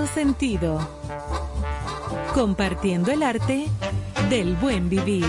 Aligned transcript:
sentido. 0.00 0.88
Compartiendo 2.34 3.12
el 3.12 3.22
arte 3.22 3.66
del 4.30 4.56
buen 4.56 4.88
vivir. 4.88 5.26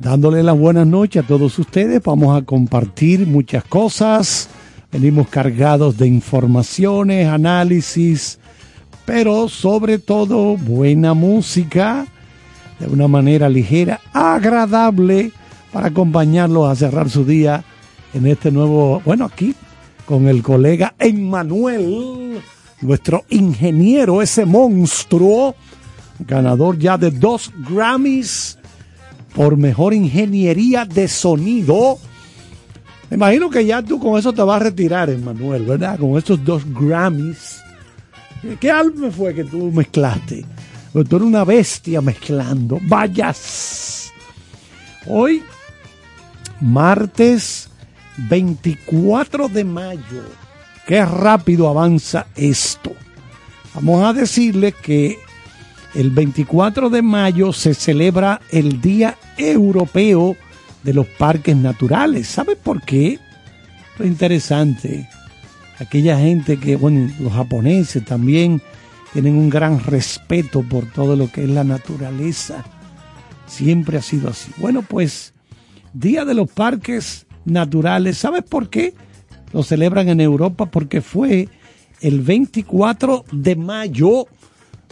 dándole 0.00 0.42
las 0.42 0.58
buenas 0.58 0.86
noches 0.86 1.24
a 1.24 1.26
todos 1.26 1.58
ustedes. 1.58 2.02
Vamos 2.02 2.36
a 2.36 2.44
compartir 2.44 3.26
muchas 3.26 3.64
cosas. 3.64 4.48
Venimos 4.90 5.28
cargados 5.28 5.96
de 5.98 6.08
informaciones, 6.08 7.28
análisis, 7.28 8.38
pero 9.04 9.48
sobre 9.48 9.98
todo 9.98 10.56
buena 10.56 11.14
música 11.14 12.06
de 12.80 12.86
una 12.86 13.06
manera 13.06 13.48
ligera, 13.48 14.00
agradable 14.12 15.32
para 15.70 15.88
acompañarlos 15.88 16.68
a 16.68 16.74
cerrar 16.74 17.10
su 17.10 17.24
día 17.24 17.62
en 18.14 18.26
este 18.26 18.50
nuevo, 18.50 19.02
bueno, 19.04 19.26
aquí 19.26 19.54
con 20.06 20.26
el 20.26 20.42
colega 20.42 20.94
Emmanuel, 20.98 22.40
nuestro 22.80 23.24
ingeniero, 23.28 24.22
ese 24.22 24.46
monstruo, 24.46 25.54
ganador 26.26 26.78
ya 26.78 26.96
de 26.96 27.10
dos 27.10 27.52
Grammys 27.68 28.58
por 29.34 29.56
mejor 29.56 29.94
ingeniería 29.94 30.84
de 30.84 31.08
sonido. 31.08 31.98
Me 33.08 33.16
imagino 33.16 33.50
que 33.50 33.64
ya 33.64 33.82
tú 33.82 33.98
con 33.98 34.18
eso 34.18 34.32
te 34.32 34.42
vas 34.42 34.60
a 34.60 34.64
retirar, 34.64 35.10
Emmanuel, 35.10 35.64
¿verdad? 35.64 35.98
Con 35.98 36.16
esos 36.16 36.44
dos 36.44 36.62
Grammys. 36.66 37.60
¿Qué 38.58 38.70
álbum 38.70 39.10
fue 39.10 39.34
que 39.34 39.44
tú 39.44 39.70
mezclaste? 39.70 40.44
Pero 40.92 41.04
tú 41.04 41.16
eres 41.16 41.28
una 41.28 41.44
bestia 41.44 42.00
mezclando. 42.00 42.78
Vayas. 42.82 44.12
Hoy, 45.06 45.42
martes 46.60 47.68
24 48.28 49.48
de 49.48 49.64
mayo. 49.64 50.22
Qué 50.86 51.04
rápido 51.04 51.68
avanza 51.68 52.26
esto. 52.34 52.92
Vamos 53.74 54.04
a 54.04 54.12
decirle 54.12 54.72
que 54.72 55.18
el 55.94 56.10
24 56.10 56.90
de 56.90 57.02
mayo 57.02 57.52
se 57.52 57.74
celebra 57.74 58.40
el 58.50 58.80
Día 58.80 59.16
Europeo 59.36 60.36
de 60.82 60.94
los 60.94 61.06
Parques 61.06 61.56
Naturales. 61.56 62.28
¿Sabe 62.28 62.56
por 62.56 62.82
qué? 62.82 63.18
Lo 63.98 64.06
interesante. 64.06 65.08
Aquella 65.78 66.18
gente 66.18 66.58
que, 66.58 66.76
bueno, 66.76 67.12
los 67.20 67.32
japoneses 67.32 68.04
también 68.04 68.62
tienen 69.12 69.36
un 69.36 69.50
gran 69.50 69.82
respeto 69.82 70.62
por 70.62 70.86
todo 70.86 71.16
lo 71.16 71.30
que 71.30 71.42
es 71.44 71.50
la 71.50 71.64
naturaleza. 71.64 72.64
Siempre 73.46 73.98
ha 73.98 74.02
sido 74.02 74.30
así. 74.30 74.52
Bueno, 74.58 74.82
pues 74.82 75.34
Día 75.92 76.24
de 76.24 76.34
los 76.34 76.50
Parques 76.50 77.26
Naturales. 77.44 78.18
¿Sabes 78.18 78.44
por 78.44 78.70
qué? 78.70 78.94
Lo 79.52 79.62
celebran 79.62 80.08
en 80.08 80.20
Europa 80.20 80.66
porque 80.66 81.00
fue 81.00 81.48
el 82.00 82.20
24 82.20 83.24
de 83.32 83.56
mayo 83.56 84.26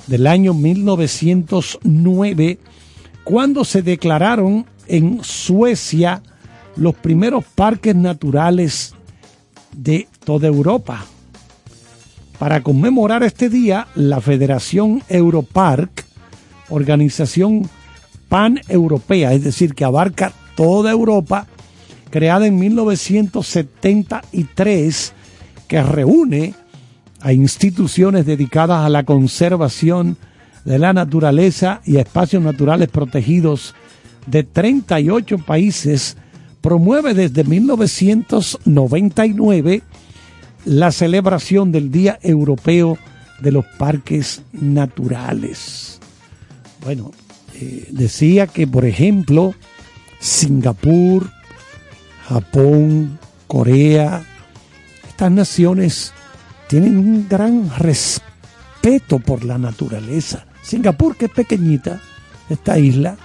del 0.07 0.27
año 0.27 0.55
1909 0.55 2.59
cuando 3.25 3.65
se 3.65 3.83
declararon 3.83 4.65
en 4.87 5.23
Suecia 5.23 6.23
los 6.77 6.95
primeros 6.95 7.45
parques 7.45 7.95
naturales 7.95 8.95
de 9.73 10.09
toda 10.25 10.49
Europa. 10.49 11.05
Para 12.39 12.63
conmemorar 12.63 13.23
este 13.23 13.51
día, 13.51 13.89
la 13.95 14.21
Federación 14.21 15.03
Europark, 15.09 16.05
organización 16.71 17.71
pan-europea, 18.29 19.33
es 19.33 19.45
decir, 19.45 19.75
que 19.75 19.85
abarca 19.85 20.33
toda 20.57 20.91
Europa, 20.91 21.47
creada 22.11 22.47
en 22.47 22.59
1973, 22.59 25.13
que 25.67 25.83
reúne 25.83 26.55
a 27.21 27.33
instituciones 27.33 28.27
dedicadas 28.27 28.85
a 28.85 28.89
la 28.89 29.05
conservación 29.05 30.17
de 30.65 30.79
la 30.79 30.93
naturaleza 30.93 31.81
y 31.85 31.97
a 31.97 32.01
espacios 32.01 32.43
naturales 32.43 32.89
protegidos 32.89 33.75
de 34.27 34.43
38 34.45 35.39
países, 35.39 36.17
promueve 36.61 37.15
desde 37.15 37.45
1999 37.45 39.83
la 40.65 40.91
celebración 40.93 41.73
del 41.73 41.91
Día 41.91 42.21
Europeo 42.23 42.99
de 43.41 43.51
los 43.53 43.65
Parques 43.79 44.43
Naturales. 44.53 45.99
Bueno, 46.85 47.13
eh, 47.55 47.89
decía 47.91 48.47
que, 48.47 48.67
por 48.67 48.85
ejemplo, 48.85 49.55
Singapur, 50.21 51.31
Japón, 52.29 53.19
Corea, 53.47 54.23
estas 55.09 55.33
naciones 55.33 56.13
tienen 56.69 56.99
un 56.99 57.27
gran 57.29 57.71
respeto 57.77 59.19
por 59.19 59.45
la 59.45 59.59
naturaleza. 59.59 60.45
Singapur, 60.63 61.17
que 61.17 61.25
es 61.25 61.31
pequeñita, 61.31 62.01
esta 62.49 62.79
isla, 62.79 63.17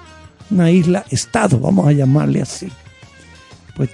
una 0.49 0.71
isla 0.71 1.05
estado, 1.09 1.59
vamos 1.59 1.87
a 1.87 1.91
llamarle 1.91 2.41
así. 2.41 2.69
Pues 3.75 3.89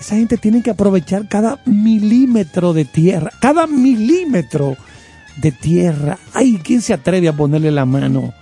esa 0.00 0.16
gente 0.16 0.38
tiene 0.38 0.62
que 0.62 0.70
aprovechar 0.70 1.28
cada 1.28 1.60
milímetro 1.66 2.72
de 2.72 2.86
tierra, 2.86 3.30
cada 3.40 3.66
milímetro 3.66 4.76
de 5.36 5.52
tierra. 5.52 6.18
Ay, 6.32 6.58
¿quién 6.64 6.80
se 6.80 6.94
atreve 6.94 7.28
a 7.28 7.36
ponerle 7.36 7.70
la 7.70 7.84
mano 7.84 8.32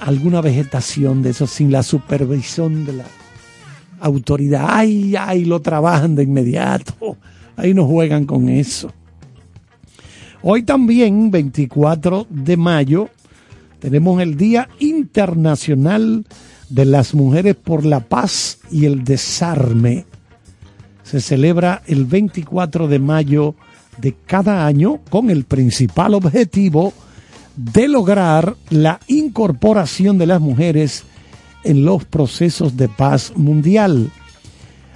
a 0.00 0.06
alguna 0.06 0.40
vegetación 0.40 1.22
de 1.22 1.30
eso 1.30 1.46
sin 1.46 1.70
la 1.70 1.82
supervisión 1.82 2.86
de 2.86 2.94
la 2.94 3.04
autoridad? 4.00 4.66
Ay, 4.68 5.14
ay, 5.14 5.44
lo 5.44 5.60
trabajan 5.60 6.14
de 6.14 6.22
inmediato. 6.22 7.18
Ahí 7.56 7.74
no 7.74 7.86
juegan 7.86 8.24
con 8.24 8.48
eso. 8.48 8.90
Hoy 10.42 10.62
también, 10.62 11.30
24 11.30 12.26
de 12.28 12.56
mayo, 12.56 13.08
tenemos 13.78 14.20
el 14.20 14.36
Día 14.36 14.68
Internacional 14.80 16.26
de 16.68 16.84
las 16.84 17.14
Mujeres 17.14 17.54
por 17.56 17.84
la 17.84 18.00
Paz 18.00 18.58
y 18.70 18.86
el 18.86 19.04
Desarme 19.04 20.06
se 21.12 21.20
celebra 21.20 21.82
el 21.86 22.06
24 22.06 22.88
de 22.88 22.98
mayo 22.98 23.54
de 23.98 24.14
cada 24.24 24.66
año 24.66 25.00
con 25.10 25.28
el 25.28 25.44
principal 25.44 26.14
objetivo 26.14 26.94
de 27.54 27.86
lograr 27.86 28.56
la 28.70 28.98
incorporación 29.08 30.16
de 30.16 30.26
las 30.26 30.40
mujeres 30.40 31.04
en 31.64 31.84
los 31.84 32.06
procesos 32.06 32.78
de 32.78 32.88
paz 32.88 33.34
mundial. 33.36 34.10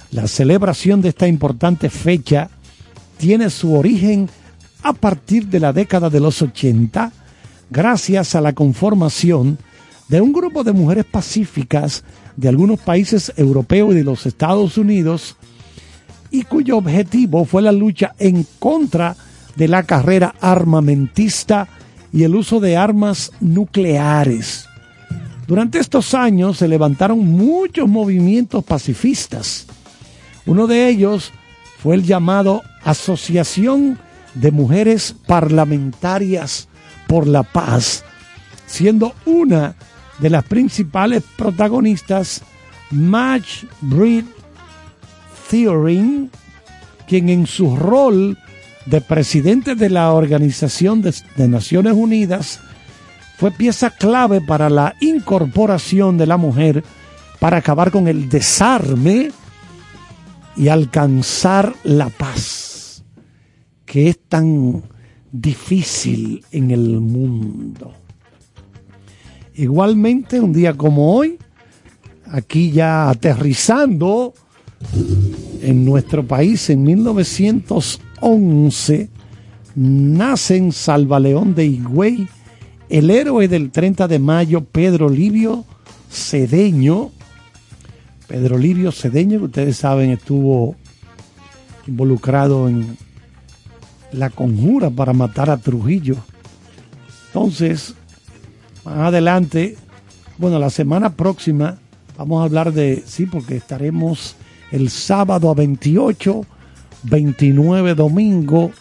La 0.09 0.27
celebración 0.27 1.01
de 1.01 1.09
esta 1.09 1.27
importante 1.27 1.91
fecha 1.91 2.49
tiene 3.17 3.51
su 3.51 3.75
origen 3.75 4.27
a 4.83 4.93
partir 4.93 5.47
de 5.47 5.59
la 5.59 5.73
década 5.73 6.09
de 6.09 6.19
los 6.19 6.41
80, 6.41 7.11
gracias 7.69 8.35
a 8.35 8.41
la 8.41 8.53
conformación 8.53 9.57
de 10.07 10.21
un 10.21 10.31
grupo 10.31 10.63
de 10.63 10.73
mujeres 10.73 11.05
pacíficas 11.05 12.03
de 12.35 12.49
algunos 12.49 12.79
países 12.79 13.33
europeos 13.35 13.91
y 13.91 13.95
de 13.95 14.03
los 14.03 14.25
Estados 14.25 14.77
Unidos 14.77 15.35
y 16.31 16.43
cuyo 16.43 16.77
objetivo 16.77 17.45
fue 17.45 17.61
la 17.61 17.71
lucha 17.71 18.13
en 18.19 18.45
contra 18.59 19.15
de 19.55 19.67
la 19.67 19.83
carrera 19.83 20.35
armamentista 20.39 21.67
y 22.13 22.23
el 22.23 22.35
uso 22.35 22.59
de 22.59 22.77
armas 22.77 23.31
nucleares. 23.39 24.67
Durante 25.47 25.79
estos 25.79 26.13
años 26.13 26.57
se 26.57 26.67
levantaron 26.67 27.19
muchos 27.19 27.87
movimientos 27.87 28.63
pacifistas. 28.63 29.65
Uno 30.45 30.67
de 30.67 30.89
ellos 30.89 31.31
fue 31.79 31.95
el 31.95 32.03
llamado 32.03 32.61
Asociación 32.83 33.97
de 34.39 34.51
Mujeres 34.51 35.15
Parlamentarias 35.25 36.67
por 37.07 37.27
la 37.27 37.43
Paz, 37.43 38.03
siendo 38.65 39.13
una 39.25 39.75
de 40.19 40.29
las 40.29 40.43
principales 40.43 41.23
protagonistas 41.35 42.41
Madge 42.91 43.67
Breed 43.81 44.25
Theorin, 45.49 46.29
quien 47.07 47.29
en 47.29 47.47
su 47.47 47.75
rol 47.75 48.37
de 48.85 49.01
presidente 49.01 49.75
de 49.75 49.89
la 49.89 50.11
Organización 50.11 51.01
de, 51.01 51.13
Naciones 51.47 51.93
Unidas 51.93 52.59
fue 53.37 53.51
pieza 53.51 53.91
clave 53.91 54.41
para 54.41 54.69
la 54.69 54.95
incorporación 54.99 56.17
de 56.17 56.25
la 56.25 56.37
mujer 56.37 56.83
para 57.39 57.57
acabar 57.57 57.91
con 57.91 58.07
el 58.07 58.29
desarme 58.29 59.31
y 60.55 60.69
alcanzar 60.69 61.75
la 61.83 62.09
paz. 62.09 62.76
Que 63.87 64.09
es 64.09 64.19
tan 64.27 64.83
difícil 65.31 66.45
en 66.51 66.69
el 66.69 66.99
mundo. 66.99 67.93
Igualmente, 69.55 70.39
un 70.39 70.53
día 70.53 70.75
como 70.75 71.15
hoy, 71.15 71.39
aquí 72.25 72.69
ya 72.71 73.09
aterrizando 73.09 74.35
en 75.61 75.83
nuestro 75.85 76.27
país 76.27 76.69
en 76.69 76.83
1911, 76.83 79.09
nace 79.73 80.57
en 80.57 80.71
Salvaleón 80.73 81.55
de 81.55 81.65
Higüey 81.65 82.27
el 82.89 83.09
héroe 83.09 83.47
del 83.47 83.71
30 83.71 84.07
de 84.07 84.19
mayo, 84.19 84.63
Pedro 84.65 85.09
Livio 85.09 85.65
Cedeño. 86.11 87.09
Pedro 88.27 88.57
Livio 88.57 88.91
Cedeño, 88.91 89.39
que 89.39 89.45
ustedes 89.45 89.77
saben, 89.77 90.09
estuvo 90.11 90.75
involucrado 91.87 92.67
en 92.67 92.97
la 94.11 94.29
conjura 94.29 94.89
para 94.89 95.13
matar 95.13 95.49
a 95.49 95.57
Trujillo. 95.57 96.15
Entonces, 97.27 97.93
más 98.85 98.97
adelante, 98.97 99.77
bueno, 100.37 100.59
la 100.59 100.69
semana 100.69 101.13
próxima 101.13 101.77
vamos 102.17 102.41
a 102.41 102.45
hablar 102.45 102.73
de, 102.73 103.03
sí, 103.05 103.25
porque 103.25 103.57
estaremos 103.57 104.35
el 104.71 104.89
sábado 104.89 105.49
a 105.49 105.53
28, 105.53 106.45
29 107.03 107.95
domingo, 107.95 108.71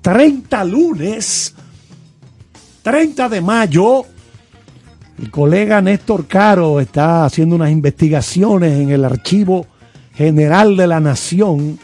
30 0.00 0.64
lunes, 0.64 1.54
30 2.82 3.28
de 3.28 3.40
mayo. 3.40 4.04
El 5.18 5.30
colega 5.30 5.80
Néstor 5.80 6.26
Caro 6.26 6.80
está 6.80 7.24
haciendo 7.24 7.56
unas 7.56 7.70
investigaciones 7.70 8.78
en 8.78 8.90
el 8.90 9.04
Archivo 9.04 9.66
General 10.14 10.76
de 10.76 10.86
la 10.86 11.00
Nación 11.00 11.78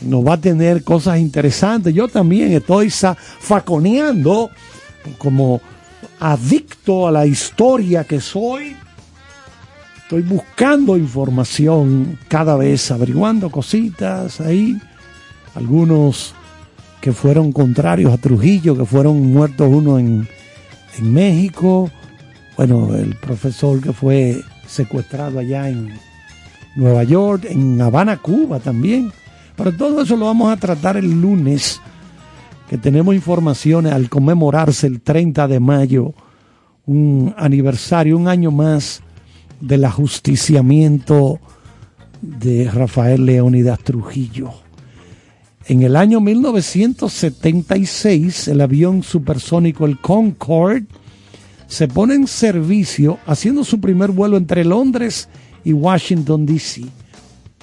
nos 0.00 0.26
va 0.26 0.34
a 0.34 0.40
tener 0.40 0.82
cosas 0.84 1.18
interesantes. 1.18 1.94
Yo 1.94 2.08
también 2.08 2.52
estoy 2.52 2.90
faconeando 2.90 4.50
como 5.18 5.60
adicto 6.20 7.08
a 7.08 7.12
la 7.12 7.26
historia 7.26 8.04
que 8.04 8.20
soy. 8.20 8.76
Estoy 10.02 10.22
buscando 10.22 10.96
información 10.96 12.18
cada 12.28 12.56
vez, 12.56 12.90
averiguando 12.90 13.50
cositas 13.50 14.40
ahí. 14.40 14.78
Algunos 15.54 16.34
que 17.00 17.12
fueron 17.12 17.52
contrarios 17.52 18.12
a 18.12 18.18
Trujillo, 18.18 18.76
que 18.76 18.84
fueron 18.84 19.32
muertos 19.32 19.68
uno 19.70 19.98
en, 19.98 20.28
en 20.98 21.12
México. 21.12 21.90
Bueno, 22.56 22.94
el 22.94 23.14
profesor 23.16 23.80
que 23.80 23.92
fue 23.92 24.42
secuestrado 24.66 25.38
allá 25.38 25.68
en 25.68 25.98
Nueva 26.76 27.04
York, 27.04 27.46
en 27.48 27.80
Habana, 27.80 28.18
Cuba 28.18 28.60
también 28.60 29.12
pero 29.56 29.72
todo 29.72 30.02
eso 30.02 30.16
lo 30.16 30.26
vamos 30.26 30.52
a 30.52 30.56
tratar 30.56 30.96
el 30.96 31.20
lunes, 31.20 31.80
que 32.68 32.78
tenemos 32.78 33.14
informaciones 33.14 33.92
al 33.92 34.08
conmemorarse 34.08 34.86
el 34.86 35.00
30 35.00 35.48
de 35.48 35.58
mayo, 35.60 36.14
un 36.86 37.34
aniversario, 37.36 38.16
un 38.16 38.28
año 38.28 38.50
más 38.50 39.02
del 39.60 39.84
ajusticiamiento 39.84 41.40
de 42.20 42.70
Rafael 42.70 43.26
Leónidas 43.26 43.78
Trujillo. 43.80 44.52
En 45.66 45.82
el 45.82 45.96
año 45.96 46.20
1976, 46.20 48.48
el 48.48 48.60
avión 48.60 49.02
supersónico, 49.02 49.86
el 49.86 49.98
Concorde, 49.98 50.84
se 51.66 51.88
pone 51.88 52.14
en 52.14 52.26
servicio 52.26 53.18
haciendo 53.26 53.64
su 53.64 53.80
primer 53.80 54.10
vuelo 54.10 54.36
entre 54.36 54.62
Londres 54.64 55.30
y 55.64 55.72
Washington, 55.72 56.44
D.C. 56.44 56.82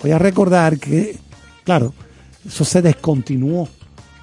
Voy 0.02 0.10
a 0.12 0.18
recordar 0.18 0.80
que 0.80 1.20
Claro, 1.64 1.94
eso 2.46 2.66
se 2.66 2.82
descontinuó 2.82 3.68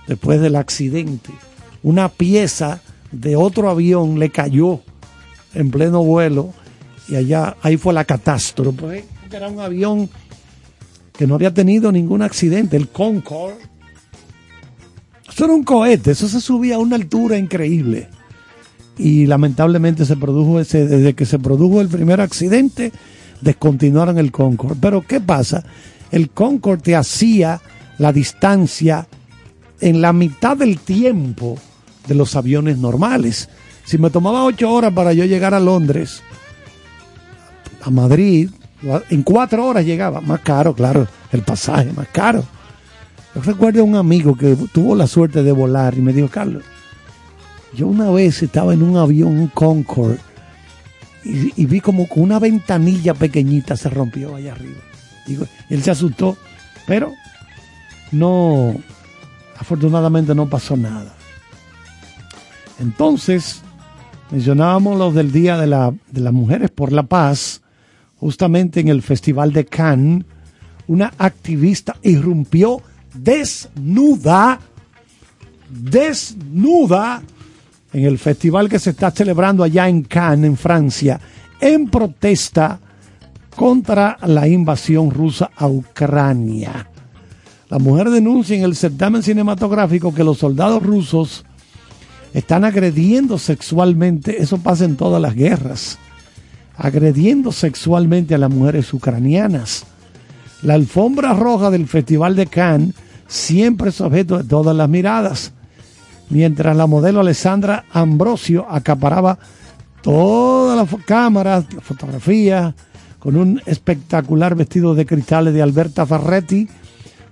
después 0.06 0.40
del 0.40 0.56
accidente. 0.56 1.30
Una 1.82 2.08
pieza 2.08 2.80
de 3.12 3.36
otro 3.36 3.70
avión 3.70 4.18
le 4.18 4.30
cayó 4.30 4.80
en 5.54 5.70
pleno 5.70 6.02
vuelo 6.02 6.52
y 7.08 7.16
allá 7.16 7.56
ahí 7.62 7.76
fue 7.76 7.94
la 7.94 8.04
catástrofe. 8.04 9.04
Era 9.30 9.48
un 9.48 9.60
avión 9.60 10.08
que 11.16 11.26
no 11.26 11.34
había 11.34 11.52
tenido 11.52 11.92
ningún 11.92 12.22
accidente, 12.22 12.76
el 12.76 12.88
Concorde. 12.88 13.56
Eso 15.28 15.44
era 15.44 15.54
un 15.54 15.64
cohete, 15.64 16.12
eso 16.12 16.28
se 16.28 16.40
subía 16.40 16.76
a 16.76 16.78
una 16.78 16.96
altura 16.96 17.36
increíble. 17.38 18.08
Y 18.96 19.26
lamentablemente 19.26 20.04
se 20.04 20.16
produjo 20.16 20.58
ese, 20.58 20.86
desde 20.86 21.14
que 21.14 21.26
se 21.26 21.38
produjo 21.38 21.80
el 21.80 21.88
primer 21.88 22.20
accidente, 22.20 22.92
descontinuaron 23.40 24.18
el 24.18 24.32
Concorde. 24.32 24.76
Pero 24.80 25.02
¿qué 25.02 25.20
pasa? 25.20 25.64
El 26.10 26.30
Concorde 26.30 26.96
hacía 26.96 27.60
la 27.98 28.12
distancia 28.12 29.06
en 29.80 30.00
la 30.00 30.12
mitad 30.12 30.56
del 30.56 30.78
tiempo 30.78 31.58
de 32.06 32.14
los 32.14 32.34
aviones 32.36 32.78
normales. 32.78 33.48
Si 33.84 33.98
me 33.98 34.10
tomaba 34.10 34.44
ocho 34.44 34.70
horas 34.70 34.92
para 34.92 35.12
yo 35.12 35.24
llegar 35.24 35.54
a 35.54 35.60
Londres, 35.60 36.22
a 37.82 37.90
Madrid, 37.90 38.50
en 39.10 39.22
cuatro 39.22 39.66
horas 39.66 39.84
llegaba, 39.84 40.20
más 40.20 40.40
caro, 40.40 40.74
claro, 40.74 41.06
el 41.32 41.42
pasaje 41.42 41.92
más 41.92 42.08
caro. 42.08 42.44
Yo 43.34 43.42
recuerdo 43.42 43.80
a 43.80 43.84
un 43.84 43.96
amigo 43.96 44.36
que 44.36 44.56
tuvo 44.72 44.94
la 44.94 45.06
suerte 45.06 45.42
de 45.42 45.52
volar 45.52 45.96
y 45.96 46.00
me 46.00 46.12
dijo, 46.12 46.28
Carlos, 46.28 46.62
yo 47.74 47.86
una 47.86 48.10
vez 48.10 48.42
estaba 48.42 48.72
en 48.72 48.82
un 48.82 48.96
avión, 48.96 49.38
un 49.38 49.48
Concorde, 49.48 50.18
y, 51.24 51.52
y 51.60 51.66
vi 51.66 51.80
como 51.80 52.06
una 52.16 52.38
ventanilla 52.38 53.12
pequeñita 53.14 53.76
se 53.76 53.90
rompió 53.90 54.34
allá 54.34 54.52
arriba 54.52 54.87
él 55.68 55.82
se 55.82 55.90
asustó, 55.90 56.36
pero 56.86 57.12
no, 58.12 58.74
afortunadamente 59.58 60.34
no 60.34 60.48
pasó 60.48 60.76
nada. 60.76 61.14
Entonces, 62.80 63.62
mencionábamos 64.30 64.98
los 64.98 65.14
del 65.14 65.32
Día 65.32 65.56
de, 65.58 65.66
la, 65.66 65.92
de 66.10 66.20
las 66.20 66.32
Mujeres 66.32 66.70
por 66.70 66.92
la 66.92 67.02
Paz, 67.02 67.60
justamente 68.18 68.80
en 68.80 68.88
el 68.88 69.02
Festival 69.02 69.52
de 69.52 69.64
Cannes, 69.66 70.24
una 70.86 71.12
activista 71.18 71.96
irrumpió 72.02 72.82
desnuda, 73.14 74.58
desnuda, 75.68 77.22
en 77.92 78.04
el 78.04 78.18
festival 78.18 78.68
que 78.68 78.78
se 78.78 78.90
está 78.90 79.10
celebrando 79.10 79.64
allá 79.64 79.88
en 79.88 80.02
Cannes, 80.02 80.46
en 80.46 80.56
Francia, 80.56 81.20
en 81.60 81.88
protesta 81.88 82.78
contra 83.58 84.16
la 84.24 84.46
invasión 84.46 85.10
rusa 85.10 85.50
a 85.56 85.66
Ucrania. 85.66 86.88
La 87.68 87.80
mujer 87.80 88.08
denuncia 88.08 88.56
en 88.56 88.62
el 88.62 88.76
certamen 88.76 89.24
cinematográfico 89.24 90.14
que 90.14 90.22
los 90.22 90.38
soldados 90.38 90.80
rusos 90.80 91.44
están 92.32 92.64
agrediendo 92.64 93.36
sexualmente, 93.36 94.40
eso 94.40 94.58
pasa 94.58 94.84
en 94.84 94.94
todas 94.94 95.20
las 95.20 95.34
guerras, 95.34 95.98
agrediendo 96.76 97.50
sexualmente 97.50 98.36
a 98.36 98.38
las 98.38 98.48
mujeres 98.48 98.94
ucranianas. 98.94 99.86
La 100.62 100.74
alfombra 100.74 101.32
roja 101.32 101.72
del 101.72 101.88
Festival 101.88 102.36
de 102.36 102.46
Cannes 102.46 102.94
siempre 103.26 103.88
es 103.88 104.00
objeto 104.00 104.38
de 104.38 104.44
todas 104.44 104.76
las 104.76 104.88
miradas, 104.88 105.52
mientras 106.30 106.76
la 106.76 106.86
modelo 106.86 107.20
Alessandra 107.20 107.86
Ambrosio 107.90 108.68
acaparaba 108.70 109.36
todas 110.00 110.76
las 110.76 111.04
cámaras, 111.04 111.66
la 111.74 111.80
fotografía, 111.80 112.72
con 113.18 113.36
un 113.36 113.60
espectacular 113.66 114.54
vestido 114.54 114.94
de 114.94 115.06
cristales 115.06 115.54
de 115.54 115.62
Alberta 115.62 116.06
Ferretti 116.06 116.68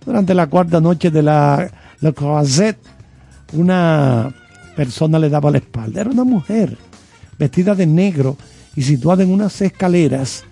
durante 0.04 0.34
la 0.34 0.46
cuarta 0.48 0.80
noche 0.80 1.10
de 1.10 1.22
la 1.22 1.70
Le 2.00 2.12
Croisette. 2.12 2.78
Una 3.52 4.34
persona 4.74 5.18
le 5.18 5.28
daba 5.28 5.50
la 5.50 5.58
espalda. 5.58 6.00
Era 6.00 6.10
una 6.10 6.24
mujer 6.24 6.76
vestida 7.38 7.74
de 7.74 7.86
negro 7.86 8.36
y 8.74 8.82
situada 8.82 9.22
en 9.22 9.30
unas 9.30 9.60
escaleras 9.62 10.44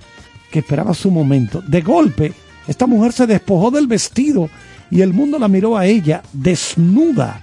que 0.50 0.60
esperaba 0.60 0.94
su 0.94 1.10
momento. 1.10 1.62
De 1.62 1.80
golpe, 1.80 2.32
esta 2.68 2.86
mujer 2.86 3.12
se 3.12 3.26
despojó 3.26 3.70
del 3.70 3.86
vestido 3.86 4.48
y 4.90 5.00
el 5.00 5.12
mundo 5.12 5.38
la 5.38 5.48
miró 5.48 5.76
a 5.76 5.86
ella 5.86 6.22
desnuda. 6.32 7.40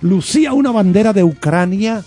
Lucía 0.00 0.52
una 0.52 0.70
bandera 0.70 1.12
de 1.12 1.24
Ucrania 1.24 2.04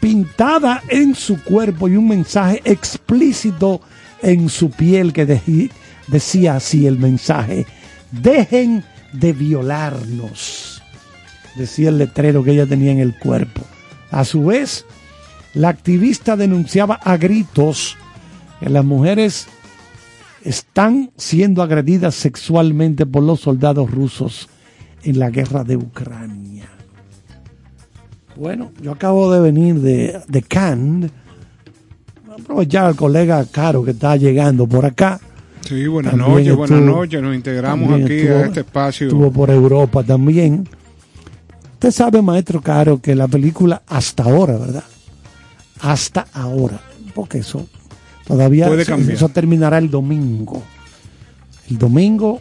pintada 0.00 0.82
en 0.88 1.14
su 1.14 1.42
cuerpo 1.42 1.88
y 1.88 1.96
un 1.96 2.06
mensaje 2.06 2.62
explícito 2.64 3.80
en 4.22 4.48
su 4.48 4.70
piel 4.70 5.12
que 5.12 5.26
decía 5.26 6.56
así 6.56 6.86
el 6.86 6.98
mensaje, 6.98 7.66
dejen 8.10 8.84
de 9.12 9.32
violarnos, 9.32 10.82
decía 11.56 11.88
el 11.88 11.98
letrero 11.98 12.42
que 12.42 12.52
ella 12.52 12.66
tenía 12.66 12.92
en 12.92 12.98
el 12.98 13.18
cuerpo. 13.18 13.62
A 14.10 14.24
su 14.24 14.46
vez, 14.46 14.84
la 15.54 15.68
activista 15.68 16.36
denunciaba 16.36 16.94
a 16.94 17.16
gritos 17.16 17.96
que 18.60 18.68
las 18.68 18.84
mujeres 18.84 19.46
están 20.44 21.10
siendo 21.16 21.62
agredidas 21.62 22.14
sexualmente 22.14 23.06
por 23.06 23.22
los 23.22 23.40
soldados 23.40 23.90
rusos 23.90 24.48
en 25.02 25.18
la 25.18 25.30
guerra 25.30 25.64
de 25.64 25.76
Ucrania. 25.76 26.68
Bueno, 28.36 28.72
yo 28.80 28.92
acabo 28.92 29.32
de 29.32 29.40
venir 29.40 29.76
de, 29.80 30.20
de 30.28 30.42
Cannes 30.42 31.10
aprovechar 32.40 32.86
al 32.86 32.96
colega 32.96 33.44
Caro 33.50 33.84
que 33.84 33.92
está 33.92 34.16
llegando 34.16 34.66
por 34.66 34.84
acá. 34.86 35.20
Sí, 35.66 35.86
buenas 35.86 36.14
noches, 36.14 36.54
buenas 36.56 36.80
noches. 36.80 37.22
Nos 37.22 37.34
integramos 37.34 38.00
aquí 38.00 38.26
a 38.26 38.46
este 38.46 38.60
espacio. 38.60 39.08
Estuvo 39.08 39.30
por 39.30 39.50
Europa 39.50 40.02
también. 40.02 40.68
Usted 41.74 41.90
sabe, 41.90 42.22
maestro 42.22 42.60
Caro, 42.60 43.00
que 43.00 43.14
la 43.14 43.28
película 43.28 43.82
hasta 43.86 44.24
ahora, 44.24 44.56
¿verdad? 44.56 44.84
Hasta 45.80 46.26
ahora, 46.32 46.80
porque 47.14 47.38
eso 47.38 47.66
todavía 48.26 48.66
Puede 48.66 48.84
cambiar. 48.84 49.12
eso 49.12 49.28
terminará 49.28 49.78
el 49.78 49.90
domingo. 49.90 50.62
El 51.70 51.78
domingo 51.78 52.40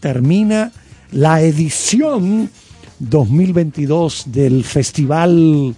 termina 0.00 0.72
la 1.12 1.40
edición 1.40 2.50
2022 2.98 4.24
del 4.26 4.64
Festival 4.64 5.74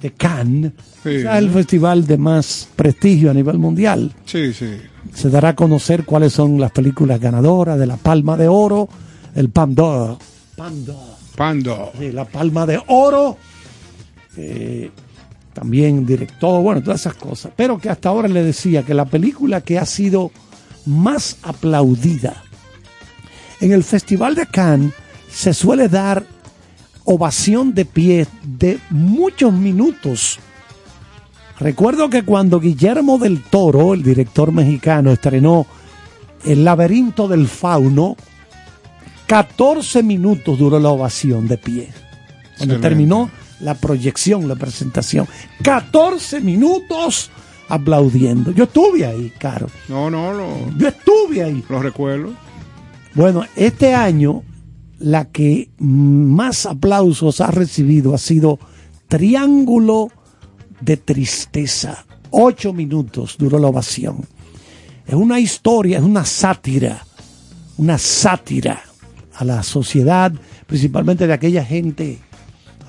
de 0.00 0.12
Cannes, 0.12 0.72
Sí. 1.02 1.10
el 1.10 1.50
festival 1.50 2.06
de 2.06 2.18
más 2.18 2.68
prestigio 2.76 3.30
a 3.30 3.34
nivel 3.34 3.58
mundial. 3.58 4.12
Sí, 4.24 4.52
sí. 4.52 4.70
Se 5.14 5.30
dará 5.30 5.50
a 5.50 5.56
conocer 5.56 6.04
cuáles 6.04 6.32
son 6.32 6.60
las 6.60 6.70
películas 6.72 7.18
ganadoras 7.20 7.78
de 7.78 7.86
la 7.86 7.96
Palma 7.96 8.36
de 8.36 8.48
Oro, 8.48 8.88
el 9.34 9.48
Palme 9.50 9.74
d'Or. 9.74 10.18
Palme 10.56 10.82
d'Or. 10.84 11.10
Pando. 11.36 11.92
Sí, 11.98 12.12
la 12.12 12.24
Palma 12.26 12.66
de 12.66 12.80
Oro. 12.88 13.36
eh, 14.36 14.90
también 15.52 16.06
director, 16.06 16.62
bueno, 16.62 16.82
todas 16.82 17.00
esas 17.00 17.14
cosas. 17.14 17.52
Pero 17.56 17.78
que 17.78 17.88
hasta 17.90 18.08
ahora 18.10 18.28
le 18.28 18.42
decía 18.44 18.84
que 18.84 18.94
la 18.94 19.04
película 19.04 19.60
que 19.62 19.78
ha 19.78 19.84
sido 19.84 20.30
más 20.86 21.36
aplaudida 21.42 22.42
en 23.60 23.72
el 23.72 23.82
Festival 23.84 24.34
de 24.36 24.46
Cannes 24.46 24.92
se 25.30 25.52
suele 25.52 25.88
dar 25.88 26.24
ovación 27.12 27.74
de 27.74 27.84
pie 27.84 28.26
de 28.42 28.78
muchos 28.90 29.52
minutos. 29.52 30.38
Recuerdo 31.58 32.08
que 32.08 32.22
cuando 32.22 32.60
Guillermo 32.60 33.18
del 33.18 33.42
Toro, 33.42 33.94
el 33.94 34.02
director 34.02 34.52
mexicano, 34.52 35.10
estrenó 35.10 35.66
El 36.44 36.64
laberinto 36.64 37.26
del 37.28 37.48
fauno, 37.48 38.16
14 39.26 40.02
minutos 40.02 40.58
duró 40.58 40.78
la 40.78 40.88
ovación 40.88 41.48
de 41.48 41.58
pie. 41.58 41.88
Cuando 42.56 42.76
Excelente. 42.76 42.88
terminó 42.88 43.30
la 43.60 43.74
proyección, 43.74 44.48
la 44.48 44.56
presentación. 44.56 45.26
14 45.62 46.40
minutos 46.40 47.30
aplaudiendo. 47.68 48.52
Yo 48.52 48.64
estuve 48.64 49.04
ahí, 49.04 49.32
Caro. 49.38 49.66
No, 49.88 50.08
no, 50.10 50.32
lo, 50.32 50.48
Yo 50.78 50.88
estuve 50.88 51.42
ahí. 51.42 51.62
lo 51.68 51.82
recuerdo. 51.82 52.32
Bueno, 53.14 53.44
este 53.56 53.94
año 53.94 54.42
la 55.00 55.24
que 55.26 55.70
más 55.78 56.66
aplausos 56.66 57.40
ha 57.40 57.50
recibido 57.50 58.14
ha 58.14 58.18
sido 58.18 58.58
Triángulo 59.08 60.10
de 60.80 60.96
Tristeza. 60.96 62.04
Ocho 62.30 62.72
minutos 62.72 63.36
duró 63.38 63.58
la 63.58 63.68
ovación. 63.68 64.24
Es 65.06 65.14
una 65.14 65.40
historia, 65.40 65.98
es 65.98 66.04
una 66.04 66.24
sátira, 66.24 67.04
una 67.78 67.98
sátira 67.98 68.82
a 69.34 69.44
la 69.44 69.62
sociedad, 69.62 70.32
principalmente 70.66 71.26
de 71.26 71.32
aquella 71.32 71.64
gente, 71.64 72.18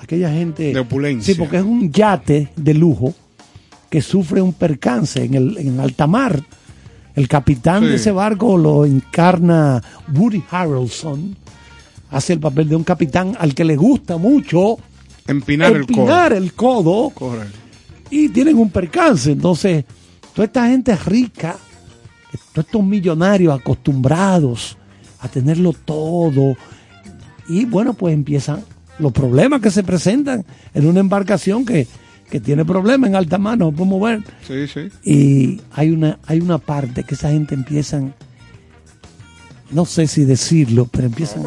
aquella 0.00 0.30
gente 0.30 0.72
De 0.72 0.80
opulencia. 0.80 1.34
Sí, 1.34 1.38
porque 1.38 1.56
es 1.56 1.64
un 1.64 1.90
yate 1.90 2.50
de 2.54 2.74
lujo 2.74 3.14
que 3.90 4.02
sufre 4.02 4.40
un 4.40 4.52
percance 4.52 5.24
en 5.24 5.34
el 5.34 5.58
en 5.58 5.80
alta 5.80 6.06
mar. 6.06 6.42
El 7.14 7.28
capitán 7.28 7.84
de 7.84 7.96
ese 7.96 8.10
barco 8.10 8.56
lo 8.56 8.86
encarna 8.86 9.82
Woody 10.14 10.42
Harrelson. 10.50 11.36
Hace 12.12 12.34
el 12.34 12.40
papel 12.40 12.68
de 12.68 12.76
un 12.76 12.84
capitán 12.84 13.36
al 13.38 13.54
que 13.54 13.64
le 13.64 13.74
gusta 13.76 14.16
mucho 14.18 14.76
Empinar, 15.26 15.74
empinar 15.74 16.32
el 16.32 16.44
el 16.44 16.52
codo. 16.54 17.10
Correcto. 17.10 17.58
y 18.10 18.28
tienen 18.28 18.58
un 18.58 18.70
percance. 18.70 19.32
Entonces, 19.32 19.84
toda 20.34 20.46
esta 20.46 20.68
gente 20.68 20.94
rica, 20.96 21.56
todos 22.52 22.66
estos 22.66 22.84
millonarios 22.84 23.58
acostumbrados 23.58 24.76
a 25.20 25.28
tenerlo 25.28 25.72
todo, 25.72 26.56
y 27.48 27.64
bueno, 27.64 27.94
pues 27.94 28.14
empiezan 28.14 28.62
los 28.98 29.12
problemas 29.12 29.60
que 29.60 29.70
se 29.70 29.82
presentan 29.82 30.44
en 30.74 30.86
una 30.86 31.00
embarcación 31.00 31.64
que, 31.64 31.86
que 32.30 32.40
tiene 32.40 32.64
problemas 32.64 33.08
en 33.08 33.16
alta 33.16 33.38
mar, 33.38 33.58
no 33.58 33.72
puede 33.72 33.90
mover. 33.90 34.22
Sí, 34.46 34.66
sí. 34.66 34.90
Y 35.04 35.60
hay 35.72 35.90
una, 35.90 36.18
hay 36.26 36.40
una 36.40 36.58
parte 36.58 37.04
que 37.04 37.14
esa 37.14 37.30
gente 37.30 37.54
empiezan, 37.54 38.14
no 39.72 39.86
sé 39.86 40.06
si 40.06 40.24
decirlo, 40.24 40.86
pero 40.90 41.06
empiezan 41.06 41.44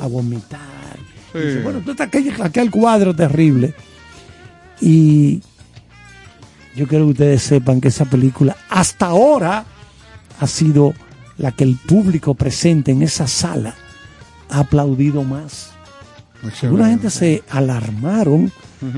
a 0.00 0.06
vomitar. 0.06 0.96
Sí. 1.32 1.60
Bueno, 1.62 1.80
todo 1.80 1.92
está 1.92 2.04
aquel, 2.04 2.32
aquel 2.40 2.70
cuadro 2.70 3.14
terrible. 3.14 3.74
Y 4.80 5.42
yo 6.74 6.86
quiero 6.86 7.06
que 7.06 7.12
ustedes 7.12 7.42
sepan 7.42 7.80
que 7.80 7.88
esa 7.88 8.04
película 8.04 8.56
hasta 8.68 9.06
ahora 9.06 9.64
ha 10.38 10.46
sido 10.46 10.94
la 11.38 11.52
que 11.52 11.64
el 11.64 11.76
público 11.76 12.34
presente 12.34 12.92
en 12.92 13.02
esa 13.02 13.26
sala 13.26 13.74
ha 14.50 14.60
aplaudido 14.60 15.22
más. 15.22 15.70
Alguna 16.62 16.88
gente 16.88 17.10
se 17.10 17.42
alarmaron, 17.48 18.52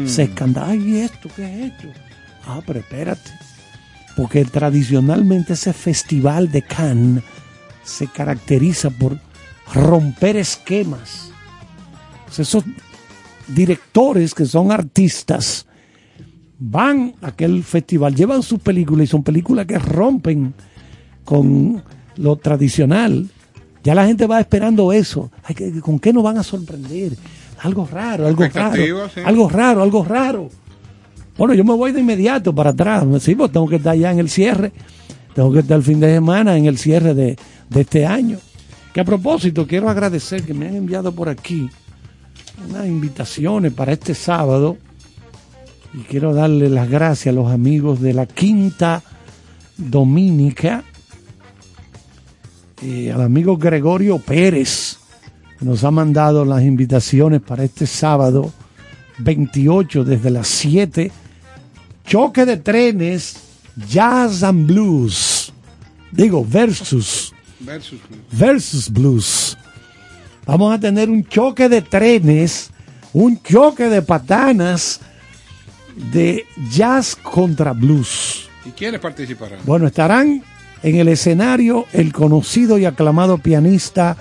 se 0.07 0.25
escandalaron. 0.25 0.89
¿y 0.89 0.99
esto? 0.99 1.29
¿Qué 1.35 1.45
es 1.45 1.73
esto? 1.73 1.89
Ah, 2.47 2.61
pero 2.67 2.81
espérate. 2.81 3.31
Porque 4.17 4.45
tradicionalmente 4.45 5.53
ese 5.53 5.73
festival 5.73 6.51
de 6.51 6.63
Cannes 6.63 7.23
se 7.88 8.07
caracteriza 8.07 8.90
por 8.90 9.18
romper 9.75 10.37
esquemas. 10.37 11.30
O 12.28 12.33
sea, 12.33 12.42
esos 12.42 12.64
directores 13.47 14.35
que 14.35 14.45
son 14.45 14.71
artistas 14.73 15.66
van 16.59 17.14
a 17.23 17.28
aquel 17.28 17.62
festival, 17.64 18.14
llevan 18.14 18.42
sus 18.42 18.59
películas 18.61 19.04
y 19.04 19.07
son 19.11 19.23
películas 19.23 19.66
que 19.66 19.78
rompen 19.78 20.54
con 21.25 21.83
lo 22.16 22.37
tradicional. 22.37 23.28
Ya 23.85 23.95
la 23.95 24.07
gente 24.07 24.26
va 24.26 24.40
esperando 24.40 24.92
eso. 24.92 25.30
Ay, 25.45 25.54
¿qué- 25.54 25.80
¿Con 25.80 25.99
qué 25.99 26.12
nos 26.12 26.23
van 26.25 26.37
a 26.38 26.42
sorprender? 26.42 27.12
Algo 27.61 27.88
raro, 27.90 28.26
algo 28.26 28.42
raro. 28.49 29.09
Sí. 29.14 29.21
Algo 29.25 29.49
raro, 29.49 29.83
algo 29.83 30.04
raro. 30.04 30.50
Bueno, 31.37 31.54
yo 31.54 31.64
me 31.64 31.75
voy 31.75 31.92
de 31.92 32.00
inmediato 32.00 32.52
para 32.54 32.71
atrás. 32.71 33.04
Sí, 33.23 33.35
pues 33.35 33.52
tengo 33.52 33.68
que 33.68 33.76
estar 33.76 33.97
ya 33.97 34.11
en 34.11 34.18
el 34.18 34.28
cierre. 34.28 34.73
Tengo 35.38 35.52
que 35.52 35.61
estar 35.61 35.76
el 35.76 35.85
fin 35.85 36.00
de 36.00 36.12
semana 36.12 36.57
en 36.57 36.66
el 36.66 36.78
cierre 36.78 37.14
de, 37.14 37.38
de 37.68 37.80
este 37.80 38.04
año. 38.04 38.38
Que 38.92 39.02
a 39.02 39.04
propósito, 39.04 39.68
quiero 39.68 39.88
agradecer 39.88 40.42
que 40.42 40.52
me 40.52 40.66
han 40.66 40.75
enviado 40.75 41.12
por 41.12 41.28
aquí 41.28 41.71
unas 42.68 42.87
invitaciones 42.87 43.73
para 43.73 43.92
este 43.92 44.16
sábado. 44.16 44.78
Y 45.95 45.99
quiero 45.99 46.35
darle 46.35 46.68
las 46.68 46.90
gracias 46.90 47.33
a 47.33 47.37
los 47.37 47.52
amigos 47.52 48.00
de 48.00 48.14
la 48.14 48.26
Quinta 48.26 49.04
Dominica, 49.76 50.83
eh, 52.83 53.12
al 53.12 53.23
amigo 53.23 53.57
Gregorio 53.57 54.18
Pérez, 54.18 54.99
que 55.57 55.64
nos 55.64 55.85
ha 55.85 55.92
mandado 55.92 56.45
las 56.45 56.64
invitaciones 56.64 57.42
para 57.42 57.62
este 57.62 57.87
sábado 57.87 58.52
28 59.18 60.02
desde 60.02 60.30
las 60.30 60.49
7. 60.49 61.12
Choque 62.04 62.45
de 62.45 62.57
trenes, 62.57 63.48
jazz 63.87 64.43
and 64.43 64.67
blues. 64.67 65.53
Digo, 66.11 66.45
versus 66.45 67.33
Versus. 67.61 68.01
versus 68.33 68.89
blues. 68.91 69.57
Vamos 70.47 70.75
a 70.75 70.81
tener 70.81 71.11
un 71.11 71.25
choque 71.25 71.69
de 71.69 71.83
trenes, 71.83 72.71
un 73.13 73.41
choque 73.43 73.85
de 73.85 74.01
patanas 74.01 75.01
de 76.13 76.47
jazz 76.71 77.15
contra 77.17 77.73
blues. 77.73 78.49
¿Y 78.65 78.71
quiénes 78.71 79.01
participarán? 79.01 79.59
Bueno, 79.67 79.87
estarán 79.87 80.43
en 80.83 80.97
el 80.97 81.09
escenario 81.09 81.87
el 81.93 82.13
conocido 82.13 82.79
y 82.79 82.85
aclamado 82.87 83.39
pianista 83.39 84.17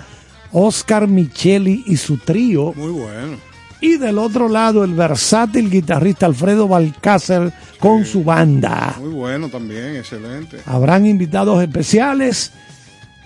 Oscar 0.52 1.06
Micheli 1.06 1.84
y 1.86 1.96
su 1.96 2.18
trío. 2.18 2.72
Muy 2.74 2.90
bueno. 2.92 3.47
Y 3.80 3.96
del 3.96 4.18
otro 4.18 4.48
lado 4.48 4.82
el 4.82 4.94
versátil 4.94 5.70
guitarrista 5.70 6.26
Alfredo 6.26 6.66
Balcácer 6.66 7.52
con 7.78 8.04
su 8.04 8.24
banda. 8.24 8.96
Muy 8.98 9.10
bueno 9.10 9.48
también. 9.48 9.96
Excelente. 9.96 10.58
Habrán 10.66 11.06
invitados 11.06 11.62
especiales. 11.62 12.52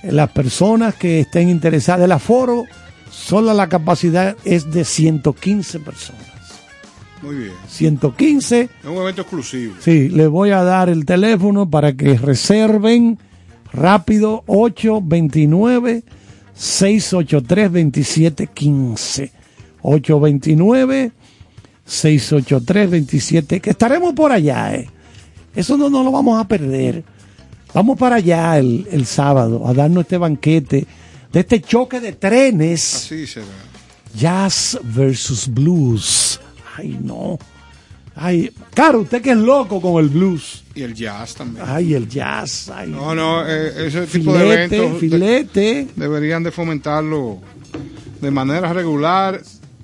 Las 0.03 0.31
personas 0.31 0.95
que 0.95 1.21
estén 1.21 1.49
interesadas. 1.49 2.05
El 2.05 2.13
aforo, 2.13 2.65
solo 3.11 3.55
la 3.55 3.69
capacidad 3.69 4.37
es 4.45 4.71
de 4.71 4.85
115 4.85 5.81
personas. 5.81 6.27
Muy 7.23 7.37
bien. 7.37 7.53
115. 7.69 8.61
Es 8.63 8.71
un 8.85 8.97
evento 8.97 9.23
exclusivo. 9.23 9.77
Sí, 9.81 10.09
les 10.09 10.29
voy 10.29 10.51
a 10.51 10.65
dar 10.65 10.89
el 10.89 11.07
teléfono 11.07 11.71
para 11.71 11.93
que 11.95 12.19
reserven 12.19 13.19
rápido 13.73 14.43
829 14.47 16.05
683 16.53 17.73
2715. 17.73 19.42
829 19.83 21.13
683 21.85 22.91
27 22.91 23.61
que 23.61 23.71
estaremos 23.71 24.13
por 24.15 24.33
allá, 24.33 24.75
eh. 24.75 24.89
Eso 25.55 25.77
no 25.77 25.91
nos 25.91 26.05
lo 26.05 26.11
vamos 26.13 26.41
a 26.41 26.49
perder. 26.49 27.05
Vamos 27.75 27.99
para 27.99 28.17
allá 28.17 28.59
el, 28.59 28.87
el 28.91 29.05
sábado 29.07 29.67
a 29.67 29.75
darnos 29.75 30.03
este 30.03 30.17
banquete 30.19 30.87
de 31.33 31.41
este 31.41 31.61
choque 31.61 32.01
de 32.01 32.13
trenes. 32.13 32.95
Así 32.95 33.27
será. 33.27 33.47
Jazz 34.15 34.79
versus 34.83 35.49
blues. 35.49 36.41
Ay, 36.77 36.99
no. 37.03 37.39
Ay, 38.15 38.51
claro, 38.75 39.01
usted 39.01 39.23
que 39.23 39.31
es 39.31 39.37
loco 39.39 39.81
con 39.81 40.03
el 40.03 40.11
blues. 40.11 40.65
Y 40.75 40.83
el 40.83 40.95
jazz 40.95 41.35
también. 41.35 41.65
Ay, 41.67 41.95
el 41.95 42.09
jazz. 42.09 42.71
Ay, 42.71 42.91
No, 42.91 43.15
no, 43.15 43.47
eh, 43.47 43.87
ese 43.87 44.07
tipo 44.07 44.33
de 44.35 44.41
filete, 44.41 44.77
eventos 44.77 44.93
de- 44.93 44.99
filete. 44.99 45.89
deberían 45.97 46.43
de 46.43 46.51
fomentarlo 46.51 47.39
de 48.21 48.31
manera 48.31 48.73
regular 48.73 49.41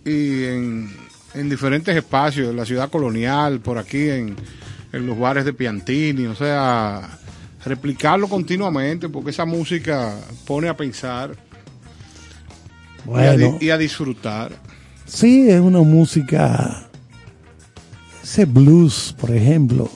y 0.09 0.45
en, 0.45 0.91
en 1.35 1.49
diferentes 1.51 1.95
espacios, 1.97 2.51
en 2.51 2.57
la 2.57 2.65
ciudad 2.65 2.91
colonial, 2.91 3.61
por 3.61 3.79
aquí 3.79 4.09
en, 4.09 4.37
en 4.93 5.07
los 5.07 5.19
bares 5.19 5.45
de 5.45 5.53
Piantini, 5.53 6.27
o 6.27 6.35
sea, 6.35 7.19
replicarlo 7.65 8.29
continuamente 8.29 9.09
porque 9.09 9.31
esa 9.31 9.45
música 9.45 10.15
pone 10.47 10.69
a 10.69 10.77
pensar 10.77 11.37
y, 13.07 13.11
a, 13.11 13.35
y 13.61 13.71
a 13.71 13.79
disfrutar. 13.79 14.53
sí, 15.07 15.49
es 15.49 15.61
una 15.61 15.81
música. 15.81 16.85
Ese 18.23 18.45
blues, 18.45 19.15
por 19.19 19.31
ejemplo, 19.31 19.91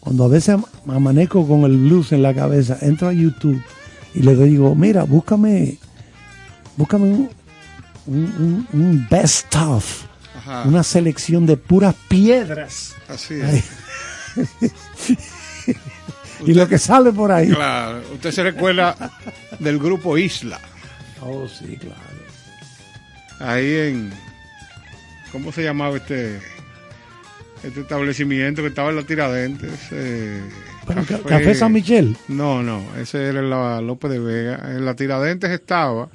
cuando 0.00 0.24
a 0.24 0.28
veces 0.28 0.50
am- 0.50 0.64
amanezco 0.86 1.46
con 1.48 1.62
el 1.64 1.76
blues 1.76 2.12
en 2.12 2.22
la 2.22 2.32
cabeza, 2.34 2.78
entro 2.80 3.08
a 3.08 3.12
YouTube 3.12 3.60
y 4.14 4.20
le 4.22 4.36
digo, 4.36 4.74
mira, 4.76 5.02
búscame, 5.02 5.78
búscame 6.76 7.04
un, 7.06 7.30
un- 8.06 8.66
un- 8.72 8.80
un 8.80 9.06
best 9.10 9.54
of, 9.56 10.04
Ajá, 10.38 10.62
una 10.64 10.82
selección 10.82 11.46
de 11.46 11.56
puras 11.56 11.94
piedras. 12.08 12.94
así 13.08 13.34
es. 13.34 13.64
Y 16.44 16.54
lo 16.54 16.66
que 16.66 16.76
sale 16.78 17.12
por 17.12 17.30
ahí. 17.30 17.48
Claro, 17.50 18.02
usted 18.14 18.32
se 18.32 18.42
recuerda 18.42 18.96
del 19.60 19.78
grupo 19.78 20.18
Isla, 20.18 20.58
Oh, 21.20 21.46
sí, 21.46 21.76
claro. 21.76 22.00
ahí 23.38 23.72
en, 23.76 24.12
¿cómo 25.30 25.52
se 25.52 25.62
llamaba 25.62 25.96
este, 25.98 26.40
este 27.62 27.82
establecimiento 27.82 28.60
que 28.60 28.68
estaba 28.68 28.90
en 28.90 28.96
la 28.96 29.02
Tiradentes? 29.04 29.78
Eh, 29.92 30.42
Pero 30.84 31.04
ca- 31.04 31.20
Café 31.20 31.54
San 31.54 31.70
Michel. 31.72 32.16
No, 32.26 32.60
no, 32.60 32.82
ese 32.98 33.28
era 33.28 33.38
en 33.38 33.50
la 33.50 33.80
López 33.80 34.10
de 34.10 34.18
Vega. 34.18 34.56
En 34.72 34.84
la 34.84 34.96
Tiradentes 34.96 35.50
estaba. 35.50 36.08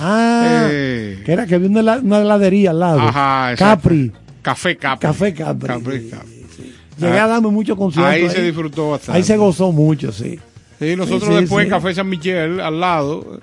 Ah, 0.00 0.68
eh, 0.70 1.22
que 1.24 1.32
era 1.32 1.46
que 1.46 1.54
había 1.56 1.68
una, 1.68 1.98
una 1.98 2.18
heladería 2.20 2.70
al 2.70 2.80
lado. 2.80 3.00
Ajá. 3.00 3.54
Capri. 3.56 4.12
Café 4.42 4.76
Capri. 4.76 5.00
Café 5.08 5.34
Capri. 5.34 5.66
Capri, 5.68 6.00
Sí, 6.00 6.10
Capri. 6.10 6.74
Llegué 6.98 7.18
Ah, 7.18 7.24
a 7.24 7.28
darme 7.28 7.48
muchos 7.50 7.76
conciertos. 7.76 8.12
Ahí 8.14 8.28
se 8.30 8.42
disfrutó 8.42 8.90
bastante. 8.90 9.16
Ahí 9.18 9.24
se 9.24 9.36
gozó 9.36 9.72
mucho, 9.72 10.10
sí. 10.12 10.38
Sí, 10.78 10.96
nosotros 10.96 11.24
Sí, 11.28 11.34
sí, 11.34 11.40
después 11.40 11.64
en 11.64 11.68
sí. 11.68 11.74
Café 11.74 11.94
San 11.94 12.08
Michel, 12.08 12.60
al 12.60 12.80
lado, 12.80 13.40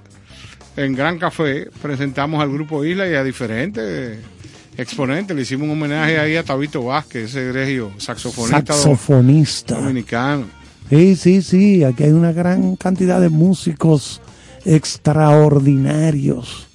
en 0.77 0.93
Gran 0.95 1.17
Café, 1.19 1.67
presentamos 1.81 2.41
al 2.41 2.49
grupo 2.51 2.83
Isla 2.85 3.07
y 3.09 3.13
a 3.13 3.23
diferentes 3.23 4.19
exponentes. 4.77 5.35
Le 5.35 5.43
hicimos 5.43 5.65
un 5.65 5.71
homenaje 5.71 6.19
ahí 6.19 6.35
a 6.35 6.43
Tabito 6.43 6.83
Vázquez, 6.83 7.29
ese 7.29 7.47
egregio 7.49 7.91
saxofonista 7.97 8.73
Saxofonista. 8.73 9.75
dominicano. 9.75 10.45
Sí, 10.89 11.15
sí, 11.15 11.41
sí. 11.41 11.83
Aquí 11.83 12.03
hay 12.03 12.11
una 12.11 12.31
gran 12.31 12.75
cantidad 12.75 13.19
de 13.21 13.29
músicos 13.29 14.21
extraordinarios. 14.65 16.67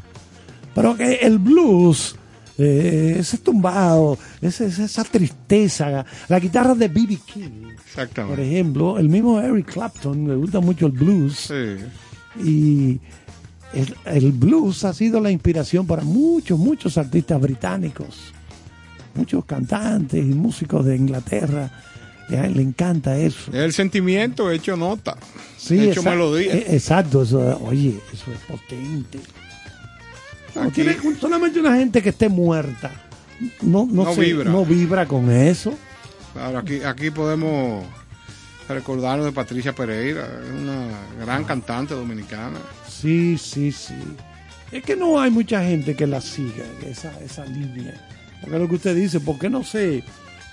Pero 0.74 0.96
que 0.96 1.14
el 1.16 1.38
blues, 1.38 2.14
eh, 2.59 3.16
ese 3.18 3.38
tumbado, 3.38 4.18
ese- 4.40 4.66
esa 4.66 5.05
tristeza, 5.05 6.05
la 6.29 6.38
guitarra 6.40 6.74
de 6.74 6.88
B.B. 6.88 7.18
King, 7.26 7.74
por 8.29 8.40
ejemplo, 8.40 8.98
el 8.98 9.09
mismo 9.09 9.40
Eric 9.40 9.72
Clapton, 9.72 10.29
le 10.29 10.37
gusta 10.37 10.61
mucho 10.61 10.87
el 10.87 10.92
blues. 10.92 11.48
Sí. 11.48 11.76
Y 12.44 13.00
el, 13.74 13.94
el 14.07 14.33
blues 14.33 14.85
ha 14.85 14.92
sido 14.92 15.20
la 15.20 15.31
inspiración 15.31 15.87
para 15.87 16.03
muchos, 16.05 16.59
muchos 16.59 16.96
artistas 16.98 17.40
británicos, 17.40 18.33
muchos 19.14 19.44
cantantes 19.44 20.20
y 20.24 20.35
músicos 20.35 20.85
de 20.87 20.96
Inglaterra. 20.96 21.70
Le, 22.31 22.49
le 22.49 22.62
encanta 22.62 23.16
eso. 23.19 23.51
Es 23.51 23.57
el 23.59 23.73
sentimiento 23.73 24.51
hecho 24.51 24.77
nota, 24.77 25.16
Sí, 25.59 25.88
hecho 25.88 26.01
exa- 26.03 26.11
melodía. 26.11 26.55
eh, 26.55 26.66
Exacto, 26.71 27.23
eso, 27.23 27.59
oye, 27.64 27.99
eso 28.12 28.33
es 28.33 28.38
potente. 28.47 29.19
No, 30.55 30.71
tiene 30.71 30.97
solamente 31.21 31.61
una 31.61 31.77
gente 31.77 32.03
que 32.03 32.09
esté 32.11 32.29
muerta. 32.29 32.90
No, 33.62 33.87
no, 33.90 34.05
No 34.05 34.14
se- 34.14 34.21
vibra. 34.21 34.51
no 34.51 34.64
vibra 34.64 35.07
con 35.07 35.31
eso. 35.31 35.73
Claro, 36.33 36.59
aquí, 36.59 36.83
aquí 36.83 37.11
podemos 37.11 37.85
recordarnos 38.69 39.27
de 39.27 39.33
Patricia 39.33 39.75
Pereira, 39.75 40.29
una 40.61 40.88
gran 41.25 41.45
cantante 41.45 41.95
dominicana. 41.95 42.59
Sí, 42.88 43.37
sí, 43.38 43.73
sí. 43.73 43.95
Es 44.71 44.85
que 44.85 44.95
no 44.95 45.21
hay 45.21 45.31
mucha 45.31 45.64
gente 45.64 45.97
que 45.97 46.07
la 46.07 46.21
siga, 46.21 46.64
esa, 46.87 47.12
esa 47.21 47.45
línea. 47.47 47.95
Porque 48.40 48.59
lo 48.59 48.69
que 48.69 48.77
usted 48.77 48.95
dice, 48.95 49.19
¿por 49.21 49.38
qué 49.38 49.51
no 49.51 49.64
se 49.64 50.05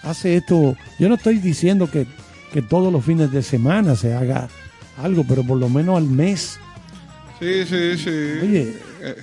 hace 0.09 0.37
esto? 0.37 0.75
Yo 0.99 1.09
no 1.09 1.15
estoy 1.15 1.39
diciendo 1.39 1.89
que, 1.89 2.07
que 2.53 2.61
todos 2.61 2.91
los 2.91 3.03
fines 3.03 3.31
de 3.31 3.43
semana 3.43 3.95
se 3.95 4.13
haga 4.13 4.47
algo, 4.97 5.23
pero 5.27 5.43
por 5.43 5.57
lo 5.57 5.69
menos 5.69 5.97
al 5.97 6.07
mes. 6.07 6.59
Sí, 7.39 7.65
sí, 7.65 7.97
sí. 7.97 8.09
Oye. 8.41 8.73
Eh, 9.01 9.15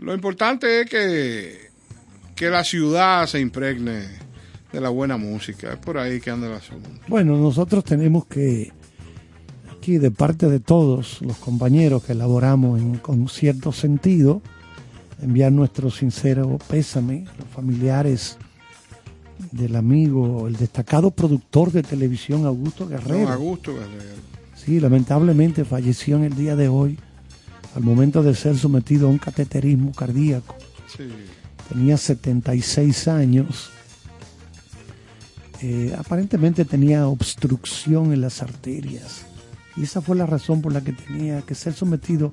lo 0.00 0.14
importante 0.14 0.82
es 0.82 0.90
que, 0.90 1.70
que 2.34 2.50
la 2.50 2.64
ciudad 2.64 3.26
se 3.26 3.40
impregne 3.40 4.02
de 4.72 4.80
la 4.80 4.88
buena 4.88 5.16
música. 5.16 5.72
Es 5.72 5.78
por 5.78 5.98
ahí 5.98 6.20
que 6.20 6.30
anda 6.30 6.48
el 6.48 6.54
asunto. 6.54 6.90
Bueno, 7.08 7.36
nosotros 7.36 7.84
tenemos 7.84 8.26
que, 8.26 8.72
aquí 9.76 9.98
de 9.98 10.10
parte 10.10 10.48
de 10.48 10.60
todos 10.60 11.22
los 11.22 11.36
compañeros 11.38 12.04
que 12.04 12.12
elaboramos 12.12 12.80
en, 12.80 12.98
con 12.98 13.28
cierto 13.28 13.72
sentido, 13.72 14.42
enviar 15.22 15.52
nuestro 15.52 15.90
sincero 15.90 16.58
pésame, 16.68 17.24
los 17.38 17.48
familiares 17.48 18.36
del 19.52 19.76
amigo, 19.76 20.46
el 20.48 20.56
destacado 20.56 21.10
productor 21.10 21.72
de 21.72 21.82
televisión 21.82 22.46
Augusto 22.46 22.86
Guerrero. 22.86 23.20
Don 23.20 23.32
Augusto 23.32 23.74
Guerrero. 23.74 24.16
Sí, 24.54 24.80
lamentablemente 24.80 25.64
falleció 25.64 26.16
en 26.16 26.24
el 26.24 26.34
día 26.34 26.56
de 26.56 26.68
hoy 26.68 26.98
al 27.74 27.82
momento 27.82 28.22
de 28.22 28.34
ser 28.34 28.56
sometido 28.56 29.06
a 29.06 29.10
un 29.10 29.18
cateterismo 29.18 29.92
cardíaco. 29.92 30.56
Sí. 30.96 31.04
Tenía 31.68 31.96
76 31.96 33.08
años. 33.08 33.70
Eh, 35.62 35.94
aparentemente 35.98 36.64
tenía 36.64 37.06
obstrucción 37.06 38.12
en 38.12 38.22
las 38.22 38.42
arterias. 38.42 39.26
Y 39.76 39.82
esa 39.82 40.00
fue 40.00 40.16
la 40.16 40.26
razón 40.26 40.62
por 40.62 40.72
la 40.72 40.80
que 40.80 40.92
tenía 40.92 41.42
que 41.42 41.54
ser 41.54 41.74
sometido 41.74 42.32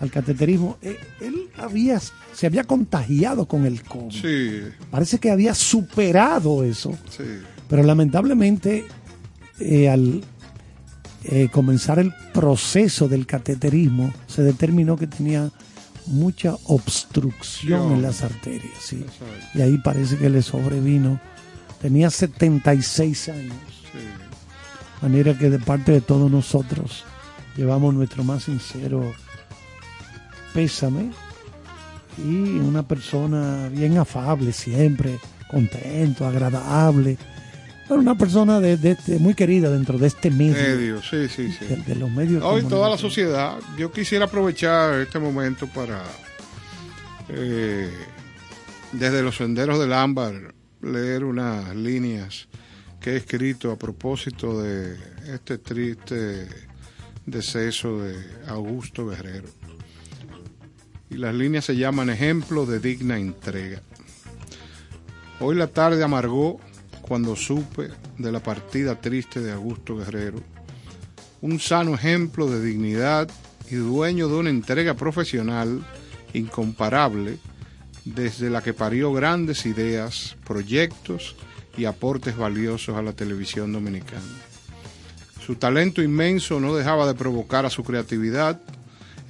al 0.00 0.10
cateterismo. 0.10 0.78
Eh, 0.82 0.98
él 1.20 1.48
había, 1.56 2.00
se 2.00 2.46
había 2.46 2.64
contagiado 2.64 3.46
con 3.46 3.66
el 3.66 3.82
COVID. 3.82 4.10
Sí, 4.10 4.60
Parece 4.90 5.18
que 5.18 5.30
había 5.30 5.54
superado 5.54 6.64
eso. 6.64 6.92
sí. 7.10 7.24
Pero 7.68 7.84
lamentablemente, 7.84 8.84
eh, 9.58 9.88
al 9.88 10.22
eh, 11.24 11.48
comenzar 11.50 11.98
el 11.98 12.12
proceso 12.34 13.08
del 13.08 13.24
cateterismo, 13.26 14.12
se 14.26 14.42
determinó 14.42 14.96
que 14.96 15.06
tenía 15.06 15.50
mucha 16.06 16.54
obstrucción 16.64 17.88
Yo. 17.88 17.94
en 17.94 18.02
las 18.02 18.22
arterias. 18.22 18.92
Y 19.54 19.62
ahí 19.62 19.78
parece 19.78 20.18
que 20.18 20.28
le 20.28 20.42
sobrevino. 20.42 21.18
Tenía 21.80 22.10
76 22.10 23.28
años. 23.30 23.54
sí. 23.92 23.98
De 23.98 25.08
manera 25.08 25.36
que 25.38 25.48
de 25.50 25.58
parte 25.58 25.92
de 25.92 26.00
todos 26.00 26.30
nosotros 26.30 27.04
llevamos 27.56 27.94
nuestro 27.94 28.22
más 28.22 28.44
sincero 28.44 29.12
pésame. 30.52 31.10
Y 32.18 32.58
una 32.58 32.82
persona 32.86 33.68
bien 33.70 33.96
afable 33.98 34.52
siempre, 34.52 35.18
contento, 35.50 36.26
agradable. 36.26 37.16
Pero 37.88 38.00
una 38.00 38.16
persona 38.16 38.60
de, 38.60 38.76
de 38.76 38.92
este- 38.92 39.18
muy 39.18 39.34
querida 39.34 39.70
dentro 39.70 39.98
de 39.98 40.06
este 40.08 40.30
medio, 40.30 40.54
Medio, 40.54 41.02
sí, 41.02 41.28
sí, 41.28 41.50
sí. 41.52 41.64
de, 41.64 41.76
de 41.76 41.94
los 41.96 42.10
medios. 42.10 42.42
Hoy 42.44 42.62
toda 42.64 42.88
la 42.90 42.98
sociedad, 42.98 43.56
yo 43.78 43.90
quisiera 43.92 44.26
aprovechar 44.26 45.00
este 45.00 45.18
momento 45.18 45.66
para, 45.68 46.02
eh, 47.28 47.90
desde 48.92 49.22
los 49.22 49.36
senderos 49.36 49.78
del 49.80 49.92
ámbar, 49.92 50.54
leer 50.80 51.24
unas 51.24 51.74
líneas 51.74 52.48
que 53.00 53.12
he 53.12 53.16
escrito 53.16 53.72
a 53.72 53.78
propósito 53.78 54.60
de 54.62 54.96
este 55.34 55.58
triste 55.58 56.46
deceso 57.26 58.00
de 58.00 58.14
Augusto 58.48 59.06
Guerrero. 59.08 59.48
Y 61.12 61.18
las 61.18 61.34
líneas 61.34 61.66
se 61.66 61.76
llaman 61.76 62.08
Ejemplo 62.08 62.64
de 62.64 62.80
digna 62.80 63.18
entrega. 63.18 63.82
Hoy 65.40 65.54
la 65.56 65.66
tarde 65.66 66.02
amargó 66.02 66.58
cuando 67.02 67.36
supe 67.36 67.90
de 68.16 68.32
la 68.32 68.40
partida 68.40 68.98
triste 68.98 69.40
de 69.40 69.52
Augusto 69.52 69.96
Guerrero 69.96 70.38
un 71.42 71.58
sano 71.58 71.94
ejemplo 71.94 72.48
de 72.48 72.64
dignidad 72.64 73.28
y 73.70 73.74
dueño 73.74 74.28
de 74.28 74.34
una 74.36 74.50
entrega 74.50 74.94
profesional 74.94 75.84
incomparable 76.32 77.38
desde 78.04 78.48
la 78.48 78.62
que 78.62 78.72
parió 78.72 79.12
grandes 79.12 79.66
ideas, 79.66 80.36
proyectos 80.46 81.36
y 81.76 81.84
aportes 81.84 82.36
valiosos 82.36 82.96
a 82.96 83.02
la 83.02 83.12
televisión 83.12 83.72
dominicana. 83.72 84.22
Su 85.44 85.56
talento 85.56 86.00
inmenso 86.00 86.58
no 86.58 86.74
dejaba 86.74 87.06
de 87.06 87.14
provocar 87.14 87.66
a 87.66 87.70
su 87.70 87.82
creatividad, 87.82 88.60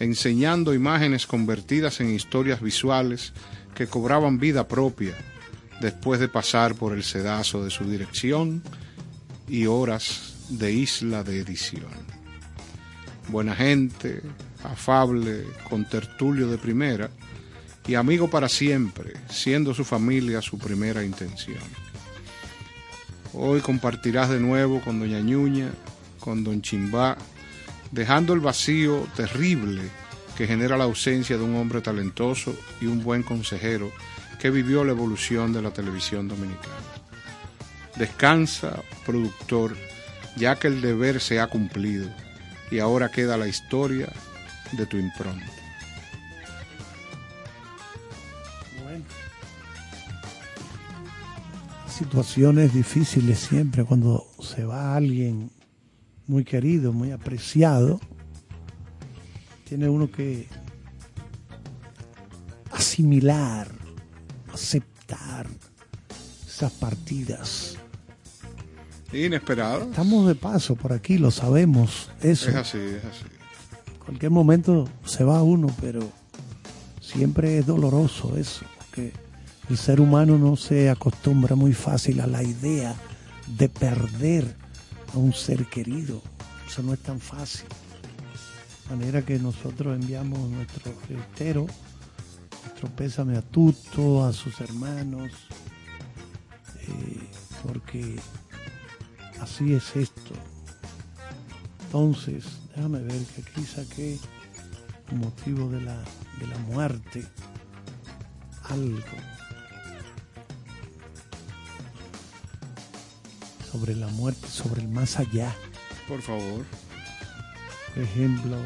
enseñando 0.03 0.75
imágenes 0.75 1.29
convertidas 1.29 2.01
en 2.01 2.13
historias 2.13 2.61
visuales 2.61 3.33
que 3.73 3.87
cobraban 3.87 4.41
vida 4.41 4.67
propia 4.67 5.15
después 5.81 6.19
de 6.19 6.27
pasar 6.27 6.75
por 6.75 6.93
el 6.93 7.05
sedazo 7.05 7.63
de 7.63 7.71
su 7.71 7.89
dirección 7.89 8.65
y 9.47 9.67
horas 9.67 10.35
de 10.49 10.73
isla 10.73 11.23
de 11.23 11.39
edición. 11.39 11.87
Buena 13.29 13.55
gente, 13.55 14.23
afable, 14.65 15.45
con 15.71 15.89
tertulio 15.89 16.49
de 16.49 16.59
primera 16.59 17.09
y 17.87 17.95
amigo 17.95 18.29
para 18.29 18.49
siempre, 18.49 19.13
siendo 19.31 19.73
su 19.73 19.85
familia 19.85 20.43
su 20.43 20.59
primera 20.59 21.05
intención. 21.05 21.63
Hoy 23.35 23.61
compartirás 23.61 24.31
de 24.31 24.41
nuevo 24.41 24.81
con 24.81 24.99
Doña 24.99 25.21
Ñuña, 25.21 25.71
con 26.19 26.43
Don 26.43 26.61
Chimbá, 26.61 27.17
dejando 27.93 28.33
el 28.33 28.41
vacío 28.41 29.07
terrible 29.15 29.83
que 30.37 30.47
genera 30.47 30.77
la 30.77 30.85
ausencia 30.85 31.37
de 31.37 31.45
un 31.45 31.55
hombre 31.57 31.83
talentoso 31.83 32.55
y 32.81 32.87
un 32.87 33.05
buen 33.05 33.23
consejero 33.23 33.93
que 34.41 34.51
vivió 34.51 34.83
la 34.83 34.93
evolución 34.93 35.53
de 35.53 35.63
la 35.63 35.71
televisión 35.71 36.27
dominicana. 36.27 36.75
Descansa, 37.97 38.83
productor, 39.05 39.77
ya 40.37 40.57
que 40.57 40.69
el 40.69 40.81
deber 40.81 41.21
se 41.21 41.39
ha 41.39 41.47
cumplido 41.47 42.09
y 42.71 42.79
ahora 42.79 43.11
queda 43.11 43.37
la 43.37 43.47
historia 43.47 44.11
de 44.73 44.87
tu 44.87 44.97
impronta. 44.97 45.47
Situaciones 51.87 52.73
difíciles 52.73 53.39
siempre 53.39 53.85
cuando 53.85 54.27
se 54.41 54.65
va 54.65 54.97
alguien 54.97 55.51
muy 56.27 56.45
querido, 56.45 56.93
muy 56.93 57.11
apreciado. 57.11 58.01
Tiene 59.69 59.89
uno 59.89 60.11
que 60.11 60.49
asimilar, 62.71 63.69
aceptar 64.53 65.47
esas 66.47 66.73
partidas. 66.73 67.77
Inesperado. 69.13 69.85
Estamos 69.91 70.27
de 70.27 70.35
paso 70.35 70.75
por 70.75 70.93
aquí, 70.93 71.19
lo 71.19 71.31
sabemos. 71.31 72.11
Eso. 72.23 72.51
Es 72.51 72.57
así, 72.57 72.79
es 72.79 73.05
así. 73.05 73.25
En 73.93 73.99
cualquier 73.99 74.31
momento 74.31 74.89
se 75.05 75.25
va 75.25 75.43
uno, 75.43 75.69
pero 75.81 76.01
siempre 77.01 77.59
es 77.59 77.67
doloroso 77.67 78.37
eso, 78.37 78.65
porque 78.79 79.13
el 79.69 79.77
ser 79.77 80.01
humano 80.01 80.39
no 80.39 80.57
se 80.57 80.91
acostumbra 80.91 81.55
muy 81.57 81.73
fácil 81.73 82.21
a 82.21 82.27
la 82.27 82.43
idea 82.43 82.95
de 83.47 83.69
perder 83.69 84.62
a 85.13 85.19
un 85.19 85.33
ser 85.33 85.67
querido. 85.67 86.23
Eso 86.67 86.83
no 86.83 86.93
es 86.95 87.01
tan 87.01 87.21
fácil. 87.21 87.67
De 88.89 88.97
manera 88.97 89.23
que 89.23 89.39
nosotros 89.39 89.95
enviamos 89.95 90.39
nuestro 90.51 90.93
reitero, 91.09 91.67
nuestro 92.63 92.89
pésame 92.91 93.37
a 93.37 93.43
Tuto, 93.43 94.25
a 94.25 94.33
sus 94.33 94.61
hermanos, 94.61 95.31
eh, 96.89 97.29
porque 97.63 98.17
así 99.41 99.73
es 99.73 99.97
esto. 99.97 100.35
Entonces, 101.87 102.45
déjame 102.75 103.01
ver 103.01 103.23
que 103.27 103.43
aquí 103.43 103.65
saqué 103.65 104.19
motivo 105.13 105.69
de 105.69 105.81
la, 105.83 105.97
de 106.41 106.47
la 106.47 106.59
muerte 106.59 107.25
algo 108.65 108.97
sobre 113.73 113.97
la 113.97 114.09
muerte, 114.09 114.47
sobre 114.49 114.83
el 114.83 114.89
más 114.89 115.19
allá. 115.19 115.55
Por 116.07 116.21
favor. 116.21 116.65
Por 117.95 118.03
ejemplo, 118.03 118.57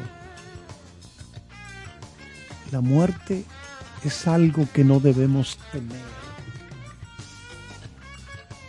la 2.71 2.81
muerte 2.81 3.45
es 4.03 4.27
algo 4.27 4.67
que 4.73 4.83
no 4.83 4.99
debemos 4.99 5.57
temer. 5.71 6.17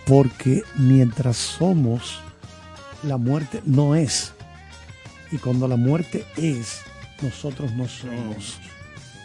Porque 0.07 0.63
mientras 0.77 1.37
somos, 1.37 2.21
la 3.03 3.17
muerte 3.17 3.61
no 3.65 3.95
es. 3.95 4.33
Y 5.31 5.39
cuando 5.39 5.69
la 5.69 5.77
muerte 5.77 6.25
es, 6.37 6.81
nosotros 7.21 7.73
no 7.73 7.89
somos. 7.89 8.59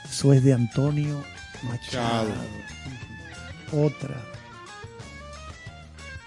Eso 0.09 0.33
es 0.33 0.43
de 0.43 0.53
Antonio 0.53 1.23
Machado. 1.63 2.33
Otra. 3.71 4.32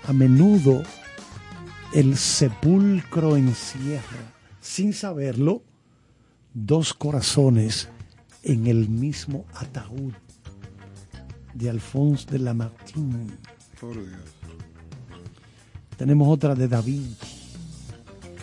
A 0.07 0.13
menudo 0.13 0.83
el 1.93 2.17
sepulcro 2.17 3.37
encierra, 3.37 4.33
sin 4.61 4.93
saberlo, 4.93 5.63
dos 6.55 6.95
corazones 6.95 7.89
en 8.43 8.67
el 8.67 8.89
mismo 8.89 9.45
ataúd 9.55 10.13
de 11.55 11.71
Alphonse 11.71 12.27
de 12.31 12.39
Lamartine. 12.39 13.27
Por 13.81 13.95
Dios. 13.95 14.21
Tenemos 15.97 16.29
otra 16.29 16.55
de 16.55 16.69
Da 16.69 16.81
Vinci, 16.83 17.37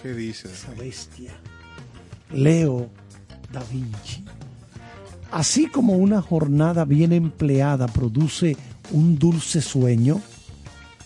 ¿Qué 0.01 0.13
dices? 0.13 0.51
esa 0.51 0.73
bestia. 0.73 1.31
Leo 2.31 2.89
Da 3.51 3.63
Vinci. 3.71 4.25
Así 5.31 5.67
como 5.67 5.93
una 5.93 6.21
jornada 6.21 6.83
bien 6.85 7.13
empleada 7.13 7.87
produce 7.87 8.57
un 8.91 9.17
dulce 9.17 9.61
sueño, 9.61 10.21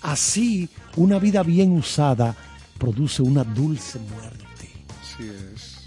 así 0.01 0.69
una 0.95 1.19
vida 1.19 1.43
bien 1.43 1.71
usada 1.71 2.35
produce 2.77 3.21
una 3.21 3.43
dulce 3.43 3.99
muerte. 3.99 4.71
Así 5.01 5.29
es. 5.29 5.77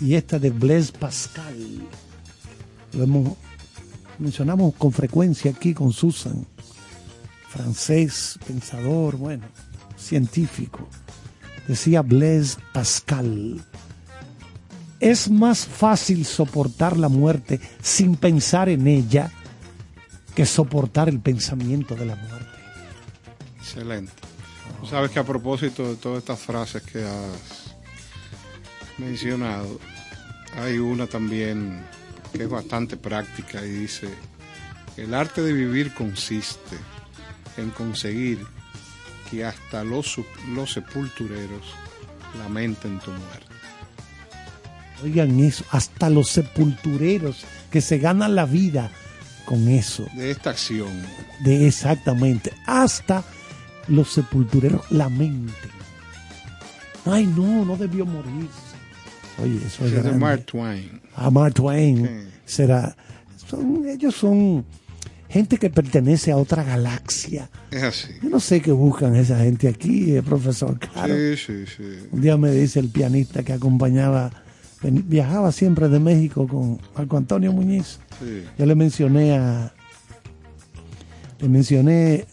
Y 0.00 0.14
esta 0.14 0.38
de 0.38 0.50
Blaise 0.50 0.92
Pascal, 0.92 1.56
lo 2.92 3.04
hemos, 3.04 3.36
mencionamos 4.18 4.74
con 4.74 4.92
frecuencia 4.92 5.50
aquí 5.50 5.72
con 5.72 5.92
Susan, 5.92 6.46
francés, 7.48 8.38
pensador, 8.46 9.16
bueno, 9.16 9.44
científico. 9.96 10.88
Decía 11.68 12.02
Blaise 12.02 12.58
Pascal, 12.72 13.64
es 15.00 15.30
más 15.30 15.66
fácil 15.66 16.24
soportar 16.24 16.96
la 16.96 17.08
muerte 17.08 17.60
sin 17.82 18.16
pensar 18.16 18.68
en 18.68 18.86
ella 18.86 19.30
que 20.34 20.46
soportar 20.46 21.08
el 21.08 21.20
pensamiento 21.20 21.94
de 21.94 22.06
la 22.06 22.16
muerte. 22.16 22.58
Excelente. 23.58 24.12
Tú 24.80 24.86
sabes 24.86 25.10
que 25.10 25.18
a 25.18 25.24
propósito 25.24 25.88
de 25.88 25.96
todas 25.96 26.18
estas 26.18 26.40
frases 26.40 26.82
que 26.82 27.04
has 27.04 27.74
mencionado, 28.98 29.78
hay 30.56 30.78
una 30.78 31.06
también 31.06 31.84
que 32.32 32.44
es 32.44 32.48
bastante 32.48 32.96
práctica 32.96 33.64
y 33.64 33.70
dice, 33.70 34.08
el 34.96 35.14
arte 35.14 35.42
de 35.42 35.52
vivir 35.52 35.94
consiste 35.94 36.76
en 37.56 37.70
conseguir 37.70 38.44
que 39.30 39.44
hasta 39.44 39.84
los, 39.84 40.20
los 40.54 40.72
sepultureros 40.72 41.64
lamenten 42.38 42.98
tu 43.00 43.10
muerte. 43.10 43.46
Oigan 45.02 45.38
eso, 45.40 45.64
hasta 45.70 46.08
los 46.10 46.28
sepultureros 46.28 47.44
que 47.70 47.80
se 47.80 47.98
ganan 47.98 48.34
la 48.34 48.46
vida 48.46 48.90
con 49.44 49.68
eso, 49.68 50.06
De 50.14 50.30
esta 50.30 50.50
acción, 50.50 50.90
de 51.40 51.66
exactamente, 51.66 52.52
hasta 52.66 53.22
los 53.88 54.12
sepultureros 54.12 54.90
lamenten. 54.90 55.70
Ay, 57.06 57.26
no, 57.26 57.64
no 57.64 57.76
debió 57.76 58.06
morirse. 58.06 58.48
Oye, 59.42 59.58
eso 59.66 59.84
es 59.84 60.02
de. 60.02 60.12
Mark 60.12 60.44
Twain. 60.46 61.00
a 61.16 61.30
Mark 61.30 61.54
Twain 61.54 62.06
Sí. 62.06 62.28
será 62.46 62.96
son, 63.48 63.86
ellos 63.88 64.14
son 64.14 64.64
gente 65.28 65.58
que 65.58 65.68
pertenece 65.70 66.30
a 66.30 66.36
otra 66.36 66.62
galaxia 66.62 67.50
Es 67.70 67.82
así. 67.82 68.08
yo 68.22 68.30
no 68.30 68.38
sé 68.40 68.60
qué 68.62 68.70
buscan 68.72 69.16
esa 69.16 69.38
gente 69.40 69.66
aquí 69.68 70.14
eh, 70.16 70.22
profesor 70.22 70.78
Caro 70.78 71.12
Sí, 71.14 71.36
sí, 71.36 71.64
sí. 71.66 71.82
un 72.12 72.20
día 72.20 72.36
me 72.36 72.52
dice 72.52 72.78
el 72.78 72.88
pianista 72.88 73.42
que 73.42 73.52
acompañaba 73.52 74.30
viajaba 74.82 75.50
siempre 75.50 75.88
de 75.88 75.98
México 75.98 76.46
con 76.46 76.78
Marco 76.96 77.16
Antonio 77.16 77.52
Muñiz 77.52 77.98
sí. 78.20 78.44
yo 78.58 78.66
le 78.66 78.74
mencioné 78.74 79.36
a 79.36 79.72
le 81.40 81.48
mencioné 81.48 82.26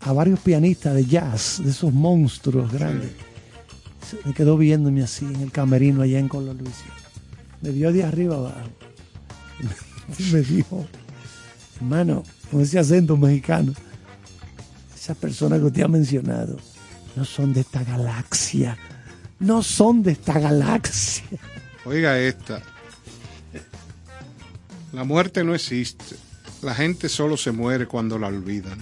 a 0.00 0.12
varios 0.12 0.38
pianistas 0.40 0.94
de 0.94 1.04
jazz 1.04 1.60
de 1.64 1.70
esos 1.70 1.92
monstruos 1.92 2.72
grandes 2.72 3.10
Se 4.08 4.18
me 4.24 4.34
quedó 4.34 4.56
viéndome 4.56 5.02
así 5.02 5.24
en 5.24 5.40
el 5.40 5.50
camerino 5.50 6.02
allá 6.02 6.18
en 6.18 6.28
Colo 6.28 6.54
Luisiana. 6.54 6.94
Me 7.60 7.70
vio 7.70 7.92
de 7.92 8.04
arriba 8.04 8.36
abajo. 8.36 8.70
Y 10.18 10.22
me 10.32 10.42
dijo, 10.42 10.86
hermano, 11.76 12.22
con 12.50 12.60
ese 12.60 12.78
acento 12.78 13.16
mexicano, 13.16 13.72
esas 14.94 15.16
personas 15.16 15.58
que 15.58 15.64
usted 15.64 15.82
ha 15.82 15.88
mencionado 15.88 16.56
no 17.16 17.24
son 17.24 17.52
de 17.52 17.62
esta 17.62 17.82
galaxia. 17.82 18.76
No 19.40 19.62
son 19.62 20.02
de 20.02 20.12
esta 20.12 20.38
galaxia. 20.38 21.38
Oiga 21.84 22.18
esta. 22.18 22.62
La 24.96 25.04
muerte 25.04 25.44
no 25.44 25.54
existe. 25.54 26.16
La 26.62 26.74
gente 26.74 27.10
solo 27.10 27.36
se 27.36 27.52
muere 27.52 27.86
cuando 27.86 28.18
la 28.18 28.28
olvidan. 28.28 28.78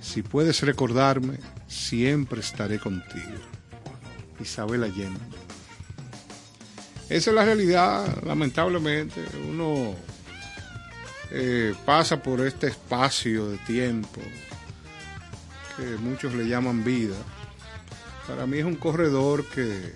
Si 0.00 0.22
puedes 0.22 0.62
recordarme, 0.62 1.36
siempre 1.66 2.38
estaré 2.38 2.78
contigo. 2.78 3.40
Isabel 4.38 4.84
Allende. 4.84 5.18
Esa 7.08 7.30
es 7.30 7.34
la 7.34 7.44
realidad, 7.44 8.22
lamentablemente. 8.22 9.20
Uno 9.50 9.96
eh, 11.32 11.74
pasa 11.84 12.22
por 12.22 12.40
este 12.46 12.68
espacio 12.68 13.48
de 13.48 13.58
tiempo 13.58 14.20
que 15.76 15.96
muchos 15.96 16.34
le 16.34 16.46
llaman 16.46 16.84
vida. 16.84 17.16
Para 18.28 18.46
mí 18.46 18.58
es 18.58 18.64
un 18.64 18.76
corredor 18.76 19.44
que 19.48 19.92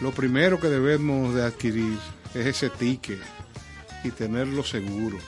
lo 0.00 0.12
primero 0.12 0.60
que 0.60 0.68
debemos 0.68 1.34
de 1.34 1.42
adquirir 1.42 1.98
es 2.36 2.46
ese 2.46 2.70
ticket 2.70 3.33
y 4.04 4.10
tenerlo 4.10 4.62
seguro. 4.62 5.18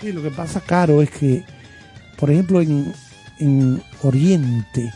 Sí, 0.00 0.12
lo 0.12 0.22
que 0.22 0.30
pasa, 0.30 0.60
Caro, 0.60 1.00
es 1.02 1.10
que, 1.10 1.44
por 2.18 2.30
ejemplo, 2.30 2.60
en, 2.60 2.92
en 3.38 3.82
Oriente, 4.02 4.92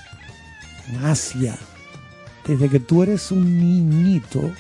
en 0.89 1.05
Asia, 1.05 1.57
desde 2.47 2.69
que 2.69 2.81
tú 2.81 3.03
eres 3.03 3.31
un 3.31 3.59
niñito, 3.59 4.51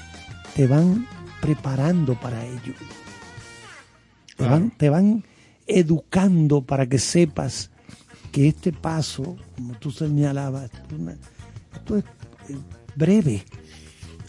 te 0.54 0.66
van 0.66 1.06
preparando 1.40 2.18
para 2.18 2.44
ello. 2.46 2.74
Te, 4.36 4.36
Claro. 4.36 4.52
van, 4.52 4.70
te 4.70 4.88
van 4.88 5.24
educando 5.66 6.62
para 6.62 6.86
que 6.86 6.98
sepas 6.98 7.70
que 8.32 8.48
este 8.48 8.72
paso, 8.72 9.36
como 9.56 9.74
tú 9.74 9.90
señalabas, 9.90 10.64
esto 10.64 10.78
es 10.94 11.00
una- 11.00 11.16
esto 11.74 11.96
es 11.98 12.04
eh, 12.48 12.56
breve. 12.96 13.44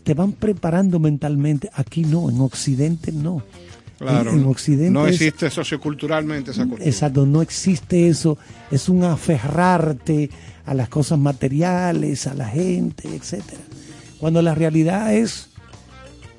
Te 0.03 0.13
van 0.15 0.33
preparando 0.33 0.99
mentalmente. 0.99 1.69
Aquí 1.73 2.01
no, 2.03 2.29
en 2.29 2.41
Occidente 2.41 3.11
no. 3.11 3.43
Claro, 4.01 4.31
En, 4.31 4.39
en 4.39 4.45
Occidente 4.47 4.89
no 4.91 5.05
es- 5.05 5.15
existe 5.21 5.49
socioculturalmente 5.51 6.51
esa 6.51 6.61
costumbre. 6.63 6.87
Exacto, 6.89 7.25
no 7.25 7.41
existe 7.41 8.07
eso. 8.09 8.37
Es 8.71 8.89
un 8.89 9.03
aferrarte 9.03 10.29
a 10.65 10.73
las 10.73 10.89
cosas 10.89 11.19
materiales, 11.19 12.25
a 12.27 12.33
la 12.33 12.47
gente, 12.47 13.07
etcétera. 13.15 13.61
Cuando 14.19 14.41
la 14.41 14.55
realidad 14.55 15.13
es 15.13 15.49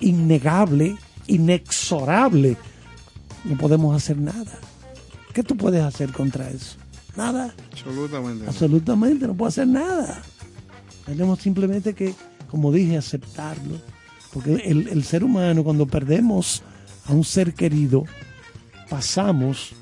innegable, 0.00 0.96
inexorable, 1.26 2.56
no 3.44 3.56
podemos 3.56 3.94
hacer 3.96 4.16
nada. 4.18 4.52
¿Qué 5.32 5.42
tú 5.42 5.56
puedes 5.56 5.82
hacer 5.82 6.12
contra 6.12 6.48
eso? 6.50 6.76
Nada, 7.16 7.54
Absolutamente. 7.72 8.46
absolutamente, 8.46 9.26
no 9.26 9.34
puedo 9.34 9.48
hacer 9.48 9.66
nada. 9.68 10.22
Tenemos 11.06 11.40
simplemente 11.40 11.94
que, 11.94 12.14
como 12.50 12.72
dije, 12.72 12.96
aceptarlo. 12.96 13.76
Porque 14.32 14.54
el, 14.64 14.88
el 14.88 15.04
ser 15.04 15.24
humano, 15.24 15.62
cuando 15.62 15.86
perdemos 15.86 16.62
a 17.06 17.12
un 17.12 17.24
ser 17.24 17.54
querido, 17.54 18.04
pasamos 18.88 19.72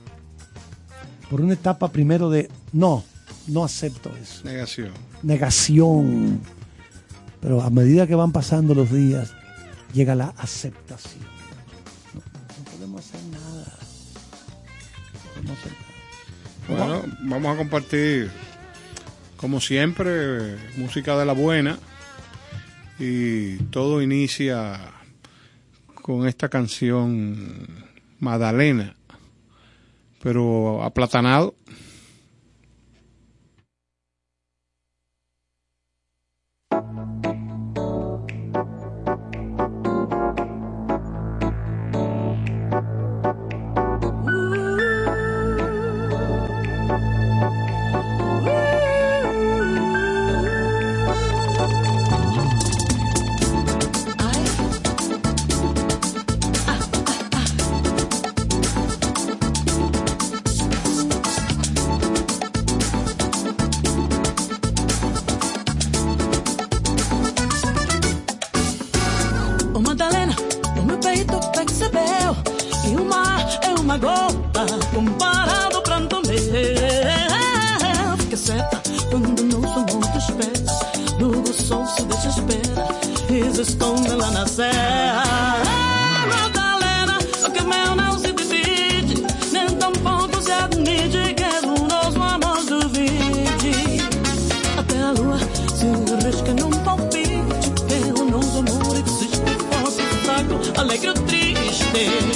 por 1.29 1.41
una 1.41 1.55
etapa 1.55 1.91
primero 1.93 2.31
de 2.31 2.51
no, 2.73 3.05
no 3.47 3.65
acepto 3.65 4.11
eso, 4.21 4.43
Negación. 4.45 4.91
negación. 5.23 6.41
Pero 7.41 7.63
a 7.63 7.71
medida 7.71 8.07
que 8.07 8.15
van 8.15 8.33
pasando 8.33 8.75
los 8.75 8.91
días, 8.93 9.33
llega 9.95 10.15
la 10.15 10.35
aceptación. 10.37 11.23
No, 12.15 12.21
no 12.21 12.71
podemos 12.71 13.01
hacer 13.07 13.21
nada. 13.31 13.67
No 15.15 15.31
podemos 15.35 15.59
hacer 15.59 15.73
nada. 16.69 17.01
Bueno, 17.01 17.17
vamos 17.23 17.55
a 17.55 17.57
compartir, 17.59 18.31
como 19.39 19.61
siempre, 19.61 20.57
música 20.77 21.17
de 21.17 21.25
la 21.25 21.33
buena. 21.33 21.79
Y 22.99 23.57
todo 23.71 24.03
inicia 24.03 24.79
con 26.03 26.27
esta 26.27 26.49
canción 26.49 27.67
Madalena, 28.19 28.97
pero 30.23 30.83
aplatanado. 30.83 31.55
Triste 102.07 102.30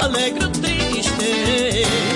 alegre 0.00 0.44
ou 0.44 0.50
triste 0.50 2.15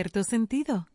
cierto 0.00 0.24
sentido. 0.24 0.86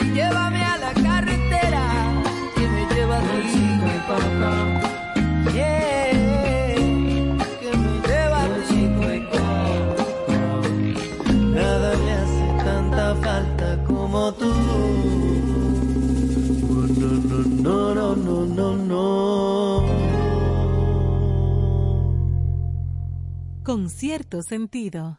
llévame 0.00 0.62
a 0.62 0.76
la 0.78 0.92
carretera 0.92 1.82
que 2.54 2.68
me 2.68 2.86
lleva 2.94 3.18
consigo 3.20 3.86
mi 3.86 3.98
papá. 4.06 4.54
Yeah. 5.52 6.12
Que 7.60 7.70
me 7.76 7.92
lleva 8.06 8.40
consigo 8.48 9.00
mi 9.10 9.20
papá. 9.30 9.52
Nada 11.54 11.96
me 12.04 12.12
hace 12.12 12.46
tanta 12.64 13.14
falta 13.16 13.84
como 13.84 14.32
tú. 14.34 14.52
no 16.76 17.14
No, 17.62 17.94
no, 17.94 18.16
no, 18.16 18.46
no, 18.46 18.46
no, 18.46 18.76
no. 18.76 19.86
Con 23.64 23.90
cierto 23.90 24.42
sentido. 24.42 25.18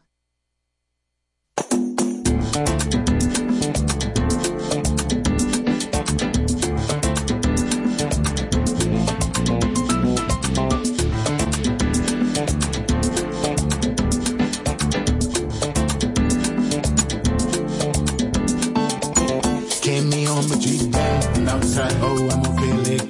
and 21.47 21.63
outside, 21.63 21.93
oh, 22.01 22.29
I'm 22.29 22.57
feeling 22.57 23.09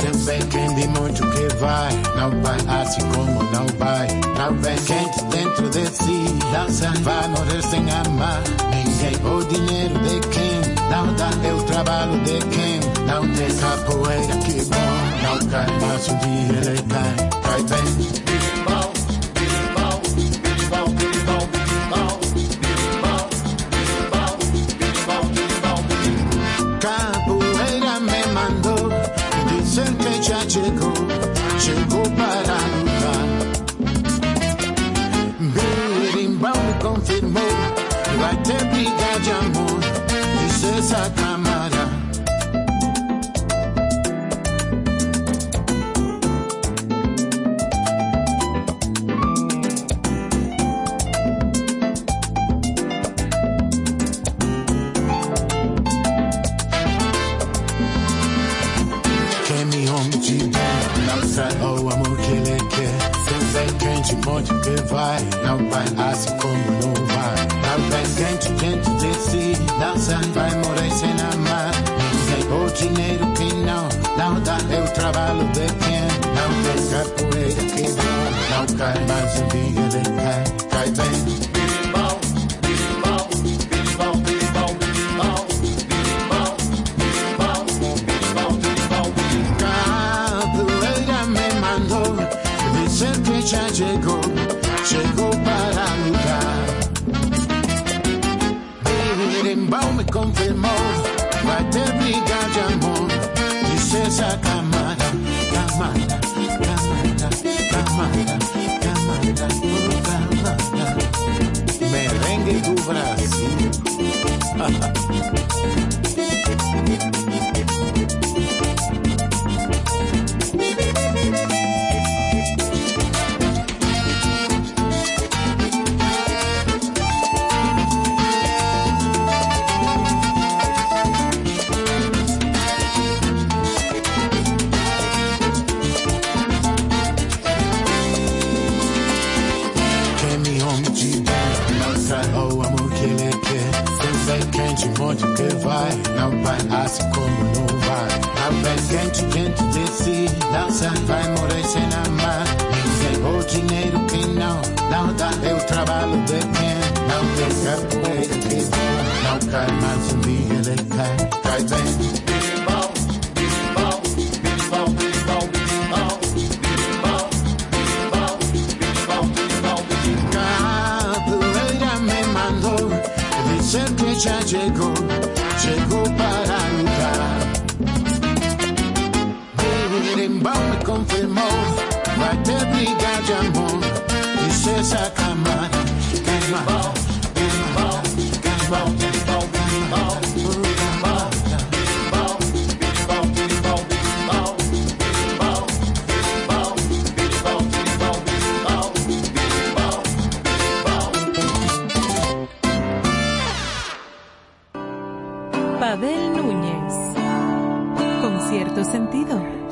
Seu 0.00 0.14
Sempre 0.14 0.46
quem 0.48 0.74
de 0.74 0.88
muito 0.88 1.22
que 1.30 1.56
vai, 1.56 1.92
não 2.16 2.30
vai 2.42 2.80
assim 2.80 3.02
como 3.10 3.42
não 3.44 3.66
vai. 3.78 4.06
Talvez 4.36 4.80
quente 4.84 5.24
dentro 5.24 5.68
de 5.70 5.86
si, 5.86 6.38
dança, 6.52 6.92
vá 7.02 7.28
morrer 7.28 7.62
sem 7.62 7.90
amar. 7.90 8.42
Ninguém, 8.70 9.16
o 9.24 9.44
dinheiro 9.44 9.98
de 10.00 10.20
quem? 10.28 10.60
Não 10.90 11.14
dá, 11.14 11.30
é 11.44 11.52
o 11.52 11.62
trabalho 11.64 12.18
de 12.20 12.38
quem? 12.46 12.80
Não 13.06 13.28
tem 13.34 13.56
capoeira 13.56 14.36
que 14.38 14.64
bom, 14.64 14.90
não 15.22 15.50
cai, 15.50 15.66
mas 15.80 16.08
o 16.08 16.14
dinheiro 16.16 16.84
cai, 16.88 17.30
cai 17.42 17.62
bem. 17.62 18.49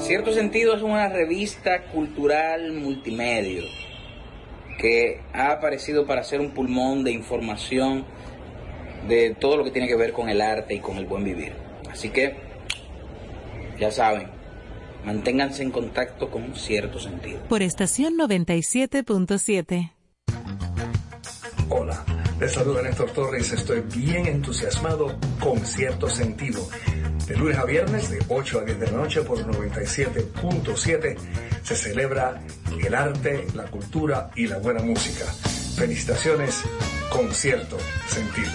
Cierto 0.09 0.33
sentido. 0.33 0.75
Es 0.75 0.83
una 0.83 1.09
revista 1.09 1.83
cultural 1.93 2.73
multimedia 2.73 3.63
que 4.79 5.21
ha 5.35 5.53
aparecido 5.53 6.07
para 6.07 6.25
ser 6.25 6.41
un 6.41 6.51
pulmón 6.51 7.05
de 7.05 7.13
información 7.13 8.05
de 9.09 9.35
todo 9.39 9.57
lo 9.57 9.65
que 9.65 9.71
tiene 9.71 9.89
que 9.89 9.97
ver 9.97 10.13
con 10.13 10.29
el 10.29 10.41
arte 10.41 10.75
y 10.75 10.81
con 10.81 10.97
el 10.99 11.07
buen 11.07 11.25
vivir. 11.25 11.53
Así 11.91 12.11
que, 12.11 12.37
ya 13.79 13.91
saben, 13.91 14.29
manténganse 15.05 15.63
en 15.63 15.71
contacto 15.71 16.31
con 16.31 16.55
cierto 16.55 17.01
sentido. 17.01 17.41
Por 17.49 17.63
estación 17.63 18.15
97.7. 18.17 19.93
Hola, 21.71 22.05
les 22.41 22.53
saluda 22.53 22.83
Néstor 22.83 23.11
Torres. 23.11 23.53
Estoy 23.53 23.83
bien 23.95 24.27
entusiasmado 24.27 25.19
con 25.41 25.59
cierto 25.65 26.09
sentido. 26.09 26.67
De 27.27 27.37
lunes 27.37 27.59
a 27.59 27.65
viernes, 27.65 28.11
de 28.11 28.19
8 28.29 28.61
a 28.61 28.65
10 28.65 28.81
de 28.81 28.87
la 28.87 28.93
noche 28.93 29.21
por 29.21 29.39
97.7, 29.39 31.17
se 31.63 31.77
celebra 31.77 32.41
el 32.83 32.95
arte, 32.95 33.47
la 33.55 33.65
cultura 33.65 34.31
y 34.35 34.47
la 34.47 34.59
buena 34.59 34.83
música. 34.83 35.27
Felicitaciones 35.79 36.65
con 37.09 37.33
cierto 37.33 37.79
sentido. 38.09 38.51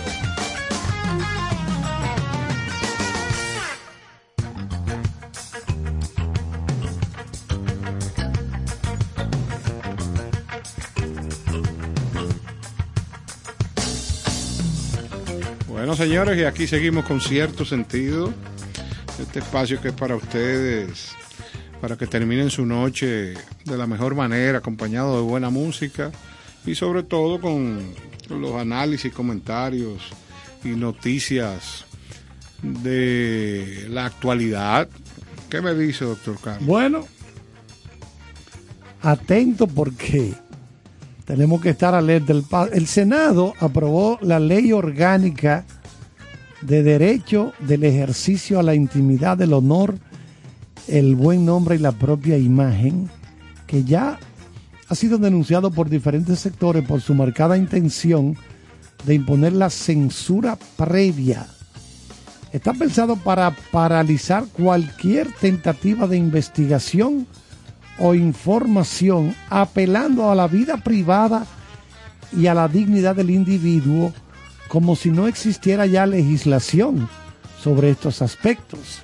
Bueno, 15.70 15.96
señores, 15.96 16.38
y 16.38 16.44
aquí 16.44 16.68
seguimos 16.68 17.06
con 17.06 17.22
cierto 17.22 17.64
sentido. 17.64 18.34
Este 19.18 19.40
espacio 19.40 19.80
que 19.80 19.88
es 19.88 19.94
para 19.94 20.18
ustedes, 20.18 21.14
para 21.80 21.96
que 21.96 22.06
terminen 22.06 22.50
su 22.50 22.66
noche 22.66 23.34
de 23.64 23.78
la 23.78 23.88
mejor 23.88 24.14
manera, 24.14 24.58
acompañado 24.58 25.16
de 25.16 25.22
buena 25.22 25.50
música 25.50 26.12
y 26.66 26.76
sobre 26.76 27.04
todo 27.04 27.40
con 27.40 27.94
los 28.30 28.56
análisis, 28.56 29.14
comentarios 29.14 30.02
y 30.64 30.70
noticias 30.70 31.86
de 32.62 33.88
la 33.90 34.06
actualidad. 34.06 34.88
¿Qué 35.50 35.62
me 35.62 35.76
dice, 35.76 36.06
doctor 36.06 36.38
Carlos? 36.42 36.66
Bueno, 36.66 37.06
atento 39.02 39.68
porque 39.68 40.34
tenemos 41.26 41.62
que 41.62 41.70
estar 41.70 41.94
alerta. 41.94 42.32
El, 42.34 42.46
el 42.74 42.88
Senado 42.88 43.54
aprobó 43.60 44.18
la 44.22 44.40
ley 44.40 44.72
orgánica 44.72 45.66
de 46.62 46.82
derecho 46.82 47.54
del 47.60 47.84
ejercicio 47.84 48.60
a 48.60 48.64
la 48.64 48.74
intimidad, 48.74 49.38
del 49.38 49.54
honor, 49.54 49.96
el 50.88 51.16
buen 51.16 51.46
nombre 51.46 51.76
y 51.76 51.80
la 51.80 51.92
propia 51.92 52.38
imagen, 52.38 53.10
que 53.68 53.84
ya 53.84 54.18
ha 54.94 54.96
sido 54.96 55.18
denunciado 55.18 55.72
por 55.72 55.90
diferentes 55.90 56.40
sectores 56.40 56.86
por 56.86 57.02
su 57.02 57.16
marcada 57.16 57.58
intención 57.58 58.38
de 59.06 59.16
imponer 59.16 59.54
la 59.54 59.72
censura 59.72 60.56
previa. 60.78 61.48
Está 62.52 62.74
pensado 62.74 63.16
para 63.16 63.56
paralizar 63.72 64.46
cualquier 64.54 65.32
tentativa 65.32 66.06
de 66.06 66.18
investigación 66.18 67.26
o 67.98 68.14
información 68.14 69.36
apelando 69.50 70.30
a 70.30 70.36
la 70.36 70.48
vida 70.48 70.78
privada 70.78 71.48
y 72.32 72.46
a 72.46 72.54
la 72.54 72.68
dignidad 72.68 73.16
del 73.16 73.32
individuo 73.32 74.14
como 74.68 74.96
si 74.96 75.10
no 75.10 75.28
existiera 75.28 75.88
ya 75.88 76.06
legislación 76.06 77.10
sobre 77.60 77.90
estos 77.90 78.22
aspectos. 78.22 79.04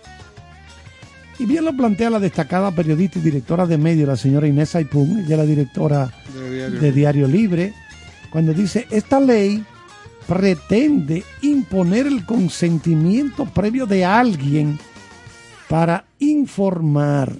Y 1.39 1.45
bien 1.45 1.63
lo 1.63 1.75
plantea 1.75 2.09
la 2.09 2.19
destacada 2.19 2.69
periodista 2.71 3.17
y 3.17 3.21
directora 3.21 3.65
de 3.65 3.77
medios, 3.77 4.09
la 4.09 4.17
señora 4.17 4.45
Inés 4.45 4.75
Aipún, 4.75 5.19
ella 5.19 5.35
es 5.35 5.37
la 5.37 5.45
directora 5.45 6.13
De 6.33 6.51
Diario 6.51 6.79
de 6.81 6.91
Diario 6.91 7.27
Libre, 7.27 7.73
cuando 8.29 8.53
dice, 8.53 8.87
esta 8.91 9.21
ley 9.21 9.63
pretende 10.27 11.23
imponer 11.41 12.07
el 12.07 12.25
consentimiento 12.25 13.45
previo 13.45 13.85
de 13.85 14.03
alguien 14.03 14.77
para 15.69 16.05
informar, 16.19 17.37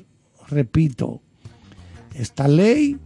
repito, 0.47 1.21
esta 2.15 2.47
ley 2.47 2.97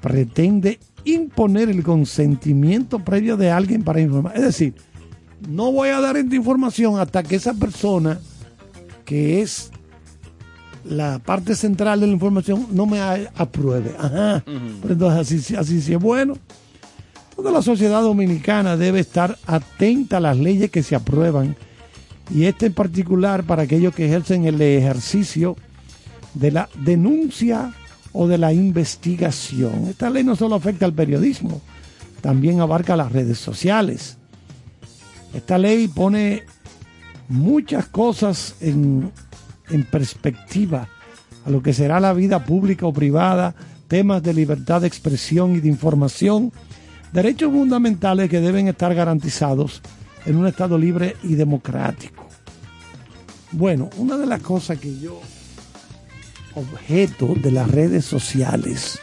pretende 0.00 0.80
imponer 1.04 1.68
el 1.68 1.82
consentimiento 1.82 3.04
previo 3.04 3.36
de 3.36 3.50
alguien 3.50 3.82
para 3.82 4.00
informar. 4.00 4.36
Es 4.36 4.42
decir, 4.42 4.74
no 5.48 5.70
voy 5.70 5.90
a 5.90 6.00
dar 6.00 6.16
esta 6.16 6.34
información 6.34 6.98
hasta 6.98 7.22
que 7.22 7.36
esa 7.36 7.52
persona, 7.52 8.18
que 9.04 9.42
es 9.42 9.70
la 10.84 11.18
parte 11.18 11.54
central 11.54 12.00
de 12.00 12.06
la 12.06 12.12
información, 12.12 12.66
no 12.72 12.86
me 12.86 13.00
apruebe. 13.00 13.94
Ajá. 13.98 14.42
Pero 14.46 14.92
entonces 14.94 15.20
así, 15.20 15.38
sí- 15.40 15.56
así 15.56 15.80
sí 15.80 15.92
es 15.94 16.00
bueno. 16.00 16.34
Toda 17.36 17.50
la 17.52 17.62
sociedad 17.62 18.02
dominicana 18.02 18.76
debe 18.76 19.00
estar 19.00 19.36
atenta 19.46 20.18
a 20.18 20.20
las 20.20 20.36
leyes 20.36 20.70
que 20.70 20.82
se 20.82 20.94
aprueban 20.94 21.56
y 22.34 22.44
este 22.44 22.66
en 22.66 22.74
particular 22.74 23.44
para 23.44 23.62
aquellos 23.62 23.94
que 23.94 24.06
ejercen 24.06 24.44
el 24.46 24.60
ejercicio 24.60 25.56
de 26.34 26.50
la 26.50 26.68
denuncia 26.78 27.72
o 28.12 28.26
de 28.28 28.38
la 28.38 28.52
investigación. 28.52 29.86
Esta 29.88 30.10
ley 30.10 30.22
no 30.24 30.36
solo 30.36 30.54
afecta 30.56 30.84
al 30.84 30.92
periodismo, 30.92 31.60
también 32.20 32.60
abarca 32.60 32.94
las 32.96 33.10
redes 33.10 33.38
sociales. 33.38 34.16
Esta 35.32 35.56
ley 35.58 35.88
pone 35.88 36.42
muchas 37.28 37.86
cosas 37.86 38.56
en, 38.60 39.10
en 39.70 39.84
perspectiva 39.84 40.88
a 41.44 41.50
lo 41.50 41.62
que 41.62 41.72
será 41.72 42.00
la 42.00 42.12
vida 42.12 42.44
pública 42.44 42.86
o 42.86 42.92
privada, 42.92 43.54
temas 43.88 44.22
de 44.22 44.34
libertad 44.34 44.82
de 44.82 44.86
expresión 44.86 45.56
y 45.56 45.60
de 45.60 45.68
información, 45.68 46.52
derechos 47.12 47.50
fundamentales 47.50 48.28
que 48.28 48.40
deben 48.40 48.68
estar 48.68 48.94
garantizados 48.94 49.82
en 50.26 50.36
un 50.36 50.46
Estado 50.46 50.78
libre 50.78 51.16
y 51.22 51.34
democrático. 51.34 52.26
Bueno, 53.52 53.90
una 53.96 54.16
de 54.16 54.26
las 54.26 54.42
cosas 54.42 54.78
que 54.78 54.98
yo 55.00 55.20
objeto 56.54 57.34
de 57.34 57.52
las 57.52 57.70
redes 57.70 58.04
sociales, 58.04 58.98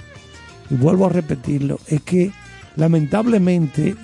y 0.70 0.76
vuelvo 0.76 1.06
a 1.06 1.10
repetirlo, 1.10 1.80
es 1.88 2.02
que 2.02 2.32
lamentablemente 2.76 3.96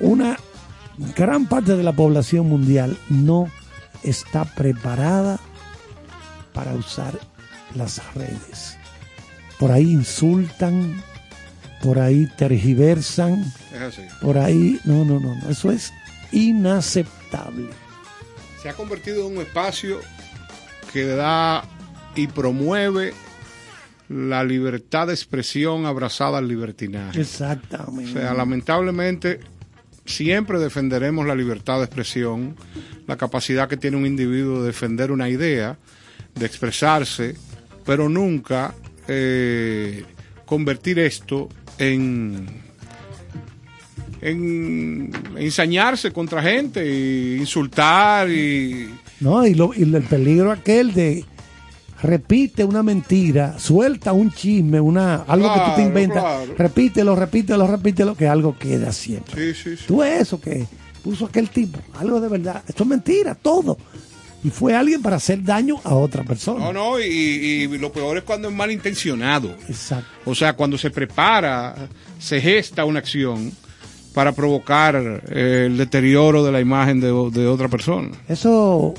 una 0.00 0.38
gran 1.16 1.46
parte 1.46 1.76
de 1.76 1.82
la 1.82 1.92
población 1.92 2.48
mundial 2.48 2.96
no 3.08 3.48
está 4.04 4.44
preparada 4.44 5.40
para 6.52 6.74
usar 6.74 7.18
las 7.74 8.00
redes. 8.14 8.76
Por 9.58 9.72
ahí 9.72 9.90
insultan, 9.90 11.02
por 11.82 11.98
ahí 11.98 12.26
tergiversan, 12.36 13.44
por 14.20 14.38
ahí... 14.38 14.80
No, 14.84 15.04
no, 15.04 15.18
no, 15.20 15.34
no, 15.34 15.50
eso 15.50 15.70
es 15.70 15.92
inaceptable. 16.32 17.70
Se 18.62 18.68
ha 18.68 18.74
convertido 18.74 19.26
en 19.26 19.36
un 19.36 19.42
espacio 19.42 20.00
que 20.92 21.04
da 21.06 21.64
y 22.14 22.26
promueve 22.28 23.12
la 24.08 24.44
libertad 24.44 25.08
de 25.08 25.14
expresión 25.14 25.86
abrazada 25.86 26.38
al 26.38 26.48
libertinaje. 26.48 27.18
O 27.18 27.22
Exactamente. 27.22 28.12
sea, 28.12 28.34
lamentablemente 28.34 29.40
siempre 30.04 30.58
defenderemos 30.58 31.26
la 31.26 31.34
libertad 31.34 31.78
de 31.78 31.84
expresión, 31.84 32.56
la 33.06 33.16
capacidad 33.16 33.68
que 33.68 33.76
tiene 33.76 33.96
un 33.96 34.06
individuo 34.06 34.60
de 34.60 34.66
defender 34.66 35.10
una 35.10 35.28
idea, 35.28 35.78
de 36.34 36.46
expresarse, 36.46 37.36
pero 37.84 38.08
nunca 38.08 38.74
eh, 39.08 40.04
convertir 40.44 40.98
esto 40.98 41.48
en, 41.78 42.46
en 44.20 45.10
ensañarse 45.36 46.12
contra 46.12 46.42
gente, 46.42 46.86
y 46.86 47.36
insultar 47.36 48.30
y... 48.30 48.90
No, 49.20 49.46
y, 49.46 49.54
lo, 49.54 49.72
y 49.74 49.82
el 49.82 50.02
peligro 50.02 50.50
aquel 50.50 50.92
de 50.92 51.24
repite 52.04 52.64
una 52.64 52.82
mentira, 52.82 53.58
suelta 53.58 54.12
un 54.12 54.30
chisme, 54.30 54.78
una 54.78 55.22
algo 55.26 55.52
que 55.52 55.60
tú 55.60 55.76
te 55.76 55.82
inventas, 55.82 56.22
claro. 56.22 56.54
repítelo, 56.56 57.16
repítelo, 57.16 57.66
repítelo, 57.66 58.14
que 58.14 58.28
algo 58.28 58.56
queda 58.58 58.92
siempre. 58.92 59.54
Sí, 59.54 59.60
sí, 59.62 59.76
sí. 59.76 59.84
Tú 59.86 59.98
ves 59.98 60.20
eso 60.20 60.40
que 60.40 60.66
puso 61.02 61.26
aquel 61.26 61.48
tipo, 61.48 61.78
algo 61.98 62.20
de 62.20 62.28
verdad, 62.28 62.62
esto 62.68 62.82
es 62.82 62.88
mentira, 62.88 63.34
todo. 63.34 63.78
Y 64.44 64.50
fue 64.50 64.76
alguien 64.76 65.00
para 65.00 65.16
hacer 65.16 65.42
daño 65.42 65.80
a 65.84 65.94
otra 65.94 66.22
persona. 66.22 66.66
No, 66.66 66.72
no, 66.74 67.00
y, 67.00 67.04
y 67.04 67.78
lo 67.78 67.90
peor 67.90 68.18
es 68.18 68.24
cuando 68.24 68.48
es 68.48 68.54
malintencionado. 68.54 69.56
Exacto. 69.68 70.06
O 70.26 70.34
sea, 70.34 70.52
cuando 70.52 70.76
se 70.76 70.90
prepara, 70.90 71.88
se 72.18 72.42
gesta 72.42 72.84
una 72.84 72.98
acción 72.98 73.50
para 74.12 74.32
provocar 74.32 75.22
eh, 75.30 75.64
el 75.66 75.78
deterioro 75.78 76.44
de 76.44 76.52
la 76.52 76.60
imagen 76.60 77.00
de, 77.00 77.06
de 77.06 77.46
otra 77.46 77.68
persona. 77.68 78.10
Eso, 78.28 78.92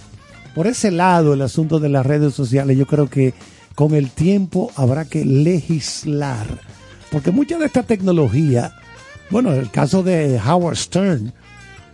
por 0.55 0.67
ese 0.67 0.89
lado, 0.89 1.33
el 1.33 1.41
asunto 1.41 1.79
de 1.81 1.89
las 1.89 2.05
redes 2.05 2.33
sociales, 2.33 2.77
yo 2.77 2.87
creo 2.87 3.09
que 3.09 3.33
con 3.75 3.93
el 3.93 4.09
tiempo 4.09 4.71
habrá 4.77 5.03
que 5.03 5.25
legislar. 5.25 6.47
Porque 7.11 7.31
mucha 7.31 7.57
de 7.57 7.65
esta 7.65 7.83
tecnología, 7.83 8.73
bueno, 9.29 9.51
el 9.51 9.69
caso 9.69 10.01
de 10.01 10.39
Howard 10.39 10.77
Stern, 10.77 11.33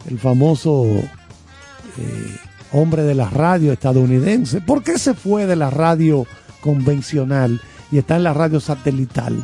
el 0.07 0.19
famoso 0.19 0.85
eh, 0.85 2.37
hombre 2.71 3.01
de 3.01 3.15
la 3.15 3.29
radio 3.31 3.73
estadounidense, 3.73 4.61
¿por 4.61 4.83
qué 4.83 4.99
se 4.99 5.15
fue 5.15 5.47
de 5.47 5.55
la 5.55 5.71
radio 5.71 6.27
convencional 6.61 7.59
y 7.91 7.97
está 7.97 8.15
en 8.15 8.23
la 8.23 8.33
radio 8.33 8.59
satelital? 8.59 9.43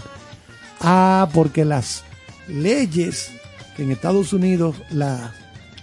Ah, 0.80 1.28
porque 1.34 1.66
las 1.66 2.04
leyes 2.48 3.32
que 3.76 3.82
en 3.82 3.90
Estados 3.90 4.32
Unidos 4.32 4.76
la 4.92 5.34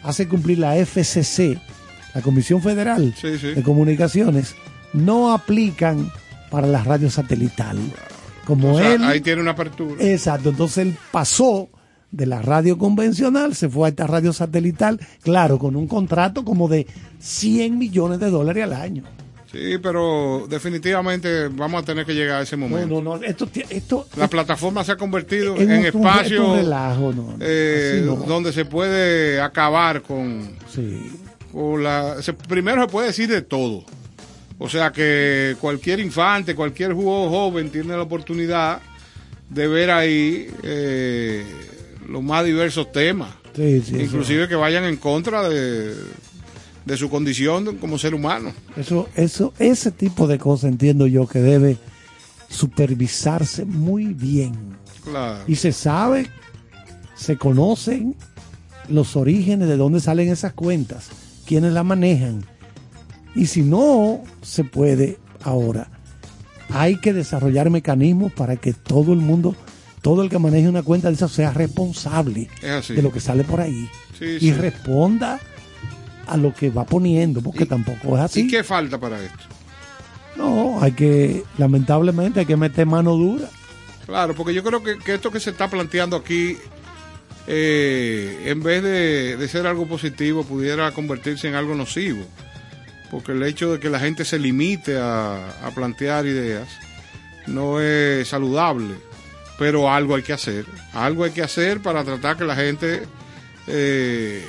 hace 0.04 0.28
cumplir 0.28 0.58
la 0.58 0.76
FCC, 0.76 1.58
la 2.14 2.22
Comisión 2.22 2.62
Federal 2.62 3.14
Sí, 3.20 3.38
sí. 3.38 3.48
de 3.54 3.62
Comunicaciones, 3.62 4.54
no 4.92 5.32
aplican 5.32 6.10
para 6.50 6.66
la 6.66 6.82
radio 6.84 7.10
satelital. 7.10 7.78
Como 8.46 8.74
O 8.74 8.78
sea, 8.78 8.94
él, 8.94 9.02
ahí 9.04 9.20
tiene 9.20 9.40
una 9.40 9.52
apertura. 9.52 9.96
exacto, 9.98 10.50
entonces 10.50 10.78
él 10.86 10.96
pasó 11.10 11.68
de 12.10 12.26
la 12.26 12.40
radio 12.42 12.78
convencional, 12.78 13.54
se 13.56 13.68
fue 13.68 13.88
a 13.88 13.90
esta 13.90 14.06
radio 14.06 14.32
satelital, 14.32 15.00
claro, 15.22 15.58
con 15.58 15.74
un 15.74 15.88
contrato 15.88 16.44
como 16.44 16.68
de 16.68 16.86
100 17.18 17.76
millones 17.78 18.20
de 18.20 18.30
dólares 18.30 18.62
al 18.64 18.74
año. 18.74 19.02
Sí, 19.50 19.78
pero 19.82 20.46
definitivamente 20.50 21.48
vamos 21.48 21.82
a 21.82 21.84
tener 21.86 22.04
que 22.04 22.12
llegar 22.14 22.40
a 22.40 22.42
ese 22.42 22.56
No, 22.56 22.68
momento. 22.68 23.00
no, 23.00 23.16
no, 23.16 23.22
esto, 23.24 23.46
ti- 23.46 23.62
esto 23.70 24.06
La 24.16 24.28
plataforma 24.28 24.82
se 24.84 24.92
ha 24.92 24.96
convertido 24.96 25.56
en 25.56 25.70
espacio 25.86 26.54
relajo, 26.56 27.12
no, 27.12 27.22
no, 27.22 27.36
eh, 27.40 28.02
no. 28.04 28.16
donde 28.16 28.52
se 28.52 28.64
puede 28.64 29.40
acabar 29.40 30.02
con, 30.02 30.56
Sí. 30.72 31.00
Con 31.54 31.82
la... 31.82 32.20
se- 32.20 32.32
primero 32.34 32.82
se 32.82 32.88
puede 32.88 33.06
decir 33.06 33.28
de 33.28 33.40
todo. 33.42 33.84
O 34.58 34.68
sea 34.68 34.92
que 34.92 35.56
cualquier 35.60 36.00
infante, 36.00 36.54
cualquier 36.54 36.92
jugo 36.92 37.28
joven 37.30 37.70
tiene 37.70 37.96
la 37.96 38.02
oportunidad 38.02 38.80
de 39.50 39.68
ver 39.68 39.90
ahí 39.90 40.48
eh, 40.62 41.44
los 42.08 42.22
más 42.22 42.44
diversos 42.44 42.90
temas. 42.92 43.30
Sí, 43.54 43.80
sí, 43.82 43.94
eso- 43.96 44.04
Inclusive 44.04 44.48
que 44.48 44.54
vayan 44.56 44.84
en 44.84 44.96
contra 44.96 45.48
de, 45.48 45.94
de 46.84 46.96
su 46.96 47.08
condición 47.08 47.76
como 47.78 47.98
ser 47.98 48.14
humano. 48.14 48.52
Eso, 48.76 49.08
eso, 49.16 49.52
ese 49.58 49.90
tipo 49.90 50.26
de 50.26 50.38
cosas 50.38 50.70
entiendo 50.70 51.06
yo 51.06 51.26
que 51.26 51.40
debe 51.40 51.76
supervisarse 52.48 53.64
muy 53.64 54.06
bien. 54.14 54.76
Claro. 55.04 55.44
Y 55.46 55.56
se 55.56 55.72
sabe, 55.72 56.28
se 57.16 57.36
conocen 57.36 58.14
los 58.88 59.16
orígenes 59.16 59.68
de 59.68 59.76
dónde 59.76 60.00
salen 60.00 60.28
esas 60.30 60.52
cuentas, 60.52 61.08
quiénes 61.46 61.72
las 61.72 61.84
manejan. 61.84 62.44
Y 63.34 63.46
si 63.46 63.62
no 63.62 64.20
se 64.42 64.64
puede 64.64 65.18
ahora, 65.42 65.88
hay 66.70 66.96
que 66.98 67.12
desarrollar 67.12 67.70
mecanismos 67.70 68.32
para 68.32 68.56
que 68.56 68.72
todo 68.72 69.12
el 69.12 69.18
mundo, 69.20 69.54
todo 70.02 70.22
el 70.22 70.30
que 70.30 70.38
maneje 70.38 70.68
una 70.68 70.82
cuenta 70.82 71.08
de 71.08 71.14
esas 71.14 71.32
sea 71.32 71.52
responsable 71.52 72.48
de 72.88 73.02
lo 73.02 73.12
que 73.12 73.20
sale 73.20 73.44
por 73.44 73.60
ahí. 73.60 73.88
Sí, 74.18 74.24
y 74.36 74.38
sí. 74.40 74.52
responda 74.52 75.40
a 76.26 76.36
lo 76.36 76.54
que 76.54 76.70
va 76.70 76.84
poniendo, 76.86 77.40
porque 77.42 77.64
¿Y- 77.64 77.66
tampoco 77.66 78.16
es 78.16 78.22
así. 78.24 78.40
¿Y 78.42 78.46
qué 78.48 78.62
falta 78.64 78.98
para 78.98 79.22
esto? 79.22 79.38
No, 80.36 80.80
hay 80.80 80.92
que, 80.92 81.44
lamentablemente, 81.58 82.40
hay 82.40 82.46
que 82.46 82.56
meter 82.56 82.86
mano 82.86 83.12
dura. 83.14 83.48
Claro, 84.06 84.34
porque 84.34 84.52
yo 84.54 84.62
creo 84.64 84.82
que, 84.82 84.98
que 84.98 85.14
esto 85.14 85.30
que 85.30 85.40
se 85.40 85.50
está 85.50 85.68
planteando 85.68 86.16
aquí, 86.16 86.56
eh, 87.46 88.44
en 88.46 88.62
vez 88.62 88.82
de, 88.82 89.36
de 89.36 89.48
ser 89.48 89.66
algo 89.66 89.86
positivo, 89.86 90.44
pudiera 90.44 90.90
convertirse 90.92 91.48
en 91.48 91.54
algo 91.54 91.74
nocivo. 91.74 92.24
Porque 93.10 93.32
el 93.32 93.42
hecho 93.42 93.72
de 93.72 93.80
que 93.80 93.90
la 93.90 94.00
gente 94.00 94.24
se 94.24 94.38
limite 94.38 94.96
a, 94.98 95.66
a 95.66 95.70
plantear 95.74 96.26
ideas 96.26 96.68
no 97.46 97.80
es 97.80 98.26
saludable. 98.28 98.94
Pero 99.58 99.88
algo 99.90 100.16
hay 100.16 100.22
que 100.22 100.32
hacer. 100.32 100.64
Algo 100.94 101.24
hay 101.24 101.30
que 101.30 101.42
hacer 101.42 101.80
para 101.80 102.02
tratar 102.02 102.36
que 102.36 102.44
la 102.44 102.56
gente 102.56 103.02
eh, 103.68 104.42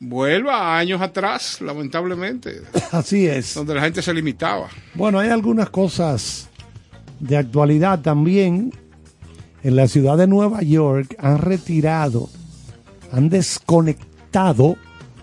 vuelva 0.00 0.58
a 0.58 0.78
años 0.78 1.00
atrás, 1.00 1.60
lamentablemente, 1.60 2.62
Así 2.92 3.26
es. 3.26 3.54
donde 3.54 3.74
la 3.74 3.82
gente 3.82 4.02
se 4.02 4.12
limitaba. 4.12 4.68
Bueno, 4.94 5.18
hay 5.20 5.28
algunas 5.30 5.70
cosas 5.70 6.48
de 7.20 7.36
actualidad 7.36 8.00
también. 8.00 8.72
En 9.64 9.76
la 9.76 9.88
ciudad 9.88 10.18
de 10.18 10.26
Nueva 10.26 10.60
York 10.62 11.16
han 11.18 11.38
retirado, 11.38 12.28
han 13.10 13.30
desconectado 13.30 14.76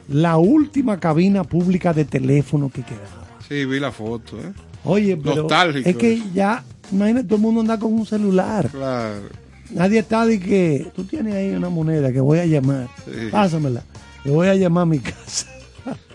la 0.09 0.37
última 0.37 0.99
cabina 0.99 1.43
pública 1.43 1.93
de 1.93 2.05
teléfono 2.05 2.69
que 2.69 2.81
quedaba. 2.81 3.27
Sí, 3.47 3.65
vi 3.65 3.79
la 3.79 3.91
foto. 3.91 4.39
¿eh? 4.39 4.51
Oye, 4.83 5.15
pero 5.15 5.35
Nostálgico 5.43 5.87
es 5.87 5.95
que 5.95 6.13
eso. 6.13 6.23
ya, 6.33 6.63
imagínate, 6.91 7.27
todo 7.27 7.35
el 7.35 7.41
mundo 7.43 7.61
anda 7.61 7.77
con 7.77 7.93
un 7.93 8.03
celular. 8.05 8.67
Claro. 8.69 9.29
Nadie 9.69 9.99
está 9.99 10.25
de 10.25 10.39
que 10.39 10.87
tú 10.95 11.03
tienes 11.03 11.35
ahí 11.35 11.51
una 11.51 11.69
moneda 11.69 12.11
que 12.11 12.19
voy 12.19 12.39
a 12.39 12.45
llamar. 12.47 12.87
Sí. 13.05 13.27
Pásamela. 13.31 13.83
Le 14.25 14.31
voy 14.31 14.47
a 14.47 14.55
llamar 14.55 14.81
a 14.83 14.87
mi 14.87 14.97
casa. 14.99 15.45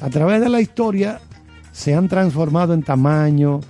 A 0.01 0.09
través 0.09 0.41
de 0.41 0.49
la 0.49 0.61
historia 0.61 1.19
se 1.71 1.95
han 1.95 2.07
transformado 2.07 2.73
en 2.73 2.83
tamaño, 2.83 3.61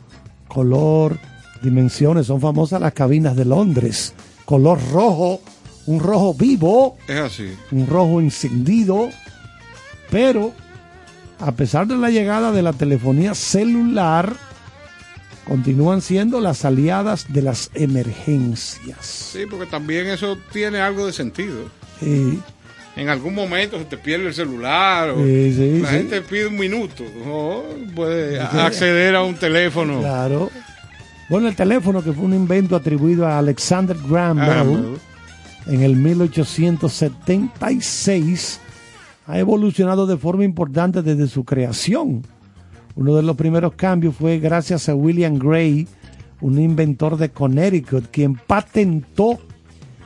color, 0.47 1.17
dimensiones. 1.63 2.27
Son 2.27 2.41
famosas 2.41 2.81
las 2.81 2.93
cabinas 2.93 3.35
de 3.35 3.45
Londres. 3.45 4.13
Color 4.45 4.79
rojo, 4.91 5.41
un 5.85 5.99
rojo 5.99 6.33
vivo 6.33 6.97
Es 7.07 7.19
así. 7.19 7.49
un 7.71 7.87
rojo 7.87 8.19
encendido, 8.19 9.09
pero 10.09 10.51
a 11.39 11.51
pesar 11.53 11.87
de 11.87 11.97
la 11.97 12.09
llegada 12.09 12.51
de 12.51 12.61
la 12.61 12.73
telefonía 12.73 13.33
celular, 13.35 14.33
continúan 15.47 16.01
siendo 16.01 16.41
las 16.41 16.65
aliadas 16.65 17.31
de 17.31 17.41
las 17.41 17.71
emergencias. 17.73 18.97
Sí, 19.05 19.45
porque 19.49 19.65
también 19.65 20.07
eso 20.07 20.37
tiene 20.51 20.79
algo 20.81 21.05
de 21.07 21.13
sentido. 21.13 21.69
Sí, 21.99 22.39
En 22.95 23.09
algún 23.09 23.35
momento 23.35 23.77
se 23.77 23.85
te 23.85 23.97
pierde 23.97 24.27
el 24.27 24.33
celular 24.33 25.09
o 25.11 25.23
Sí, 25.23 25.53
sí, 25.55 25.79
la 25.81 25.89
gente 25.89 26.21
pide 26.21 26.47
un 26.47 26.57
minuto. 26.57 27.03
No, 27.25 27.63
puede 27.95 28.39
acceder 28.39 29.15
a 29.15 29.23
un 29.23 29.35
teléfono. 29.35 29.99
claro. 29.99 30.49
Bueno, 31.29 31.47
el 31.49 31.55
teléfono 31.55 32.01
que 32.03 32.13
fue 32.13 32.23
un 32.23 32.33
invento 32.33 32.75
atribuido 32.75 33.27
a 33.27 33.37
Alexander 33.39 33.97
Graham 34.09 34.39
Ah, 34.39 34.63
Bell 34.63 34.97
en 35.67 35.83
el 35.83 35.95
1876 35.97 38.59
ha 39.27 39.37
evolucionado 39.39 40.07
de 40.07 40.15
forma 40.17 40.45
importante 40.45 41.01
desde 41.01 41.27
su 41.27 41.43
creación. 41.43 42.23
Uno 42.97 43.15
de 43.15 43.21
los 43.21 43.37
primeros 43.37 43.75
cambios 43.75 44.15
fue 44.15 44.39
gracias 44.39 44.89
a 44.89 44.95
William 44.95 45.37
Gray, 45.37 45.87
un 46.41 46.59
inventor 46.59 47.15
de 47.17 47.29
Connecticut, 47.29 48.07
quien 48.09 48.33
patentó 48.33 49.39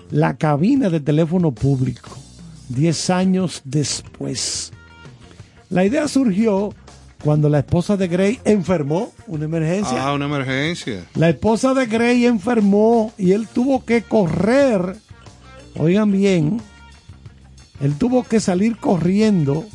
la 0.10 0.36
cabina 0.36 0.90
de 0.90 1.00
teléfono 1.00 1.54
público 1.54 2.10
10 2.68 3.10
años 3.10 3.62
después. 3.64 4.74
La 5.70 5.86
idea 5.86 6.10
surgió 6.10 6.74
cuando 7.24 7.48
la 7.48 7.60
esposa 7.60 7.96
de 7.96 8.10
Gray 8.10 8.40
enfermó, 8.44 9.14
una 9.28 9.46
emergencia. 9.46 10.06
Ah, 10.06 10.14
una 10.14 10.26
emergencia. 10.26 11.06
La 11.16 11.30
esposa 11.30 11.74
de 11.74 11.86
Gray 11.86 12.26
enfermó 12.26 13.14
y 13.18 13.32
él 13.32 13.48
tuvo 13.48 13.86
que 13.86 14.02
correr. 14.02 14.98
Oigan 15.78 16.12
bien, 16.12 16.60
él 17.80 17.96
tuvo 17.96 18.24
que 18.24 18.42
salir 18.42 18.76
corriendo 18.76 19.66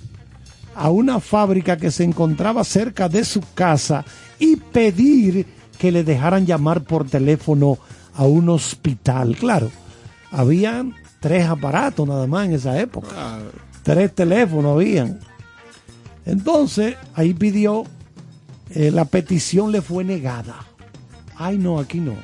a 0.76 0.90
una 0.90 1.20
fábrica 1.20 1.78
que 1.78 1.90
se 1.90 2.04
encontraba 2.04 2.62
cerca 2.62 3.08
de 3.08 3.24
su 3.24 3.40
casa 3.54 4.04
y 4.38 4.56
pedir 4.56 5.46
que 5.78 5.90
le 5.90 6.04
dejaran 6.04 6.44
llamar 6.44 6.84
por 6.84 7.08
teléfono 7.08 7.78
a 8.14 8.24
un 8.24 8.48
hospital. 8.50 9.36
Claro, 9.36 9.70
habían 10.30 10.94
tres 11.20 11.46
aparatos 11.46 12.06
nada 12.06 12.26
más 12.26 12.46
en 12.46 12.54
esa 12.54 12.78
época. 12.78 13.08
Tres 13.82 14.14
teléfonos 14.14 14.76
habían. 14.76 15.18
Entonces, 16.26 16.96
ahí 17.14 17.32
pidió, 17.32 17.84
eh, 18.70 18.90
la 18.90 19.06
petición 19.06 19.72
le 19.72 19.80
fue 19.80 20.04
negada. 20.04 20.56
Ay, 21.36 21.56
no, 21.56 21.78
aquí 21.78 22.00
no. 22.00 22.14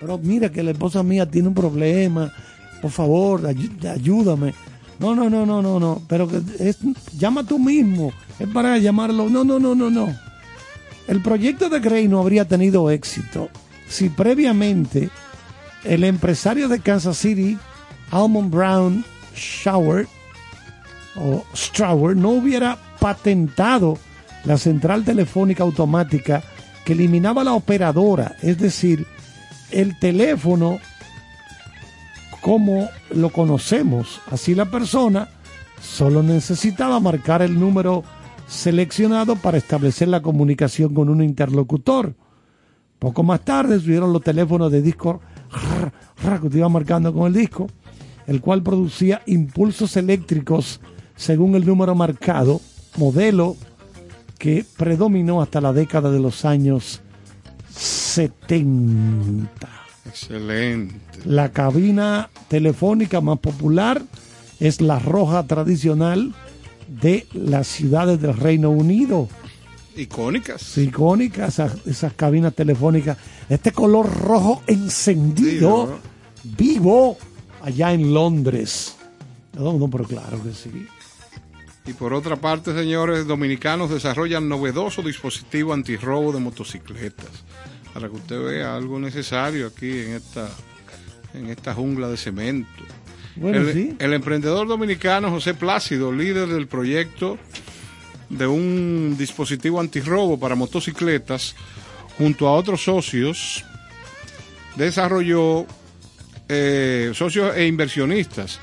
Pero 0.00 0.18
mira 0.18 0.50
que 0.50 0.62
la 0.62 0.70
esposa 0.70 1.02
mía 1.02 1.30
tiene 1.30 1.48
un 1.48 1.54
problema. 1.54 2.32
Por 2.80 2.90
favor, 2.90 3.46
ayúdame. 3.46 4.54
No, 5.02 5.16
no, 5.16 5.28
no, 5.28 5.44
no, 5.44 5.60
no, 5.60 5.80
no. 5.80 6.00
Pero 6.06 6.28
que 6.28 6.40
es, 6.60 6.78
llama 7.18 7.42
tú 7.42 7.58
mismo. 7.58 8.12
Es 8.38 8.46
para 8.48 8.78
llamarlo. 8.78 9.28
No, 9.28 9.42
no, 9.42 9.58
no, 9.58 9.74
no, 9.74 9.90
no. 9.90 10.16
El 11.08 11.20
proyecto 11.20 11.68
de 11.68 11.80
Gray 11.80 12.06
no 12.06 12.20
habría 12.20 12.46
tenido 12.46 12.88
éxito 12.88 13.50
si 13.88 14.08
previamente 14.08 15.10
el 15.84 16.04
empresario 16.04 16.68
de 16.68 16.78
Kansas 16.78 17.18
City, 17.18 17.58
Almond 18.12 18.50
Brown 18.50 19.04
Shower, 19.34 20.06
o 21.16 21.44
Strauer 21.54 22.16
no 22.16 22.30
hubiera 22.30 22.78
patentado 23.00 23.98
la 24.44 24.56
central 24.56 25.04
telefónica 25.04 25.62
automática 25.64 26.42
que 26.84 26.92
eliminaba 26.94 27.44
la 27.44 27.52
operadora, 27.52 28.36
es 28.40 28.58
decir, 28.58 29.06
el 29.70 29.98
teléfono 29.98 30.78
como 32.42 32.90
lo 33.14 33.30
conocemos. 33.30 34.20
Así 34.30 34.54
la 34.54 34.66
persona 34.66 35.28
solo 35.80 36.22
necesitaba 36.22 37.00
marcar 37.00 37.40
el 37.40 37.58
número 37.58 38.04
seleccionado 38.46 39.36
para 39.36 39.56
establecer 39.56 40.08
la 40.08 40.20
comunicación 40.20 40.92
con 40.92 41.08
un 41.08 41.22
interlocutor. 41.22 42.14
Poco 42.98 43.22
más 43.22 43.40
tarde 43.40 43.80
subieron 43.80 44.12
los 44.12 44.22
teléfonos 44.22 44.70
de 44.70 44.82
disco 44.82 45.20
que 46.50 46.58
iba 46.58 46.68
marcando 46.68 47.14
con 47.14 47.28
el 47.28 47.32
disco, 47.32 47.68
el 48.26 48.40
cual 48.40 48.62
producía 48.62 49.22
impulsos 49.26 49.96
eléctricos 49.96 50.80
según 51.16 51.54
el 51.54 51.64
número 51.64 51.94
marcado, 51.94 52.60
modelo 52.96 53.56
que 54.38 54.64
predominó 54.76 55.40
hasta 55.40 55.60
la 55.60 55.72
década 55.72 56.10
de 56.10 56.18
los 56.18 56.44
años 56.44 57.00
70. 57.70 59.81
Excelente. 60.06 60.94
La 61.24 61.50
cabina 61.50 62.30
telefónica 62.48 63.20
más 63.20 63.38
popular 63.38 64.02
es 64.60 64.80
la 64.80 64.98
roja 64.98 65.46
tradicional 65.46 66.34
de 66.88 67.26
las 67.32 67.66
ciudades 67.66 68.20
del 68.20 68.36
Reino 68.36 68.70
Unido. 68.70 69.28
Icónicas. 69.96 70.78
Icónicas 70.78 71.54
esas, 71.54 71.86
esas 71.86 72.12
cabinas 72.14 72.54
telefónicas. 72.54 73.18
Este 73.48 73.72
color 73.72 74.10
rojo 74.20 74.62
encendido, 74.66 75.98
vivo, 76.44 77.18
allá 77.62 77.92
en 77.92 78.14
Londres. 78.14 78.96
No, 79.58 79.74
no, 79.74 79.88
pero 79.88 80.04
claro 80.04 80.42
que 80.42 80.52
sí. 80.52 80.86
Y 81.86 81.92
por 81.94 82.14
otra 82.14 82.36
parte, 82.36 82.72
señores, 82.74 83.26
dominicanos 83.26 83.90
desarrollan 83.90 84.48
novedoso 84.48 85.02
dispositivo 85.02 85.72
antirrobo 85.72 86.32
de 86.32 86.38
motocicletas. 86.40 87.44
Para 87.94 88.08
que 88.08 88.16
usted 88.16 88.40
vea 88.40 88.74
algo 88.74 88.98
necesario 88.98 89.66
aquí 89.66 89.90
en 89.90 90.12
esta, 90.14 90.48
en 91.34 91.48
esta 91.48 91.74
jungla 91.74 92.08
de 92.08 92.16
cemento. 92.16 92.84
Bueno, 93.36 93.58
el, 93.58 93.72
sí. 93.72 93.96
el 93.98 94.12
emprendedor 94.12 94.66
dominicano 94.66 95.30
José 95.30 95.54
Plácido, 95.54 96.12
líder 96.12 96.48
del 96.48 96.66
proyecto 96.66 97.38
de 98.28 98.46
un 98.46 99.14
dispositivo 99.18 99.78
antirrobo 99.78 100.38
para 100.40 100.54
motocicletas, 100.54 101.54
junto 102.16 102.48
a 102.48 102.54
otros 102.54 102.82
socios, 102.82 103.64
desarrolló 104.76 105.66
eh, 106.48 107.12
socios 107.14 107.54
e 107.56 107.66
inversionistas. 107.66 108.58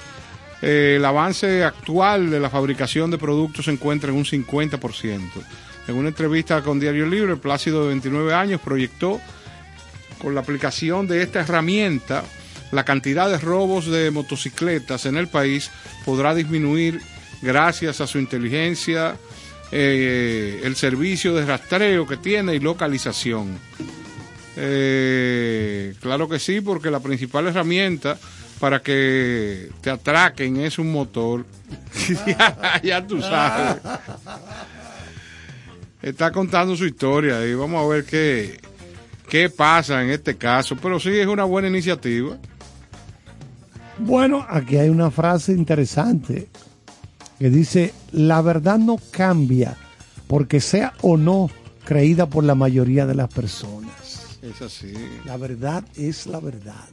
Eh, 0.62 0.96
el 0.98 1.06
avance 1.06 1.64
actual 1.64 2.30
de 2.30 2.40
la 2.40 2.50
fabricación 2.50 3.12
de 3.12 3.18
productos 3.18 3.66
se 3.66 3.72
encuentra 3.72 4.10
en 4.10 4.18
un 4.18 4.26
50%. 4.26 5.20
En 5.90 5.96
una 5.96 6.10
entrevista 6.10 6.62
con 6.62 6.80
Diario 6.80 7.08
Libre, 7.08 7.36
Plácido 7.36 7.82
de 7.82 7.88
29 7.88 8.32
años 8.32 8.62
proyectó 8.62 9.20
con 10.22 10.36
la 10.36 10.42
aplicación 10.42 11.08
de 11.08 11.24
esta 11.24 11.40
herramienta 11.40 12.24
la 12.72 12.86
cantidad 12.86 13.28
de 13.28 13.40
robos 13.40 13.88
de 13.88 14.12
motocicletas 14.12 15.08
en 15.08 15.18
el 15.18 15.30
país 15.30 15.72
podrá 16.06 16.36
disminuir 16.36 17.02
gracias 17.42 18.02
a 18.02 18.06
su 18.06 18.20
inteligencia, 18.20 19.16
eh, 19.72 20.62
el 20.64 20.76
servicio 20.76 21.34
de 21.34 21.48
rastreo 21.48 22.06
que 22.06 22.18
tiene 22.18 22.54
y 22.54 22.60
localización. 22.60 23.58
Eh, 24.58 25.96
claro 26.02 26.30
que 26.30 26.38
sí, 26.38 26.62
porque 26.62 26.92
la 26.92 27.00
principal 27.00 27.48
herramienta 27.48 28.16
para 28.60 28.84
que 28.84 29.72
te 29.82 29.90
atraquen 29.90 30.58
es 30.58 30.78
un 30.78 30.92
motor. 30.92 31.48
ya, 32.28 32.80
ya 32.84 33.08
tú 33.08 33.20
sabes. 33.22 33.82
Está 36.02 36.32
contando 36.32 36.76
su 36.76 36.86
historia 36.86 37.46
y 37.46 37.54
vamos 37.54 37.84
a 37.84 37.88
ver 37.88 38.06
qué, 38.06 38.60
qué 39.28 39.50
pasa 39.50 40.02
en 40.02 40.10
este 40.12 40.38
caso. 40.38 40.78
Pero 40.82 41.00
sí 41.00 41.10
es 41.10 41.28
una 41.28 41.44
buena 41.44 41.68
iniciativa. 41.68 42.38
Bueno, 43.98 44.46
aquí 44.50 44.78
hay 44.78 44.90
una 44.90 45.12
frase 45.12 45.52
interesante 45.52 46.48
que 47.38 47.50
dice, 47.50 47.94
la 48.12 48.42
verdad 48.42 48.78
no 48.78 48.98
cambia 49.12 49.76
porque 50.28 50.62
sea 50.62 50.94
o 51.02 51.18
no 51.18 51.50
creída 51.86 52.28
por 52.28 52.44
la 52.44 52.56
mayoría 52.56 53.06
de 53.06 53.16
las 53.16 53.34
personas. 53.34 54.38
Es 54.42 54.62
así. 54.62 54.94
La 55.26 55.38
verdad 55.38 55.84
es 55.96 56.28
la 56.28 56.40
verdad. 56.40 56.88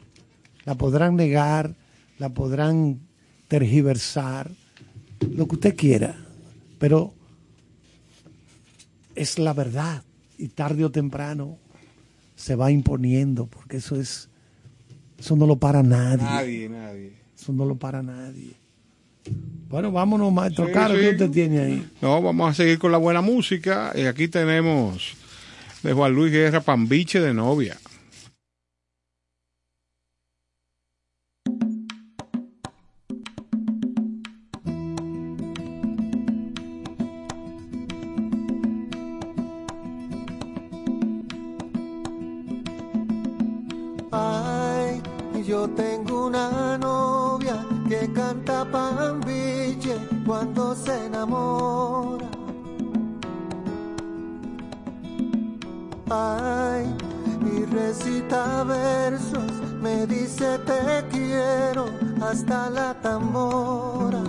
La 0.65 0.75
podrán 0.75 1.15
negar, 1.15 1.75
la 2.19 2.31
podrán 2.31 3.01
tergiversar, 3.47 4.51
lo 5.21 5.47
que 5.47 5.55
usted 5.55 5.77
quiera, 5.77 6.17
pero 6.79 7.15
es 9.17 9.39
la 9.39 9.53
verdad 9.53 10.03
y 10.39 10.49
tarde 10.49 10.85
o 10.85 10.91
temprano 10.91 11.59
se 12.37 12.55
va 12.55 12.71
imponiendo 12.71 13.47
porque 13.47 13.79
eso 13.79 13.99
es 13.99 14.29
eso 15.19 15.35
no 15.35 15.47
lo 15.47 15.57
para 15.57 15.83
nadie. 15.83 16.23
Nadie, 16.25 16.69
nadie. 16.69 17.13
Eso 17.39 17.53
no 17.53 17.65
lo 17.65 17.77
para 17.77 18.03
nadie. 18.03 18.53
Bueno, 19.69 19.91
vámonos, 19.91 20.33
maestro 20.33 20.67
Sí, 20.67 20.73
Carlos, 20.73 20.99
sí. 20.99 21.05
¿qué 21.05 21.11
usted 21.13 21.31
tiene 21.31 21.59
ahí? 21.59 21.91
No, 22.01 22.23
vamos 22.23 22.51
a 22.51 22.55
seguir 22.55 22.79
con 22.79 22.93
la 22.93 22.99
buena 22.99 23.21
música. 23.23 23.93
Y 23.95 24.03
aquí 24.03 24.29
tenemos 24.29 25.15
de 25.83 25.93
Juan 25.93 26.15
Luis 26.15 26.33
Guerra, 26.33 26.61
Pambiche 26.61 27.21
de 27.21 27.35
novia. 27.35 27.77
Yo 45.67 45.75
tengo 45.75 46.27
una 46.27 46.79
novia 46.79 47.65
que 47.89 48.13
canta 48.13 48.65
pambiche 48.71 49.97
cuando 50.25 50.75
se 50.75 51.07
enamora. 51.07 52.27
Ay, 56.09 56.85
y 57.53 57.65
recita 57.65 58.63
versos, 58.65 59.51
me 59.83 60.07
dice 60.07 60.59
te 60.59 61.05
quiero 61.11 61.87
hasta 62.21 62.71
la 62.71 62.95
tambora. 63.01 64.23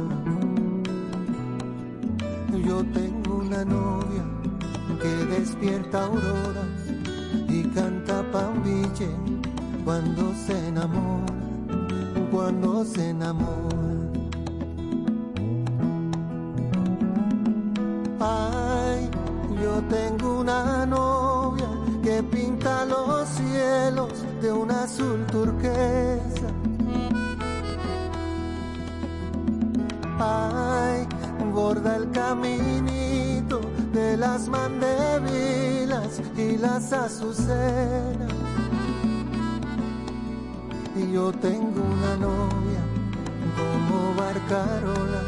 Yo 2.65 2.83
tengo 2.93 3.35
una 3.38 3.63
novia 3.63 4.23
que 5.01 5.09
despierta 5.35 6.05
auroras 6.05 6.65
y 7.47 7.63
canta 7.63 8.23
pambiche 8.31 9.36
cuando 9.88 10.33
se 10.45 10.67
enamora, 10.67 11.33
cuando 12.29 12.83
se 12.83 13.11
enamora. 13.11 13.77
Ay, 18.19 19.09
yo 19.63 19.81
tengo 19.89 20.41
una 20.41 20.85
novia 20.85 21.69
que 22.03 22.21
pinta 22.21 22.83
los 22.83 23.29
cielos 23.29 24.11
de 24.41 24.51
un 24.51 24.71
azul 24.71 25.25
turquesa. 25.27 26.49
Ay, 30.19 31.07
borda 31.53 31.95
el 31.95 32.11
caminito 32.11 33.61
de 33.93 34.17
las 34.17 34.49
mandevilas 34.49 36.21
y 36.35 36.57
las 36.57 36.91
azucenas. 36.91 38.36
Y 40.97 41.11
yo 41.11 41.31
tengo 41.31 41.81
una 41.83 42.15
novia 42.17 42.81
como 43.55 44.15
barcarola 44.15 45.21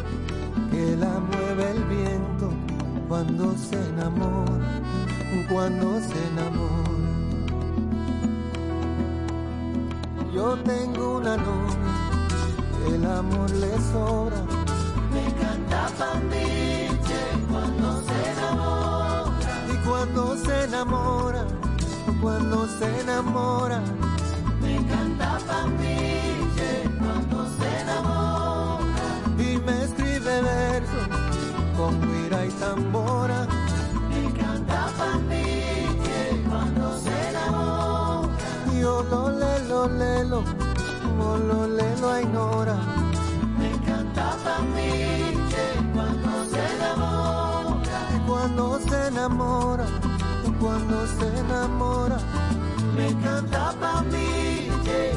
que 0.72 0.96
la 0.98 1.20
mueve 1.20 1.72
el 1.72 1.84
viento 1.84 2.50
cuando 3.08 3.56
se 3.56 3.76
enamora, 3.90 4.82
cuando 5.48 6.00
se 6.00 6.28
enamora. 6.32 6.90
Yo 10.34 10.58
tengo 10.64 11.18
una 11.18 11.38
novia, 11.38 11.78
el 12.88 13.06
amor 13.06 13.52
le 13.52 13.72
sobra. 13.92 14.42
Me 15.14 15.28
encanta 15.28 15.88
Pambiche 16.00 17.22
cuando 17.48 18.02
se 18.08 18.32
enamora. 18.32 19.38
Y 19.72 19.88
cuando 19.88 20.36
se 20.36 20.64
enamora, 20.64 21.46
cuando 22.22 22.68
se 22.68 23.02
enamora. 23.02 23.84
Pambiche 25.50 26.72
cuando 27.00 27.38
se 27.58 27.68
enamora. 27.82 28.86
Y 29.38 29.58
me 29.66 29.84
escribe 29.84 30.42
versos 30.42 31.08
con 31.78 31.94
guira 32.02 32.46
y 32.46 32.50
tambora. 32.64 33.48
Me 34.10 34.26
encanta 34.26 34.80
Pambiche 34.98 36.44
cuando 36.48 36.98
se 37.00 37.30
enamora. 37.30 38.34
Yo 38.80 39.04
lo 39.04 39.30
lelo, 39.32 39.88
lelo, 39.88 40.44
lo 41.48 41.68
lelo 41.68 42.12
a 42.12 42.22
ignora. 42.22 42.76
Me 43.58 43.68
encanta 43.74 44.38
Pambiche 44.44 45.66
cuando 45.94 46.46
se 46.52 46.62
enamora. 46.76 48.00
Y 48.16 48.20
cuando 48.28 48.80
se 48.80 49.08
enamora, 49.08 49.86
cuando 50.60 51.08
se 51.08 51.28
enamora. 51.40 52.18
Me 52.96 53.08
encanta 53.10 53.74
Pambiche 53.80 55.16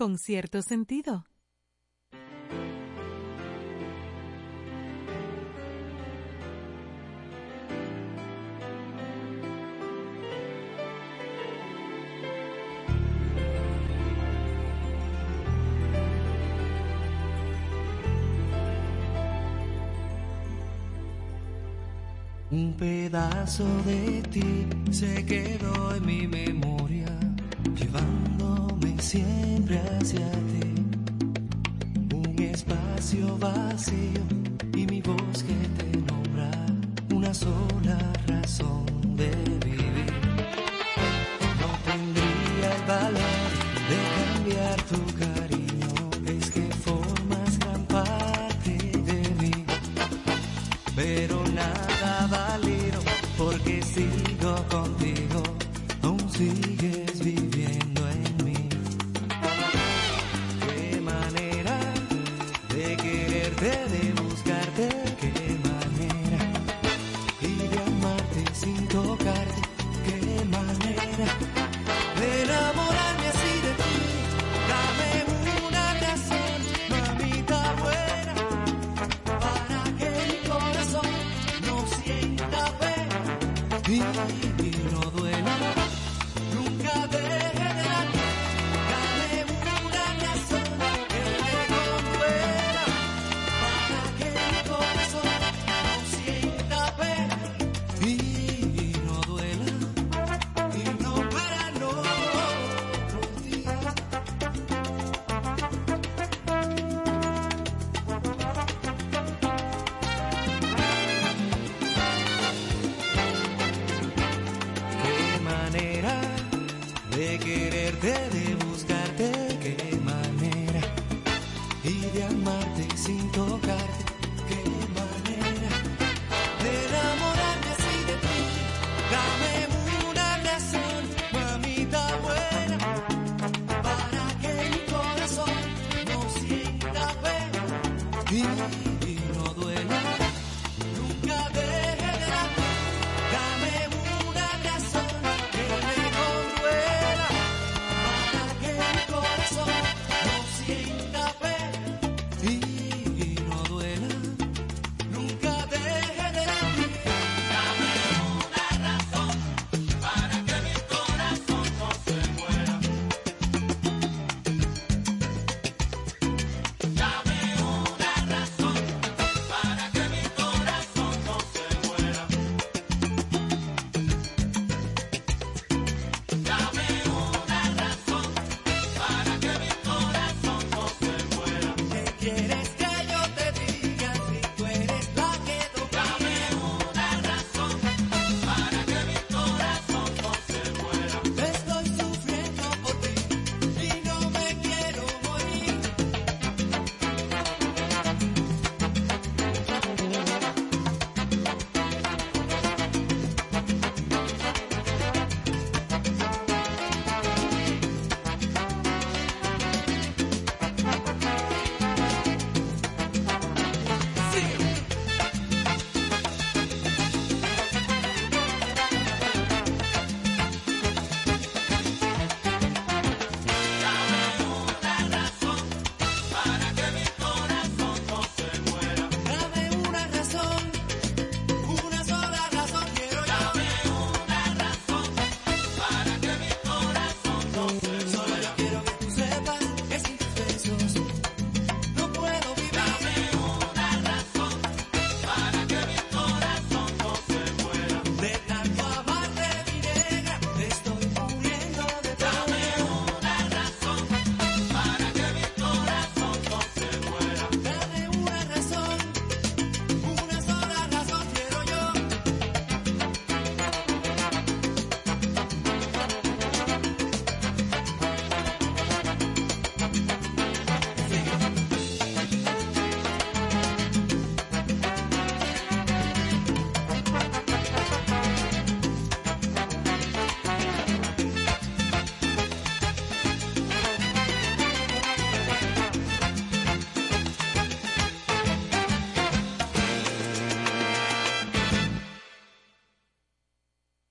Con 0.00 0.16
cierto 0.16 0.62
sentido. 0.62 1.26
Un 22.50 22.72
pedazo 22.78 23.66
de 23.84 24.22
ti 24.30 24.66
se 24.90 25.26
quedó 25.26 25.94
en 25.94 26.06
mi 26.06 26.26
memoria, 26.26 27.20
llevándome 27.76 28.98
siempre 28.98 29.49
hacia 30.00 30.30
ti. 30.50 30.74
Un 32.14 32.38
espacio 32.38 33.36
vacío 33.38 34.22
y 34.74 34.86
mi 34.86 35.02
voz 35.02 35.42
que 35.42 35.54
te 35.78 35.98
nombra, 35.98 36.50
una 37.14 37.32
sola 37.34 37.98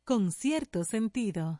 con 0.09 0.31
cierto 0.31 0.83
sentido. 0.85 1.59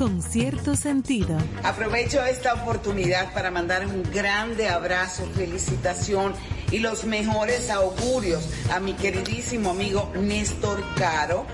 con 0.00 0.22
cierto 0.22 0.76
sentido. 0.76 1.36
Aprovecho 1.62 2.24
esta 2.24 2.54
oportunidad 2.54 3.34
para 3.34 3.50
mandar 3.50 3.84
un 3.84 4.02
grande 4.02 4.66
abrazo, 4.66 5.28
felicitación 5.34 6.32
y 6.70 6.78
los 6.78 7.04
mejores 7.04 7.68
augurios 7.68 8.48
a 8.72 8.80
mi 8.80 8.94
queridísimo 8.94 9.72
amigo 9.72 10.10
Néstor 10.18 10.82
Caro, 10.96 11.44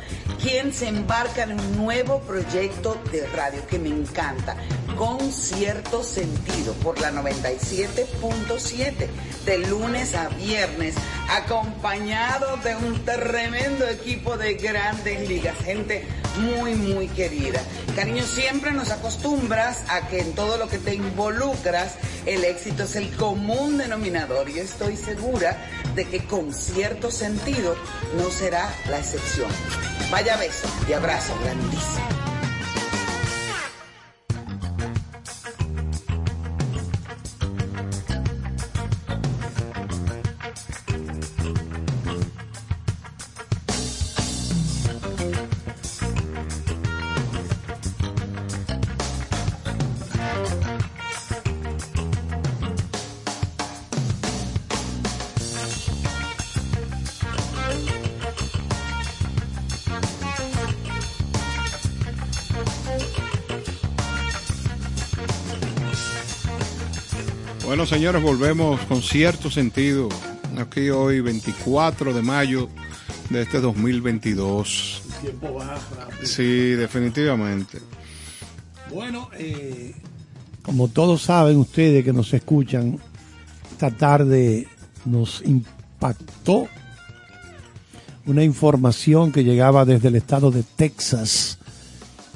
quien 0.40 0.72
se 0.72 0.86
embarca 0.86 1.42
en 1.42 1.58
un 1.58 1.76
nuevo 1.76 2.20
proyecto 2.20 2.96
de 3.10 3.26
radio 3.26 3.66
que 3.66 3.80
me 3.80 3.88
encanta, 3.88 4.56
con 4.96 5.32
cierto 5.32 6.02
sentido, 6.02 6.72
por 6.74 6.98
la 7.00 7.12
97.7, 7.12 9.08
de 9.44 9.58
lunes 9.58 10.14
a 10.14 10.28
viernes, 10.28 10.94
acompañado 11.28 12.56
de 12.58 12.76
un 12.76 13.04
tremendo 13.04 13.86
equipo 13.88 14.36
de 14.36 14.54
grandes 14.54 15.28
ligas, 15.28 15.56
gente 15.58 16.06
muy, 16.38 16.74
muy 16.74 17.08
querida. 17.08 17.60
Cariño, 17.94 18.24
siempre 18.24 18.72
nos 18.72 18.90
acostumbras 18.90 19.84
a 19.88 20.08
que 20.08 20.20
en 20.20 20.34
todo 20.34 20.56
lo 20.56 20.68
que 20.68 20.78
te 20.78 20.94
involucras, 20.94 21.94
el 22.24 22.44
éxito 22.44 22.84
es 22.84 22.96
el 22.96 23.14
común 23.16 23.78
denominador 23.78 24.48
y 24.48 24.58
estoy 24.58 24.96
segura 24.96 25.56
de 25.94 26.06
que 26.06 26.24
con 26.24 26.52
cierto 26.52 27.10
sentido 27.10 27.76
no 28.16 28.30
será 28.30 28.74
la 28.90 28.98
excepción. 28.98 29.50
Vaya 30.10 30.36
beso 30.36 30.68
y 30.88 30.92
abrazo 30.92 31.34
grandísimo. 31.42 32.25
Bueno, 67.86 67.98
señores, 67.98 68.22
volvemos 68.24 68.80
con 68.86 69.00
cierto 69.00 69.48
sentido. 69.48 70.08
Aquí 70.58 70.90
hoy, 70.90 71.20
24 71.20 72.12
de 72.12 72.20
mayo 72.20 72.68
de 73.30 73.42
este 73.42 73.60
2022. 73.60 75.02
El 75.06 75.20
tiempo 75.20 75.54
baja 75.54 75.78
rápido. 75.96 76.26
Sí, 76.26 76.70
definitivamente. 76.72 77.78
Bueno, 78.92 79.30
eh, 79.38 79.94
como 80.62 80.88
todos 80.88 81.22
saben 81.22 81.58
ustedes 81.58 82.04
que 82.04 82.12
nos 82.12 82.34
escuchan, 82.34 82.98
esta 83.70 83.92
tarde 83.92 84.66
nos 85.04 85.42
impactó 85.44 86.66
una 88.26 88.42
información 88.42 89.30
que 89.30 89.44
llegaba 89.44 89.84
desde 89.84 90.08
el 90.08 90.16
estado 90.16 90.50
de 90.50 90.64
Texas, 90.64 91.58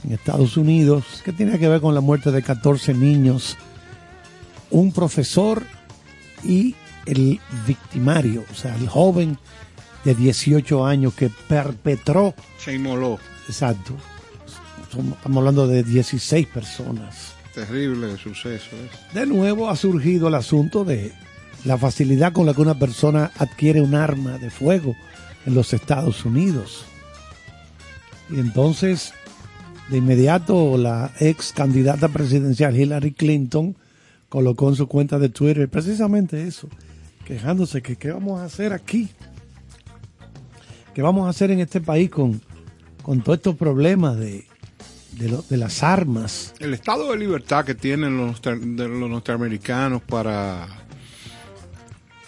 en 0.04 0.12
Estados 0.12 0.56
Unidos, 0.56 1.22
que 1.24 1.32
tiene 1.32 1.58
que 1.58 1.68
ver 1.68 1.80
con 1.80 1.96
la 1.96 2.00
muerte 2.00 2.30
de 2.30 2.40
14 2.40 2.94
niños, 2.94 3.56
un 4.70 4.92
profesor 4.92 5.64
y 6.44 6.74
el 7.06 7.40
victimario, 7.66 8.44
o 8.50 8.54
sea, 8.54 8.74
el 8.76 8.88
joven 8.88 9.38
de 10.04 10.14
18 10.14 10.86
años 10.86 11.14
que 11.14 11.30
perpetró, 11.48 12.34
Se 12.58 12.74
inmoló. 12.74 13.18
exacto, 13.48 13.94
estamos 14.82 15.38
hablando 15.38 15.66
de 15.66 15.82
16 15.82 16.46
personas. 16.46 17.32
Terrible 17.54 18.16
suceso. 18.16 18.70
¿eh? 18.76 18.90
De 19.12 19.26
nuevo 19.26 19.68
ha 19.68 19.76
surgido 19.76 20.28
el 20.28 20.34
asunto 20.36 20.84
de 20.84 21.12
la 21.64 21.76
facilidad 21.76 22.32
con 22.32 22.46
la 22.46 22.54
que 22.54 22.60
una 22.62 22.78
persona 22.78 23.32
adquiere 23.36 23.80
un 23.82 23.94
arma 23.94 24.38
de 24.38 24.50
fuego 24.50 24.94
en 25.46 25.54
los 25.54 25.72
Estados 25.72 26.24
Unidos. 26.24 26.84
Y 28.30 28.38
entonces, 28.38 29.12
de 29.88 29.98
inmediato, 29.98 30.78
la 30.78 31.10
ex 31.18 31.52
candidata 31.52 32.08
presidencial 32.08 32.78
Hillary 32.78 33.12
Clinton 33.12 33.76
colocó 34.30 34.70
en 34.70 34.76
su 34.76 34.86
cuenta 34.86 35.18
de 35.18 35.28
Twitter 35.28 35.68
precisamente 35.68 36.46
eso, 36.46 36.68
quejándose 37.26 37.82
que 37.82 37.96
qué 37.96 38.12
vamos 38.12 38.40
a 38.40 38.44
hacer 38.44 38.72
aquí, 38.72 39.10
qué 40.94 41.02
vamos 41.02 41.26
a 41.26 41.30
hacer 41.30 41.50
en 41.50 41.60
este 41.60 41.82
país 41.82 42.08
con, 42.08 42.40
con 43.02 43.20
todos 43.20 43.38
estos 43.38 43.56
problemas 43.56 44.16
de, 44.16 44.46
de, 45.12 45.56
las 45.56 45.82
armas. 45.82 46.54
El 46.60 46.72
estado 46.72 47.10
de 47.10 47.18
libertad 47.18 47.64
que 47.64 47.74
tienen 47.74 48.16
los, 48.16 48.40
los 48.46 49.10
norteamericanos 49.10 50.00
para 50.02 50.68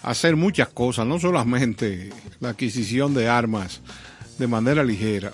hacer 0.03 0.35
muchas 0.35 0.67
cosas, 0.67 1.07
no 1.07 1.19
solamente 1.19 2.09
la 2.41 2.49
adquisición 2.49 3.13
de 3.13 3.29
armas 3.29 3.81
de 4.37 4.47
manera 4.47 4.83
ligera. 4.83 5.31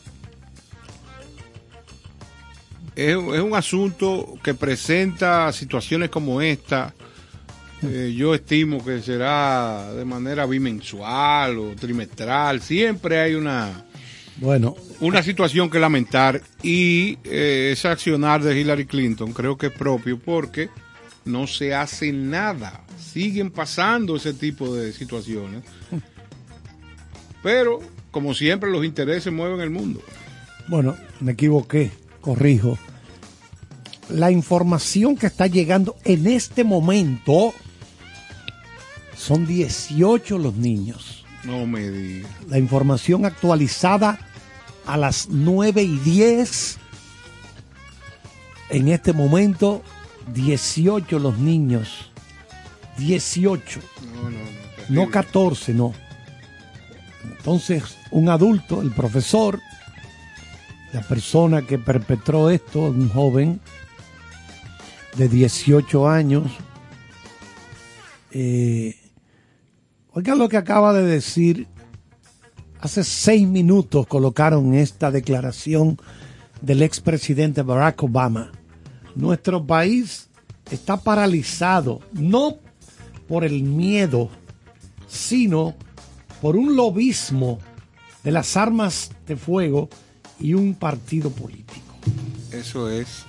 Es, 2.99 3.15
es 3.15 3.41
un 3.41 3.55
asunto 3.55 4.37
que 4.43 4.53
presenta 4.53 5.51
situaciones 5.53 6.09
como 6.09 6.41
esta. 6.41 6.93
eh, 7.81 8.13
yo 8.15 8.35
estimo 8.35 8.83
que 8.83 9.01
será 9.01 9.93
de 9.93 10.03
manera 10.03 10.45
bimensual 10.45 11.57
o 11.59 11.75
trimestral. 11.75 12.61
Siempre 12.61 13.19
hay 13.19 13.35
una, 13.35 13.85
Bueno, 14.37 14.75
una 14.99 15.23
situación 15.23 15.69
que 15.69 15.79
lamentar 15.79 16.41
y 16.61 17.17
eh, 17.23 17.69
ese 17.71 17.87
accionar 17.87 18.43
de 18.43 18.59
Hillary 18.59 18.85
Clinton 18.85 19.31
creo 19.31 19.57
que 19.57 19.67
es 19.67 19.73
propio 19.73 20.19
porque 20.19 20.69
no 21.25 21.47
se 21.47 21.73
hace 21.73 22.11
nada. 22.11 22.83
Siguen 22.99 23.49
pasando 23.51 24.17
ese 24.17 24.33
tipo 24.33 24.75
de 24.75 24.91
situaciones. 24.93 25.63
Pero, 27.41 27.79
como 28.11 28.33
siempre, 28.33 28.69
los 28.69 28.83
intereses 28.83 29.31
mueven 29.31 29.61
el 29.61 29.69
mundo. 29.69 30.01
Bueno, 30.67 30.97
me 31.21 31.31
equivoqué, 31.31 31.91
corrijo. 32.19 32.77
La 34.09 34.31
información 34.31 35.15
que 35.15 35.27
está 35.27 35.47
llegando 35.47 35.95
en 36.03 36.27
este 36.27 36.63
momento 36.63 37.53
son 39.15 39.45
18 39.45 40.37
los 40.37 40.55
niños. 40.55 41.25
No 41.43 41.65
me 41.67 41.89
digas. 41.89 42.31
La 42.47 42.57
información 42.57 43.25
actualizada 43.25 44.19
a 44.85 44.97
las 44.97 45.29
9 45.29 45.83
y 45.83 45.97
10. 45.99 46.77
En 48.71 48.87
este 48.87 49.13
momento, 49.13 49.83
18 50.33 51.19
los 51.19 51.37
niños. 51.37 52.11
18. 52.97 53.79
No, 54.13 54.23
no, 54.23 54.29
no. 54.29 54.37
No 54.39 54.45
terrible. 54.75 55.11
14, 55.11 55.73
no. 55.73 55.93
Entonces, 57.23 57.83
un 58.11 58.29
adulto, 58.29 58.81
el 58.81 58.91
profesor, 58.91 59.59
la 60.93 61.01
persona 61.01 61.61
que 61.61 61.77
perpetró 61.77 62.49
esto, 62.49 62.81
un 62.81 63.09
joven 63.09 63.61
de 65.19 65.27
18 65.27 66.07
años, 66.07 66.49
eh, 68.31 68.95
oiga 70.13 70.33
lo 70.33 70.47
que 70.47 70.55
acaba 70.55 70.93
de 70.93 71.03
decir, 71.03 71.67
hace 72.79 73.03
seis 73.03 73.45
minutos 73.45 74.07
colocaron 74.07 74.73
esta 74.73 75.11
declaración 75.11 75.99
del 76.61 76.83
expresidente 76.83 77.63
Barack 77.63 78.01
Obama. 78.03 78.53
Nuestro 79.13 79.67
país 79.67 80.29
está 80.71 80.95
paralizado, 80.95 81.99
no 82.13 82.55
por 83.27 83.43
el 83.43 83.63
miedo, 83.63 84.29
sino 85.09 85.75
por 86.41 86.55
un 86.55 86.77
lobismo 86.77 87.59
de 88.23 88.31
las 88.31 88.55
armas 88.55 89.11
de 89.27 89.35
fuego 89.35 89.89
y 90.39 90.53
un 90.53 90.75
partido 90.75 91.29
político. 91.29 91.93
Eso 92.53 92.89
es. 92.89 93.25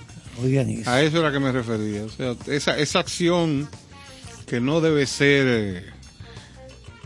A 0.87 1.01
eso 1.01 1.19
era 1.19 1.31
que 1.31 1.39
me 1.39 1.51
refería. 1.51 2.03
O 2.03 2.09
sea, 2.09 2.35
esa, 2.47 2.77
esa 2.77 2.99
acción 2.99 3.69
que 4.45 4.59
no 4.59 4.81
debe 4.81 5.05
ser 5.05 5.45
eh, 5.47 5.85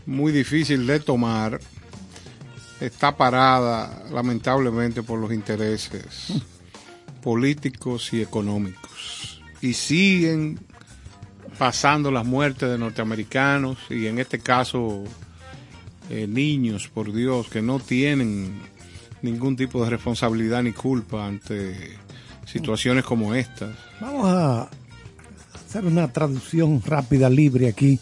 muy 0.05 0.31
difícil 0.31 0.87
de 0.87 0.99
tomar 0.99 1.59
está 2.79 3.15
parada 3.15 4.03
lamentablemente 4.11 5.03
por 5.03 5.19
los 5.19 5.31
intereses 5.31 6.33
políticos 7.21 8.13
y 8.13 8.21
económicos. 8.21 9.41
Y 9.61 9.73
siguen 9.73 10.59
pasando 11.57 12.11
las 12.11 12.25
muertes 12.25 12.69
de 12.69 12.77
norteamericanos 12.77 13.77
y 13.89 14.07
en 14.07 14.19
este 14.19 14.39
caso 14.39 15.03
eh, 16.09 16.27
niños, 16.27 16.87
por 16.87 17.11
Dios, 17.13 17.47
que 17.47 17.61
no 17.61 17.79
tienen 17.79 18.61
ningún 19.21 19.55
tipo 19.55 19.83
de 19.83 19.89
responsabilidad 19.89 20.61
ni 20.61 20.71
culpa 20.71 21.25
ante 21.25 21.97
situaciones 22.45 23.03
como 23.03 23.35
estas. 23.35 23.71
Vamos 23.99 24.27
a 24.27 24.69
hacer 25.53 25.85
una 25.85 26.11
traducción 26.11 26.81
rápida, 26.85 27.29
libre 27.29 27.67
aquí, 27.67 27.99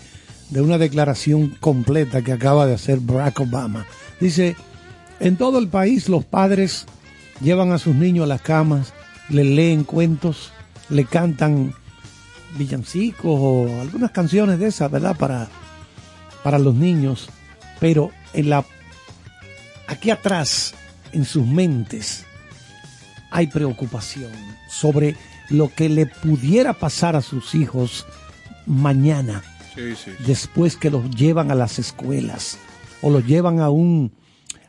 de 0.50 0.62
una 0.62 0.78
declaración 0.78 1.56
completa 1.60 2.22
que 2.22 2.32
acaba 2.32 2.66
de 2.66 2.76
hacer 2.76 3.00
Barack 3.00 3.40
Obama. 3.40 3.86
Dice, 4.20 4.56
en 5.20 5.38
todo 5.38 5.60
el 5.60 5.68
país 5.68 6.10
los 6.10 6.26
padres 6.26 6.86
llevan 7.42 7.72
a 7.72 7.80
sus 7.80 7.96
niños 7.96 8.26
a 8.26 8.28
las 8.28 8.42
camas, 8.42 8.94
le 9.30 9.44
leen 9.44 9.84
cuentos, 9.84 10.52
le 10.90 11.06
cantan 11.06 11.74
villancicos 12.58 13.38
o 13.40 13.82
algunas 13.82 14.12
canciones 14.12 14.60
de 14.60 14.68
esas, 14.68 14.92
¿verdad? 14.92 15.18
Para, 15.18 15.48
para 16.44 16.60
los 16.60 16.76
niños. 16.76 17.30
Pero 17.80 18.12
en 18.34 18.50
la 18.50 18.66
aquí 19.88 20.12
atrás, 20.12 20.74
en 21.12 21.26
sus 21.26 21.46
mentes, 21.46 22.26
hay 23.34 23.48
preocupación 23.48 24.32
sobre 24.70 25.16
lo 25.50 25.74
que 25.74 25.90
le 25.90 26.06
pudiera 26.06 26.74
pasar 26.74 27.16
a 27.16 27.22
sus 27.22 27.56
hijos 27.56 28.06
mañana, 28.66 29.44
Sí, 29.76 29.96
sí. 29.96 30.12
después 30.26 30.78
que 30.78 30.90
los 30.92 31.10
llevan 31.10 31.50
a 31.52 31.56
las 31.56 31.80
escuelas 31.80 32.58
o 33.02 33.10
los 33.10 33.26
llevan 33.26 33.60
a 33.60 33.70
un, 33.70 34.12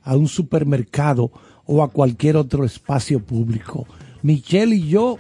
a 0.03 0.17
un 0.17 0.27
supermercado 0.29 1.31
o 1.67 1.83
a 1.83 1.91
cualquier 1.91 2.37
otro 2.37 2.65
espacio 2.65 3.21
público. 3.21 3.87
Michelle 4.23 4.75
y 4.75 4.89
yo 4.89 5.19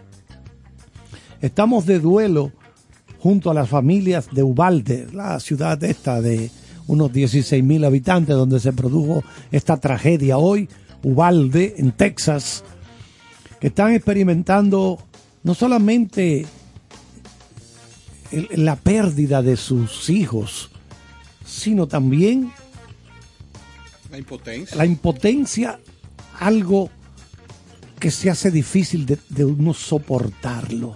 estamos 1.41 1.85
de 1.87 2.01
duelo 2.01 2.51
junto 3.19 3.51
a 3.51 3.55
las 3.55 3.69
familias 3.69 4.29
de 4.33 4.43
Ubalde, 4.43 5.07
la 5.13 5.39
ciudad 5.41 5.83
esta 5.85 6.21
de 6.21 6.51
unos 6.87 7.13
16 7.13 7.63
mil 7.63 7.85
habitantes 7.85 8.35
donde 8.37 8.61
se 8.61 8.73
produjo 8.73 9.23
esta 9.53 9.77
tragedia 9.79 10.39
hoy, 10.39 10.69
Ubalde, 11.03 11.75
en 11.79 11.93
Texas, 11.93 12.65
que 13.65 13.69
están 13.69 13.95
experimentando 13.95 14.99
no 15.43 15.55
solamente 15.55 16.45
el- 18.31 18.47
la 18.63 18.77
pérdida 18.77 19.41
de 19.41 19.57
sus 19.57 20.11
hijos, 20.11 20.69
sino 21.47 21.87
también 21.87 22.53
La 24.11 24.19
impotencia. 24.19 24.77
la 24.77 24.85
impotencia, 24.85 25.81
algo 26.39 26.91
que 27.99 28.11
se 28.11 28.29
hace 28.29 28.51
difícil 28.51 29.07
de, 29.07 29.19
de 29.31 29.47
uno 29.47 29.73
soportarlo. 29.73 30.95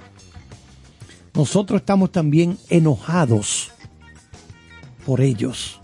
Nosotros 1.32 1.80
estamos 1.80 2.12
también 2.12 2.58
enojados 2.68 3.70
por 5.06 5.22
ellos. 5.22 5.80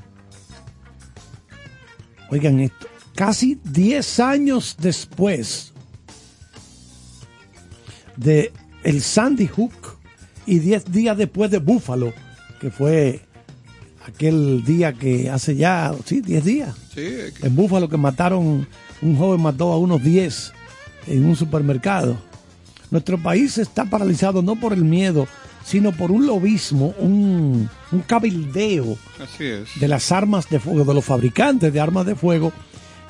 Oigan 2.30 2.60
esto, 2.60 2.88
casi 3.14 3.58
10 3.64 4.20
años 4.20 4.76
después 4.78 5.70
de 8.16 8.52
el 8.82 9.00
Sandy 9.02 9.46
Hook 9.46 9.72
y 10.46 10.58
10 10.58 10.92
días 10.92 11.16
después 11.16 11.50
de 11.50 11.58
Buffalo, 11.58 12.12
que 12.60 12.70
fue 12.70 13.20
aquel 14.06 14.62
día 14.64 14.92
que 14.92 15.30
hace 15.30 15.56
ya, 15.56 15.92
sí, 16.04 16.20
10 16.20 16.44
días. 16.44 16.74
Sí, 16.94 17.00
es 17.00 17.32
que- 17.34 17.46
En 17.46 17.56
Búfalo 17.56 17.88
que 17.88 17.96
mataron, 17.96 18.68
un 19.02 19.16
joven 19.16 19.40
mató 19.40 19.72
a 19.72 19.78
unos 19.78 20.02
10 20.02 20.52
en 21.06 21.24
un 21.24 21.36
supermercado. 21.36 22.16
Nuestro 22.90 23.18
país 23.22 23.58
está 23.58 23.84
paralizado 23.86 24.42
no 24.42 24.56
por 24.56 24.72
el 24.72 24.84
miedo, 24.84 25.26
sino 25.64 25.92
por 25.92 26.10
un 26.12 26.26
lobismo, 26.26 26.94
un, 26.98 27.68
un 27.90 28.00
cabildeo 28.02 28.98
así 29.18 29.44
es. 29.46 29.68
de 29.80 29.88
las 29.88 30.12
armas 30.12 30.48
de 30.50 30.60
fuego, 30.60 30.84
de 30.84 30.94
los 30.94 31.04
fabricantes 31.04 31.72
de 31.72 31.80
armas 31.80 32.04
de 32.06 32.14
fuego 32.14 32.52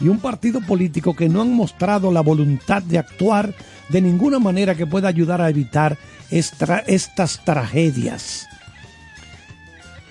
y 0.01 0.09
un 0.09 0.19
partido 0.19 0.61
político 0.61 1.15
que 1.15 1.29
no 1.29 1.43
han 1.43 1.53
mostrado 1.55 2.11
la 2.13 2.21
voluntad 2.21 2.83
de 2.83 2.99
actuar 2.99 3.55
de 3.89 4.01
ninguna 4.01 4.39
manera 4.39 4.75
que 4.75 4.87
pueda 4.87 5.09
ayudar 5.09 5.41
a 5.41 5.51
evitar 5.51 5.97
estra- 6.31 6.83
estas 6.87 7.45
tragedias. 7.45 8.47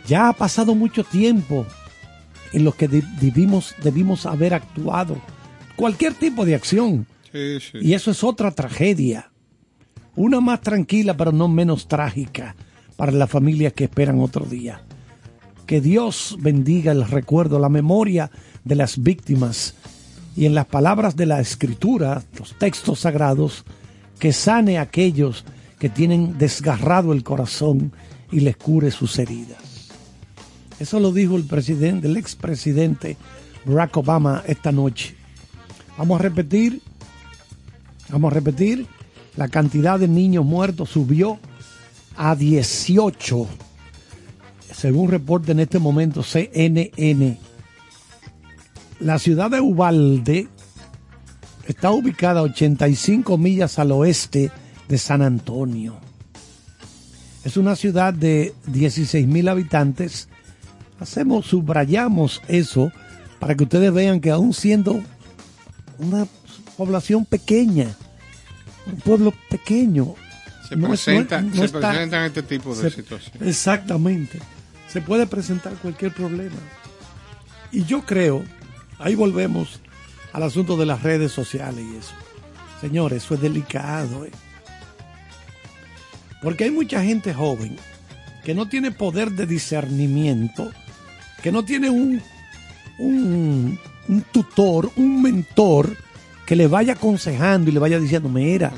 Ya 0.08 0.30
ha 0.30 0.34
pasado 0.34 0.76
mucho 0.76 1.04
tiempo 1.04 1.66
en 2.52 2.64
los 2.64 2.76
que 2.76 2.88
de- 2.88 3.04
debimos, 3.20 3.74
debimos 3.84 4.26
haber 4.26 4.54
actuado. 4.54 5.18
Cualquier 5.76 6.14
tipo 6.14 6.46
de 6.46 6.56
acción. 6.56 7.08
Sí, 7.32 7.60
sí. 7.60 7.78
Y 7.82 7.94
eso 7.94 8.12
es 8.12 8.24
otra 8.24 8.52
tragedia. 8.52 9.32
Una 10.16 10.40
más 10.40 10.62
tranquila, 10.62 11.18
pero 11.18 11.32
no 11.32 11.48
menos 11.48 11.88
trágica 11.88 12.56
para 12.96 13.12
las 13.12 13.30
familias 13.30 13.74
que 13.74 13.86
esperan 13.86 14.20
otro 14.20 14.46
día. 14.46 14.84
Que 15.66 15.82
Dios 15.82 16.38
bendiga 16.40 16.92
el 16.92 17.08
recuerdo, 17.08 17.58
la 17.58 17.70
memoria 17.70 18.30
de 18.64 18.76
las 18.76 19.02
víctimas 19.02 19.76
y 20.36 20.46
en 20.46 20.56
las 20.56 20.66
palabras 20.66 21.16
de 21.16 21.26
la 21.26 21.40
escritura, 21.40 22.24
los 22.38 22.58
textos 22.58 23.02
sagrados, 23.02 23.64
que 24.20 24.34
sane 24.34 24.78
a 24.78 24.84
aquellos 24.84 25.46
que 25.80 25.90
tienen 25.90 26.38
desgarrado 26.38 27.14
el 27.14 27.24
corazón 27.24 27.92
y 28.32 28.40
les 28.40 28.56
cure 28.58 28.90
sus 28.90 29.20
heridas. 29.20 29.58
Eso 30.80 31.00
lo 31.00 31.12
dijo 31.12 31.36
el 31.36 31.44
presidente, 31.44 32.08
el 32.08 32.18
expresidente 32.18 33.18
Barack 33.66 33.98
Obama 33.98 34.44
esta 34.48 34.72
noche. 34.72 35.16
Vamos 35.98 36.20
a 36.20 36.24
repetir, 36.24 36.82
vamos 38.10 38.32
a 38.32 38.36
repetir, 38.36 38.88
la 39.38 39.48
cantidad 39.48 40.00
de 40.00 40.08
niños 40.08 40.46
muertos 40.46 40.90
subió 40.90 41.40
a 42.16 42.36
18, 42.36 43.48
según 44.74 45.10
reporta 45.10 45.52
en 45.52 45.60
este 45.60 45.80
momento 45.80 46.24
CNN. 46.24 47.38
La 49.04 49.20
ciudad 49.20 49.52
de 49.52 49.60
Ubalde 49.62 50.48
está 51.68 51.92
ubicada 51.92 52.40
a 52.40 52.44
85 52.44 53.38
millas 53.38 53.80
al 53.80 53.92
oeste 53.92 54.52
de 54.88 54.98
San 54.98 55.22
Antonio. 55.22 55.96
Es 57.44 57.58
una 57.58 57.76
ciudad 57.76 58.14
de 58.14 58.54
16 58.68 59.28
mil 59.28 59.50
habitantes. 59.50 60.30
Hacemos, 61.00 61.46
subrayamos 61.48 62.42
eso 62.48 62.92
para 63.40 63.56
que 63.56 63.64
ustedes 63.66 63.92
vean 63.94 64.22
que 64.22 64.32
aún 64.32 64.54
siendo 64.54 65.02
una 66.00 66.26
población 66.78 67.26
pequeña, 67.26 67.88
un 68.88 68.96
pueblo 69.02 69.34
pequeño, 69.50 70.16
Se, 70.70 70.78
no 70.78 70.94
es- 70.94 71.02
presenta- 71.02 71.42
no- 71.42 71.50
no 71.50 71.56
se 71.56 71.66
está- 71.66 71.90
presentan 71.92 72.24
este 72.26 72.44
tipo 72.44 72.74
de 72.74 72.90
se- 72.90 72.96
situaciones. 72.96 73.42
Exactamente. 73.50 74.40
Se 74.88 75.02
puede 75.02 75.28
presentar 75.28 75.74
cualquier 75.74 76.14
problema. 76.14 76.56
Y 77.72 77.84
yo 77.84 78.06
creo, 78.06 78.44
ahí 79.04 79.16
volvemos 79.16 79.82
al 80.32 80.44
asunto 80.44 80.78
de 80.78 80.86
las 80.86 81.04
redes 81.04 81.32
sociales 81.32 81.84
y 81.86 81.98
eso. 81.98 82.14
Señores, 82.82 83.24
eso 83.24 83.36
es 83.36 83.42
delicado. 83.42 84.26
¿eh? 84.26 84.32
Porque 86.42 86.66
hay 86.66 86.72
mucha 86.72 87.04
gente 87.04 87.34
joven 87.34 87.78
que 88.44 88.54
no 88.54 88.68
tiene 88.68 88.92
poder 88.92 89.32
de 89.32 89.46
discernimiento, 89.46 90.72
que 91.42 91.52
no 91.52 91.64
tiene 91.64 91.90
un, 91.90 92.22
un, 93.00 93.80
un 94.08 94.22
tutor, 94.32 94.92
un 94.96 95.22
mentor 95.22 95.96
que 96.46 96.56
le 96.56 96.68
vaya 96.68 96.94
aconsejando 96.94 97.70
y 97.70 97.74
le 97.74 97.80
vaya 97.80 98.00
diciendo, 98.00 98.28
mira, 98.30 98.74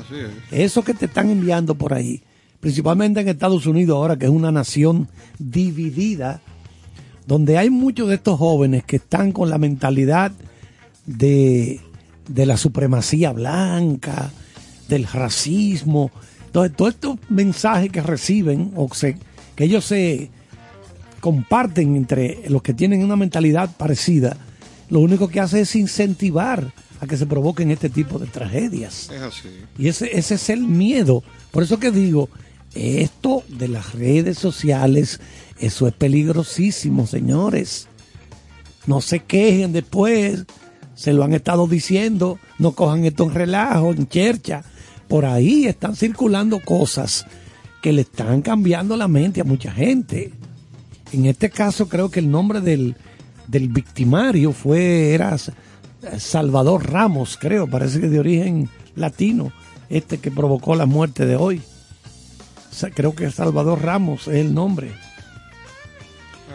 es. 0.52 0.60
eso 0.60 0.84
que 0.84 0.94
te 0.94 1.06
están 1.06 1.30
enviando 1.30 1.74
por 1.74 1.94
ahí, 1.94 2.22
principalmente 2.60 3.20
en 3.20 3.28
Estados 3.28 3.66
Unidos 3.66 3.96
ahora, 3.96 4.16
que 4.16 4.26
es 4.26 4.30
una 4.30 4.52
nación 4.52 5.08
dividida, 5.38 6.40
donde 7.26 7.58
hay 7.58 7.70
muchos 7.70 8.08
de 8.08 8.14
estos 8.16 8.38
jóvenes 8.38 8.84
que 8.84 8.96
están 8.96 9.32
con 9.32 9.50
la 9.50 9.58
mentalidad 9.58 10.32
de, 11.06 11.80
de 12.28 12.46
la 12.46 12.56
supremacía 12.56 13.32
blanca, 13.32 14.30
del 14.88 15.04
racismo, 15.06 16.10
entonces 16.46 16.76
todos 16.76 16.94
estos 16.94 17.18
mensajes 17.28 17.90
que 17.90 18.00
reciben 18.02 18.72
o 18.76 18.88
se- 18.94 19.16
que 19.56 19.64
ellos 19.64 19.84
se 19.84 20.30
comparten 21.20 21.96
entre 21.96 22.44
los 22.48 22.62
que 22.62 22.74
tienen 22.74 23.02
una 23.02 23.16
mentalidad 23.16 23.70
parecida, 23.76 24.36
lo 24.90 25.00
único 25.00 25.28
que 25.28 25.40
hace 25.40 25.60
es 25.62 25.74
incentivar 25.74 26.72
a 27.00 27.06
que 27.06 27.16
se 27.16 27.26
provoquen 27.26 27.70
este 27.70 27.90
tipo 27.90 28.18
de 28.18 28.26
tragedias. 28.26 29.10
Es 29.12 29.20
así. 29.20 29.48
Y 29.76 29.88
ese, 29.88 30.16
ese 30.16 30.34
es 30.36 30.48
el 30.50 30.60
miedo. 30.62 31.22
Por 31.50 31.62
eso 31.64 31.78
que 31.80 31.90
digo, 31.90 32.28
esto 32.74 33.42
de 33.48 33.68
las 33.68 33.94
redes 33.94 34.38
sociales, 34.38 35.20
eso 35.58 35.88
es 35.88 35.94
peligrosísimo, 35.94 37.06
señores. 37.06 37.88
No 38.86 39.00
se 39.00 39.20
quejen 39.20 39.72
después, 39.72 40.44
se 40.94 41.12
lo 41.12 41.24
han 41.24 41.34
estado 41.34 41.66
diciendo, 41.66 42.38
no 42.58 42.72
cojan 42.72 43.04
esto 43.04 43.24
en 43.24 43.34
relajo, 43.34 43.92
en 43.92 44.08
chercha. 44.08 44.64
Por 45.08 45.24
ahí 45.24 45.66
están 45.66 45.96
circulando 45.96 46.60
cosas 46.60 47.26
que 47.82 47.92
le 47.92 48.02
están 48.02 48.42
cambiando 48.42 48.96
la 48.96 49.08
mente 49.08 49.40
a 49.40 49.44
mucha 49.44 49.70
gente. 49.70 50.32
En 51.12 51.26
este 51.26 51.50
caso 51.50 51.88
creo 51.88 52.10
que 52.10 52.20
el 52.20 52.30
nombre 52.30 52.60
del, 52.60 52.96
del 53.46 53.68
victimario 53.68 54.52
fue, 54.52 55.14
era 55.14 55.36
Salvador 56.18 56.90
Ramos, 56.90 57.36
creo, 57.40 57.68
parece 57.68 58.00
que 58.00 58.08
de 58.08 58.18
origen 58.18 58.68
latino, 58.94 59.52
este 59.88 60.18
que 60.18 60.30
provocó 60.30 60.74
la 60.74 60.86
muerte 60.86 61.26
de 61.26 61.36
hoy. 61.36 61.62
Creo 62.94 63.14
que 63.14 63.30
Salvador 63.30 63.82
Ramos 63.82 64.28
es 64.28 64.34
el 64.34 64.52
nombre. 64.52 64.92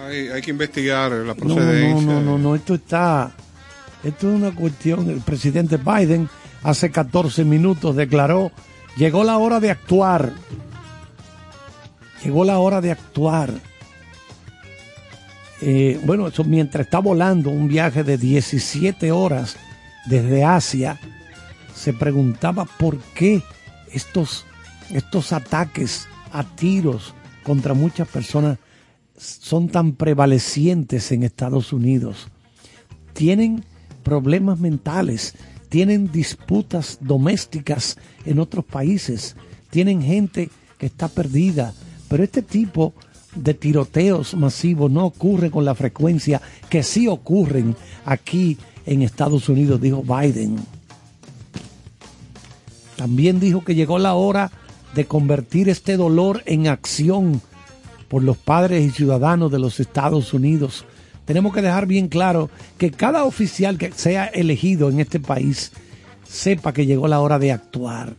Hay, 0.07 0.27
hay 0.29 0.41
que 0.41 0.51
investigar 0.51 1.11
la 1.11 1.33
No, 1.33 1.35
procedencia. 1.35 2.05
no, 2.05 2.21
no, 2.21 2.21
no, 2.21 2.37
no, 2.37 2.55
esto 2.55 2.75
está, 2.75 3.31
esto 4.03 4.29
es 4.29 4.35
una 4.35 4.51
cuestión, 4.53 5.09
el 5.09 5.21
presidente 5.21 5.77
Biden 5.77 6.29
hace 6.63 6.89
14 6.91 7.43
minutos 7.45 7.95
declaró, 7.95 8.51
llegó 8.97 9.23
la 9.23 9.37
hora 9.37 9.59
de 9.59 9.71
actuar, 9.71 10.31
llegó 12.23 12.43
la 12.45 12.57
hora 12.59 12.81
de 12.81 12.91
actuar. 12.91 13.51
Eh, 15.61 15.99
bueno, 16.03 16.27
eso 16.27 16.43
mientras 16.43 16.85
está 16.87 16.99
volando 16.99 17.49
un 17.51 17.67
viaje 17.67 18.03
de 18.03 18.17
17 18.17 19.11
horas 19.11 19.57
desde 20.07 20.43
Asia, 20.43 20.99
se 21.75 21.93
preguntaba 21.93 22.65
por 22.65 22.97
qué 23.13 23.43
estos, 23.91 24.45
estos 24.89 25.31
ataques 25.33 26.07
a 26.33 26.43
tiros 26.43 27.13
contra 27.43 27.73
muchas 27.75 28.07
personas 28.07 28.57
son 29.21 29.69
tan 29.69 29.93
prevalecientes 29.93 31.11
en 31.11 31.23
Estados 31.23 31.73
Unidos. 31.73 32.27
Tienen 33.13 33.63
problemas 34.03 34.59
mentales, 34.59 35.35
tienen 35.69 36.11
disputas 36.11 36.97
domésticas 37.01 37.97
en 38.25 38.39
otros 38.39 38.65
países, 38.65 39.35
tienen 39.69 40.01
gente 40.01 40.49
que 40.77 40.87
está 40.87 41.07
perdida, 41.07 41.73
pero 42.09 42.23
este 42.23 42.41
tipo 42.41 42.93
de 43.35 43.53
tiroteos 43.53 44.35
masivos 44.35 44.91
no 44.91 45.05
ocurre 45.05 45.51
con 45.51 45.63
la 45.63 45.75
frecuencia 45.75 46.41
que 46.69 46.83
sí 46.83 47.07
ocurren 47.07 47.75
aquí 48.05 48.57
en 48.85 49.03
Estados 49.03 49.47
Unidos, 49.47 49.79
dijo 49.79 50.03
Biden. 50.03 50.57
También 52.97 53.39
dijo 53.39 53.63
que 53.63 53.75
llegó 53.75 53.99
la 53.99 54.15
hora 54.15 54.51
de 54.95 55.05
convertir 55.05 55.69
este 55.69 55.95
dolor 55.95 56.43
en 56.45 56.67
acción 56.67 57.41
por 58.11 58.23
los 58.23 58.35
padres 58.35 58.83
y 58.83 58.89
ciudadanos 58.89 59.53
de 59.53 59.59
los 59.59 59.79
Estados 59.79 60.33
Unidos. 60.33 60.83
Tenemos 61.23 61.53
que 61.53 61.61
dejar 61.61 61.85
bien 61.85 62.09
claro 62.09 62.49
que 62.77 62.91
cada 62.91 63.23
oficial 63.23 63.77
que 63.77 63.93
sea 63.93 64.25
elegido 64.25 64.89
en 64.89 64.99
este 64.99 65.21
país 65.21 65.71
sepa 66.27 66.73
que 66.73 66.85
llegó 66.85 67.07
la 67.07 67.21
hora 67.21 67.39
de 67.39 67.53
actuar. 67.53 68.17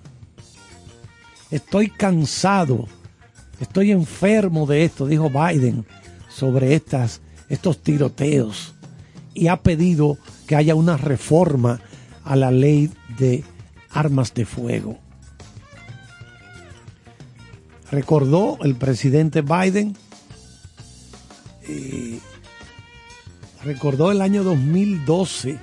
Estoy 1.51 1.91
cansado, 1.91 2.89
estoy 3.61 3.91
enfermo 3.91 4.65
de 4.65 4.85
esto, 4.85 5.07
dijo 5.07 5.29
Biden, 5.29 5.85
sobre 6.31 6.75
estas, 6.75 7.21
estos 7.51 7.83
tiroteos 7.83 8.73
y 9.35 9.49
ha 9.49 9.59
pedido 9.59 10.17
que 10.47 10.57
haya 10.57 10.75
una 10.75 10.97
reforma 10.97 11.83
a 12.25 12.35
la 12.35 12.51
ley 12.51 12.91
de 13.19 13.45
armas 13.91 14.33
de 14.33 14.47
fuego. 14.47 14.99
Recordó 17.93 18.57
el 18.63 18.75
presidente 18.75 19.43
Biden, 19.43 19.95
recordó 23.63 24.11
el 24.11 24.23
año 24.23 24.43
2012, 24.45 25.59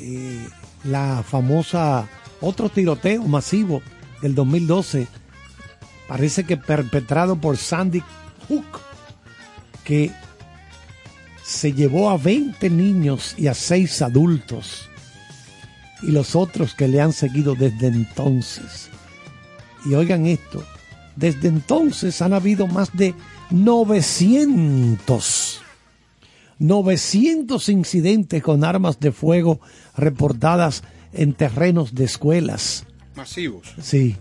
eh, 0.00 0.48
la 0.84 1.22
famosa, 1.22 2.06
otro 2.42 2.68
tiroteo 2.68 3.22
masivo 3.22 3.80
del 4.20 4.34
2012, 4.34 5.08
parece 6.06 6.44
que 6.44 6.58
perpetrado 6.58 7.40
por 7.40 7.56
Sandy 7.56 8.02
Hook, 8.46 8.80
que 9.84 10.12
se 11.42 11.72
llevó 11.72 12.10
a 12.10 12.18
20 12.18 12.68
niños 12.68 13.34
y 13.38 13.46
a 13.46 13.54
6 13.54 14.02
adultos 14.02 14.90
y 16.02 16.12
los 16.12 16.36
otros 16.36 16.74
que 16.74 16.88
le 16.88 17.00
han 17.00 17.14
seguido 17.14 17.54
desde 17.54 17.86
entonces. 17.86 18.90
Y 19.84 19.94
oigan 19.94 20.26
esto, 20.26 20.64
desde 21.16 21.48
entonces 21.48 22.22
han 22.22 22.32
habido 22.32 22.66
más 22.66 22.96
de 22.96 23.14
900, 23.50 25.60
900 26.58 27.68
incidentes 27.68 28.42
con 28.42 28.64
armas 28.64 29.00
de 29.00 29.12
fuego 29.12 29.60
reportadas 29.96 30.82
en 31.12 31.32
terrenos 31.32 31.94
de 31.94 32.04
escuelas. 32.04 32.84
Masivos. 33.16 33.74
Sí. 33.80 34.16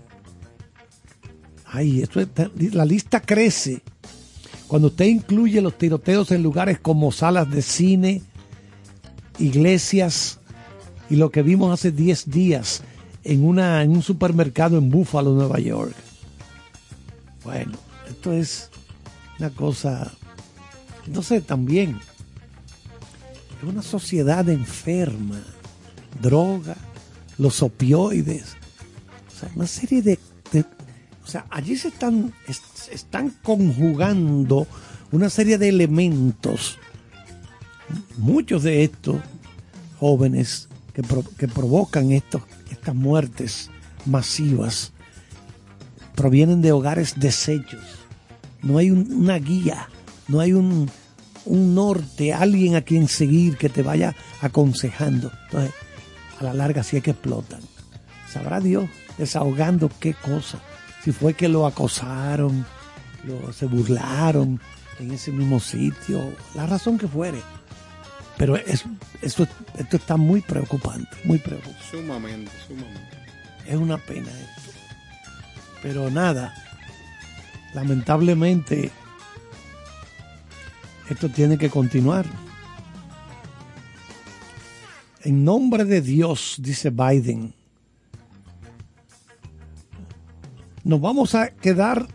Ay, 1.66 2.02
esto 2.02 2.22
es 2.22 2.30
la 2.74 2.86
lista 2.86 3.20
crece. 3.20 3.82
Cuando 4.68 4.88
usted 4.88 5.06
incluye 5.06 5.62
los 5.62 5.78
tiroteos 5.78 6.32
en 6.32 6.44
lugares 6.44 6.80
como 6.80 7.12
salas 7.12 7.50
de 7.50 7.62
cine, 7.62 8.22
iglesias 9.40 10.40
y 11.10 11.16
lo 11.16 11.30
que 11.30 11.42
vimos 11.42 11.72
hace 11.72 11.92
10 11.92 12.30
días 12.30 12.84
en, 13.34 13.44
una, 13.46 13.84
en 13.84 13.92
un 13.92 14.02
supermercado 14.02 14.78
en 14.78 14.90
Buffalo, 14.90 15.32
Nueva 15.34 15.60
York. 15.60 15.96
Bueno, 17.44 17.74
esto 18.10 18.32
es 18.34 18.70
una 19.40 19.50
cosa, 19.52 20.12
no 21.08 21.22
sé, 21.22 21.42
también 21.42 21.98
es 23.62 23.64
una 23.70 23.82
sociedad 23.82 24.48
enferma, 24.50 25.42
droga, 26.22 26.76
los 27.38 27.62
opioides, 27.62 28.56
o 29.36 29.40
sea, 29.40 29.50
una 29.56 29.68
serie 29.68 30.02
de, 30.02 30.20
o 31.24 31.28
sea, 31.28 31.46
allí 31.50 31.76
se 31.78 31.90
están, 31.90 32.34
es- 32.48 32.62
se 32.74 32.94
están 32.96 33.30
conjugando 33.44 34.66
una 35.12 35.30
serie 35.30 35.58
de 35.58 35.70
elementos, 35.70 36.78
muchos 38.18 38.64
de 38.64 38.84
estos 38.84 39.18
jóvenes 40.00 40.68
que, 40.94 41.02
que 41.38 41.48
provocan 41.48 42.12
estos, 42.12 42.42
estas 42.88 42.96
muertes 43.04 43.70
masivas 44.06 44.94
provienen 46.16 46.62
de 46.62 46.72
hogares 46.72 47.16
deshechos. 47.20 47.82
No 48.64 48.78
hay 48.78 48.92
un- 48.92 49.12
una 49.12 49.36
guía, 49.40 49.90
no 50.30 50.40
hay 50.40 50.54
un, 50.54 50.90
norte, 51.46 52.34
alguien 52.34 52.76
a 52.76 52.82
quien 52.82 53.08
seguir 53.10 53.58
que 53.58 53.68
te 53.70 53.82
vaya 53.82 54.16
aconsejando. 54.42 55.32
Entonces, 55.46 55.74
a 56.40 56.44
la 56.46 56.54
larga 56.54 56.82
sí 56.84 56.96
es 56.98 57.04
que 57.04 57.12
explotan. 57.12 57.60
Sabrá 58.32 58.60
Dios 58.62 58.90
desahogando 59.18 59.90
qué 60.00 60.14
cosa. 60.14 60.60
Si 61.04 61.12
fue 61.12 61.34
que 61.34 61.48
lo 61.50 61.66
acosaron, 61.66 62.66
lo, 63.26 63.52
se 63.54 63.66
burlaron 63.66 64.60
en 65.00 65.12
ese 65.12 65.32
mismo 65.34 65.60
sitio, 65.60 66.22
la 66.56 66.66
razón 66.66 66.98
que 66.98 67.08
fuere. 67.08 67.40
Pero 68.38 68.56
es, 68.56 68.86
esto, 69.22 69.48
esto 69.78 69.98
está 69.98 70.16
muy 70.16 70.42
preocupante, 70.42 71.18
muy 71.24 71.40
preocupante. 71.40 71.80
Sumamente, 71.90 72.52
sumamente. 72.68 73.18
Es 73.66 73.76
una 73.76 73.98
pena 73.98 74.30
esto. 74.30 74.72
Pero 75.82 76.10
nada, 76.10 76.54
lamentablemente 77.74 78.92
esto 81.10 81.30
tiene 81.30 81.58
que 81.58 81.70
continuar. 81.70 82.26
En 85.24 85.44
nombre 85.44 85.84
de 85.84 86.02
Dios, 86.02 86.56
dice 86.60 86.90
Biden, 86.90 87.54
nos 90.84 91.02
vamos 91.02 91.36
a 91.36 91.50
quedar 91.50 92.08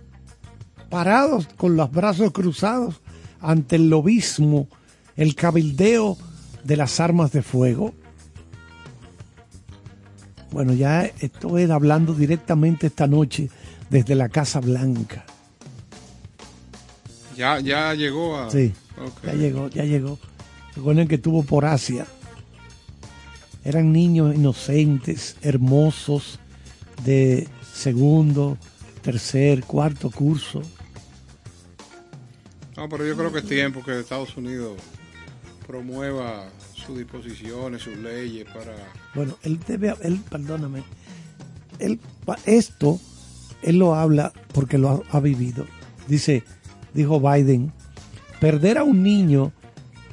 parados 0.88 1.48
con 1.56 1.76
los 1.76 1.90
brazos 1.90 2.32
cruzados 2.32 3.00
ante 3.40 3.76
el 3.76 3.90
lobismo, 3.90 4.68
el 5.16 5.34
cabildeo 5.34 6.16
de 6.64 6.76
las 6.76 7.00
armas 7.00 7.32
de 7.32 7.42
fuego. 7.42 7.92
Bueno, 10.50 10.72
ya 10.74 11.04
estoy 11.20 11.70
hablando 11.70 12.14
directamente 12.14 12.88
esta 12.88 13.06
noche 13.06 13.50
desde 13.90 14.14
la 14.14 14.28
Casa 14.28 14.60
Blanca. 14.60 15.24
Ya, 17.36 17.58
ya 17.60 17.94
llegó 17.94 18.36
a. 18.36 18.50
Sí, 18.50 18.72
ya 19.24 19.32
llegó, 19.32 19.68
ya 19.68 19.84
llegó. 19.84 20.18
Recuerden 20.76 21.08
que 21.08 21.14
estuvo 21.16 21.42
por 21.42 21.64
Asia. 21.64 22.06
Eran 23.64 23.92
niños 23.92 24.34
inocentes, 24.34 25.36
hermosos, 25.40 26.38
de 27.04 27.48
segundo, 27.72 28.58
tercer, 29.02 29.64
cuarto 29.64 30.10
curso. 30.10 30.62
No, 32.76 32.88
pero 32.88 33.06
yo 33.06 33.16
creo 33.16 33.32
que 33.32 33.38
es 33.38 33.46
tiempo 33.46 33.82
que 33.82 33.98
Estados 33.98 34.36
Unidos 34.36 34.72
promueva 35.66 36.48
sus 36.74 36.98
disposiciones, 36.98 37.82
sus 37.82 37.96
leyes 37.96 38.46
para. 38.46 38.74
Bueno, 39.14 39.36
él 39.42 39.58
debe, 39.66 39.94
él, 40.02 40.20
perdóname, 40.28 40.82
él, 41.78 42.00
esto, 42.46 43.00
él 43.62 43.78
lo 43.78 43.94
habla 43.94 44.32
porque 44.52 44.78
lo 44.78 44.90
ha, 44.90 45.16
ha 45.16 45.20
vivido. 45.20 45.66
Dice, 46.08 46.42
dijo 46.94 47.20
Biden, 47.20 47.72
perder 48.40 48.78
a 48.78 48.84
un 48.84 49.02
niño 49.02 49.52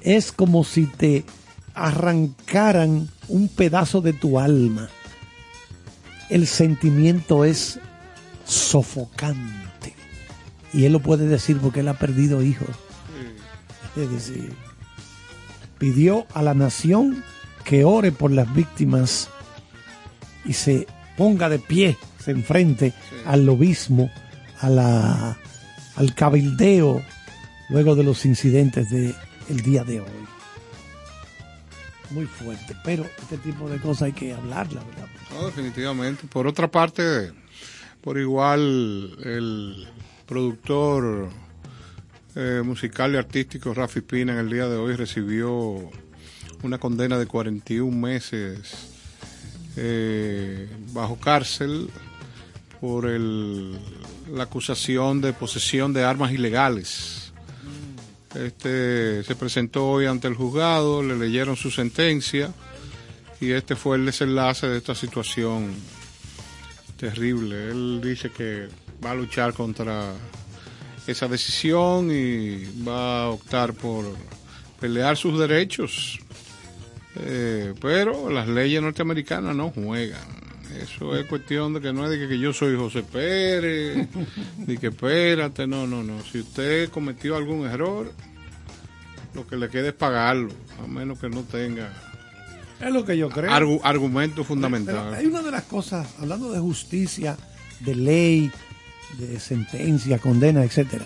es 0.01 0.31
como 0.31 0.63
si 0.63 0.85
te 0.85 1.26
arrancaran 1.73 3.09
un 3.27 3.47
pedazo 3.47 4.01
de 4.01 4.13
tu 4.13 4.39
alma. 4.39 4.89
El 6.30 6.47
sentimiento 6.47 7.45
es 7.45 7.80
sofocante. 8.45 9.95
Y 10.73 10.85
él 10.85 10.93
lo 10.93 10.99
puede 10.99 11.27
decir 11.27 11.57
porque 11.57 11.80
él 11.80 11.88
ha 11.88 11.95
perdido 11.95 12.41
hijos. 12.43 12.69
Es 13.95 14.09
decir, 14.11 14.53
pidió 15.80 16.27
a 16.34 16.43
la 16.43 16.53
nación 16.53 17.23
que 17.64 17.84
ore 17.84 18.11
por 18.11 18.31
las 18.31 18.53
víctimas 18.53 19.30
y 20.45 20.53
se 20.53 20.88
ponga 21.18 21.49
de 21.49 21.60
pie 21.60 21.97
se 22.19 22.31
enfrente 22.31 22.93
al 23.26 23.45
lobismo, 23.45 24.11
a 24.60 24.69
la, 24.69 25.38
al 25.95 26.14
cabildeo, 26.14 27.01
luego 27.69 27.95
de 27.95 28.03
los 28.03 28.26
incidentes 28.26 28.89
del 28.89 29.15
el 29.49 29.61
día 29.61 29.84
de 29.84 30.01
hoy. 30.01 30.07
Muy 32.11 32.26
fuerte, 32.26 32.76
pero 32.84 33.06
este 33.22 33.38
tipo 33.38 33.69
de 33.69 33.80
cosas 33.80 34.03
hay 34.03 34.14
que 34.14 34.34
hablarla, 34.34 34.84
¿verdad? 34.84 35.07
No, 35.31 35.45
definitivamente. 35.45 36.27
Por 36.27 36.47
otra 36.47 36.69
parte, 36.69 37.31
por 38.01 38.18
igual 38.18 39.15
el 39.23 39.88
productor 40.26 41.30
eh, 42.35 42.61
musical 42.64 43.14
y 43.14 43.18
artístico 43.18 43.73
Rafi 43.73 44.01
Pina 44.01 44.34
en 44.34 44.39
el 44.39 44.49
día 44.49 44.68
de 44.68 44.77
hoy 44.77 44.95
recibió 44.95 45.89
una 46.61 46.77
condena 46.77 47.18
de 47.18 47.26
41 47.26 47.95
meses 47.95 48.89
eh, 49.76 50.69
bajo 50.93 51.18
cárcel 51.19 51.89
por 52.80 53.07
el, 53.07 53.80
la 54.31 54.43
acusación 54.43 55.22
de 55.22 55.34
posesión 55.34 55.93
de 55.93 56.03
armas 56.03 56.31
ilegales. 56.31 57.34
Este 58.35 59.23
se 59.23 59.35
presentó 59.35 59.88
hoy 59.88 60.06
ante 60.06 60.27
el 60.27 60.35
juzgado, 60.35 61.01
le 61.01 61.18
leyeron 61.18 61.56
su 61.56 61.72
sentencia 61.72 62.53
y 63.41 63.51
este 63.51 63.76
fue 63.76 63.97
el 63.97 64.06
desenlace 64.06 64.68
de 64.68 64.77
esta 64.77 64.93
situación 64.93 65.73
terrible. 66.97 67.69
Él 67.69 68.01
dice 68.03 68.30
que 68.30 68.68
va 69.03 69.11
a 69.11 69.15
luchar 69.15 69.53
contra 69.53 70.14
esa 71.07 71.27
decisión 71.27 72.09
y 72.11 72.65
va 72.88 73.23
a 73.23 73.30
optar 73.30 73.73
por 73.73 74.05
pelear 74.80 75.17
sus 75.17 75.39
derechos. 75.39 76.19
Eh, 77.15 77.73
pero 77.81 78.30
las 78.30 78.47
leyes 78.47 78.81
norteamericanas 78.81 79.55
no 79.55 79.71
juegan. 79.71 80.39
Eso 80.81 81.15
es 81.17 81.26
cuestión 81.26 81.73
de 81.73 81.81
que 81.81 81.91
no 81.91 82.05
es 82.05 82.11
de 82.11 82.19
que, 82.19 82.27
que 82.27 82.38
yo 82.39 82.53
soy 82.53 82.76
José 82.77 83.01
Pérez, 83.01 84.07
ni 84.67 84.77
que 84.77 84.88
espérate, 84.88 85.65
no, 85.65 85.88
no, 85.88 86.03
no. 86.03 86.21
Si 86.23 86.39
usted 86.39 86.89
cometió 86.89 87.35
algún 87.35 87.65
error, 87.67 88.13
lo 89.34 89.47
que 89.47 89.57
le 89.57 89.67
queda 89.69 89.88
es 89.88 89.93
pagarlo, 89.95 90.51
a 90.84 90.88
menos 90.88 91.19
que 91.19 91.27
no 91.30 91.41
tenga 91.41 91.91
Es 92.80 92.91
lo 92.93 93.03
que 93.03 93.17
yo 93.17 93.30
creo. 93.30 93.49
argu- 93.49 93.81
argumento 93.84 94.35
Pero 94.35 94.45
fundamental. 94.45 95.13
hay 95.15 95.26
una 95.26 95.41
de 95.41 95.51
las 95.51 95.63
cosas, 95.63 96.07
hablando 96.19 96.51
de 96.51 96.59
justicia, 96.59 97.35
de 97.80 97.95
ley, 97.95 98.51
de 99.18 99.40
sentencia, 99.40 100.19
condena, 100.19 100.64
etcétera. 100.64 101.06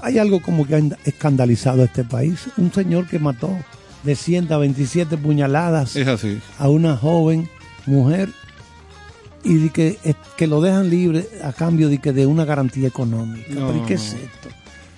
Hay 0.00 0.18
algo 0.18 0.40
como 0.40 0.66
que 0.66 0.74
ha 0.76 0.80
escandalizado 1.04 1.82
a 1.82 1.86
este 1.86 2.04
país. 2.04 2.40
Un 2.56 2.72
señor 2.72 3.06
que 3.06 3.18
mató 3.18 3.56
de 4.02 4.14
127 4.16 5.16
puñaladas 5.18 5.96
Es 5.96 6.08
así. 6.08 6.40
a 6.58 6.68
una 6.68 6.96
joven 6.96 7.48
mujer 7.86 8.30
y 9.44 9.54
de 9.56 9.68
que, 9.70 9.98
que 10.36 10.46
lo 10.46 10.60
dejan 10.60 10.90
libre 10.90 11.26
a 11.44 11.52
cambio 11.52 11.88
de 11.88 11.98
que 11.98 12.12
de 12.12 12.26
una 12.26 12.44
garantía 12.44 12.88
económica. 12.88 13.46
No, 13.50 13.68
¿Pero 13.68 13.82
y 13.84 13.86
qué 13.86 13.94
es 13.94 14.12
esto? 14.14 14.48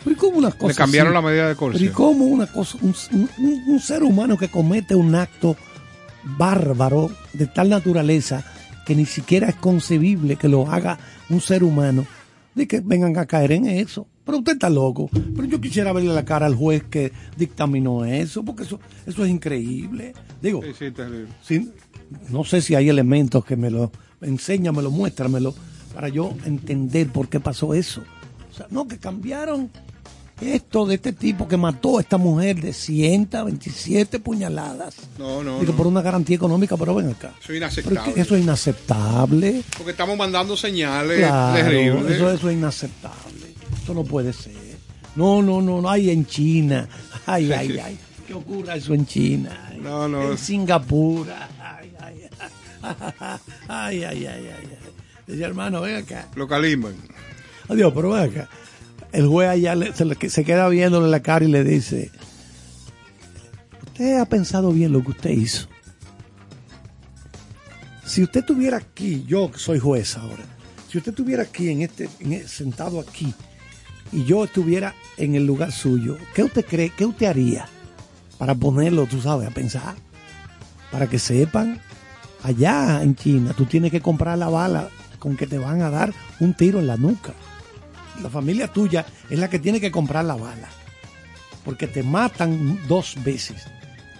¿Pero 0.04 0.16
y 0.16 0.18
cómo 0.18 0.38
unas 0.38 0.54
cosas 0.56 0.76
cambiaron 0.76 1.12
así? 1.16 1.22
la 1.24 1.28
medida 1.30 1.48
de 1.48 1.54
¿Pero 1.54 1.68
y 1.70 1.70
coerción. 1.70 1.92
cómo 1.92 2.24
una 2.26 2.46
cosa, 2.48 2.76
un, 2.82 2.94
un- 3.12 3.62
un 3.68 3.80
ser 3.80 4.02
humano 4.02 4.36
que 4.36 4.48
comete 4.48 4.94
un 4.96 5.14
acto 5.14 5.56
bárbaro 6.24 7.10
de 7.32 7.46
tal 7.46 7.68
naturaleza 7.70 8.44
que 8.86 8.94
ni 8.94 9.06
siquiera 9.06 9.48
es 9.48 9.54
concebible 9.56 10.36
que 10.36 10.48
lo 10.48 10.70
haga 10.70 10.98
un 11.30 11.40
ser 11.40 11.62
humano, 11.64 12.06
de 12.54 12.66
que 12.66 12.80
vengan 12.80 13.16
a 13.18 13.26
caer 13.26 13.52
en 13.52 13.66
eso? 13.66 14.06
Pero 14.24 14.38
usted 14.38 14.52
está 14.52 14.70
loco. 14.70 15.08
Pero 15.12 15.44
yo 15.48 15.60
quisiera 15.60 15.92
verle 15.92 16.12
la 16.14 16.24
cara 16.24 16.46
al 16.46 16.54
juez 16.54 16.84
que 16.84 17.10
dictaminó 17.36 18.04
eso, 18.04 18.44
porque 18.44 18.62
eso, 18.62 18.78
eso 19.06 19.24
es 19.24 19.30
increíble. 19.30 20.12
Digo, 20.40 20.62
Sí, 20.62 20.70
sí, 20.78 20.90
terrible. 20.92 21.26
sin- 21.42 21.72
no 22.30 22.44
sé 22.44 22.60
si 22.60 22.74
hay 22.74 22.88
elementos 22.88 23.44
que 23.44 23.56
me 23.56 23.70
lo 23.70 23.90
enséñamelo, 24.20 24.90
muéstramelo, 24.90 25.54
para 25.94 26.08
yo 26.08 26.34
entender 26.44 27.08
por 27.08 27.28
qué 27.28 27.40
pasó 27.40 27.74
eso. 27.74 28.02
O 28.50 28.54
sea, 28.54 28.66
no, 28.70 28.86
que 28.86 28.98
cambiaron 28.98 29.70
esto 30.42 30.86
de 30.86 30.96
este 30.96 31.12
tipo 31.12 31.46
que 31.48 31.56
mató 31.56 31.98
a 31.98 32.00
esta 32.02 32.18
mujer 32.18 32.60
de 32.60 32.72
127 32.72 34.18
puñaladas. 34.20 34.96
No, 35.18 35.42
no, 35.42 35.60
Digo, 35.60 35.72
no. 35.72 35.76
por 35.76 35.86
una 35.86 36.02
garantía 36.02 36.36
económica, 36.36 36.76
pero 36.76 36.94
ven 36.94 37.10
acá. 37.10 37.32
Eso 37.42 37.52
es 37.52 37.56
inaceptable. 37.58 38.20
eso 38.20 38.36
es 38.36 38.42
inaceptable. 38.42 39.62
Porque 39.76 39.90
estamos 39.92 40.16
mandando 40.16 40.56
señales 40.56 41.18
Claro, 41.18 41.56
terribles. 41.56 42.16
eso, 42.16 42.30
eso 42.30 42.50
es 42.50 42.56
inaceptable. 42.56 43.46
Eso 43.82 43.94
no 43.94 44.04
puede 44.04 44.32
ser. 44.32 44.52
No, 45.16 45.42
no, 45.42 45.60
no, 45.62 45.80
no 45.82 45.90
hay 45.90 46.10
en 46.10 46.26
China. 46.26 46.88
Ay, 47.26 47.46
Sí, 47.46 47.52
ay, 47.52 47.68
sí. 47.68 47.78
ay. 47.78 47.98
¿Qué 48.26 48.34
ocurra 48.34 48.76
eso 48.76 48.94
en 48.94 49.06
China? 49.06 49.68
Ay, 49.70 49.78
No, 49.82 50.08
no. 50.08 50.30
En 50.32 50.38
Singapur. 50.38 51.26
Ay, 51.60 51.92
ay, 52.00 52.22
ay. 52.40 53.38
Ay, 53.68 54.04
ay, 54.04 54.26
ay, 54.26 54.26
ay. 54.26 54.48
ay. 54.48 54.78
Dice, 55.26 55.44
hermano, 55.44 55.80
ven 55.82 55.96
acá. 55.96 56.28
Lo 56.34 56.48
calimban. 56.48 56.94
Adiós, 57.68 57.92
pero 57.94 58.10
ven 58.10 58.30
acá. 58.30 58.48
El 59.12 59.26
juez 59.28 59.48
allá 59.48 59.74
le- 59.74 59.92
se, 60.30 60.44
queda 60.44 60.68
viéndole 60.68 61.08
la 61.08 61.20
cara 61.20 61.44
y 61.44 61.48
le 61.48 61.62
dice, 61.64 62.10
¿usted 63.86 64.18
ha 64.18 64.24
pensado 64.24 64.72
bien 64.72 64.92
lo 64.92 65.02
que 65.02 65.10
usted 65.10 65.30
hizo? 65.30 65.68
Si 68.04 68.22
usted 68.22 68.40
estuviera 68.40 68.78
aquí, 68.78 69.24
yo 69.26 69.50
que 69.50 69.58
soy 69.58 69.78
juez 69.78 70.16
ahora, 70.16 70.44
si 70.90 70.98
usted 70.98 71.12
estuviera 71.12 71.42
aquí, 71.44 71.68
en 71.70 71.82
este, 71.82 72.08
en 72.20 72.32
e- 72.32 72.48
sentado 72.48 73.00
aquí, 73.00 73.34
y 74.12 74.24
yo 74.24 74.44
estuviera 74.44 74.94
en 75.16 75.34
el 75.34 75.46
lugar 75.46 75.72
suyo, 75.72 76.18
¿qué 76.34 76.42
usted 76.42 76.64
cree, 76.64 76.90
qué 76.90 77.06
usted 77.06 77.26
haría 77.26 77.66
para 78.38 78.54
ponerlo, 78.54 79.06
tú 79.06 79.20
sabes, 79.20 79.48
a 79.48 79.50
pensar? 79.50 79.94
Para 80.90 81.06
que 81.06 81.18
sepan, 81.18 81.80
allá 82.42 83.02
en 83.02 83.14
China, 83.14 83.54
tú 83.56 83.64
tienes 83.66 83.90
que 83.90 84.00
comprar 84.02 84.36
la 84.36 84.48
bala 84.48 84.88
con 85.18 85.36
que 85.36 85.46
te 85.46 85.56
van 85.58 85.80
a 85.80 85.88
dar 85.90 86.12
un 86.40 86.52
tiro 86.54 86.80
en 86.80 86.86
la 86.88 86.96
nuca. 86.96 87.32
La 88.20 88.28
familia 88.28 88.68
tuya 88.68 89.06
es 89.30 89.38
la 89.38 89.48
que 89.48 89.58
tiene 89.58 89.80
que 89.80 89.90
comprar 89.90 90.24
la 90.24 90.34
bala. 90.34 90.68
Porque 91.64 91.86
te 91.86 92.02
matan 92.02 92.78
dos 92.88 93.16
veces. 93.24 93.64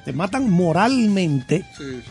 Te 0.04 0.12
matan 0.12 0.48
moralmente 0.50 1.64
Sí, 1.76 1.84
sí. 2.02 2.10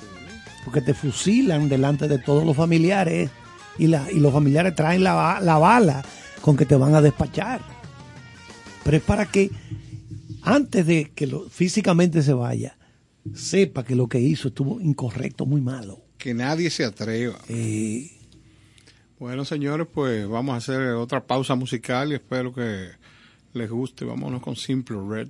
porque 0.65 0.81
te 0.81 0.93
fusilan 0.93 1.69
delante 1.69 2.07
de 2.07 2.19
todos 2.19 2.45
los 2.45 2.55
familiares 2.55 3.29
y, 3.77 3.87
la, 3.87 4.09
y 4.11 4.19
los 4.19 4.31
familiares 4.33 4.75
traen 4.75 5.03
la, 5.03 5.39
la 5.41 5.57
bala 5.57 6.03
con 6.41 6.55
que 6.57 6.65
te 6.65 6.75
van 6.75 6.95
a 6.95 7.01
despachar. 7.01 7.61
Pero 8.83 8.97
es 8.97 9.03
para 9.03 9.25
que 9.25 9.51
antes 10.43 10.85
de 10.85 11.11
que 11.13 11.27
lo, 11.27 11.49
físicamente 11.49 12.21
se 12.23 12.33
vaya, 12.33 12.77
sepa 13.33 13.83
que 13.83 13.95
lo 13.95 14.07
que 14.07 14.19
hizo 14.19 14.47
estuvo 14.49 14.79
incorrecto, 14.81 15.45
muy 15.45 15.61
malo. 15.61 16.01
Que 16.17 16.33
nadie 16.33 16.69
se 16.69 16.83
atreva. 16.85 17.37
Eh, 17.47 18.09
Bueno, 19.21 19.45
señores, 19.45 19.85
pues 19.93 20.27
vamos 20.27 20.55
a 20.55 20.57
hacer 20.57 20.93
otra 20.93 21.23
pausa 21.23 21.53
musical 21.53 22.11
y 22.11 22.15
espero 22.15 22.51
que 22.51 22.89
les 23.53 23.69
guste. 23.69 24.03
Vámonos 24.03 24.41
con 24.41 24.55
Simple 24.55 24.97
Red. 25.07 25.29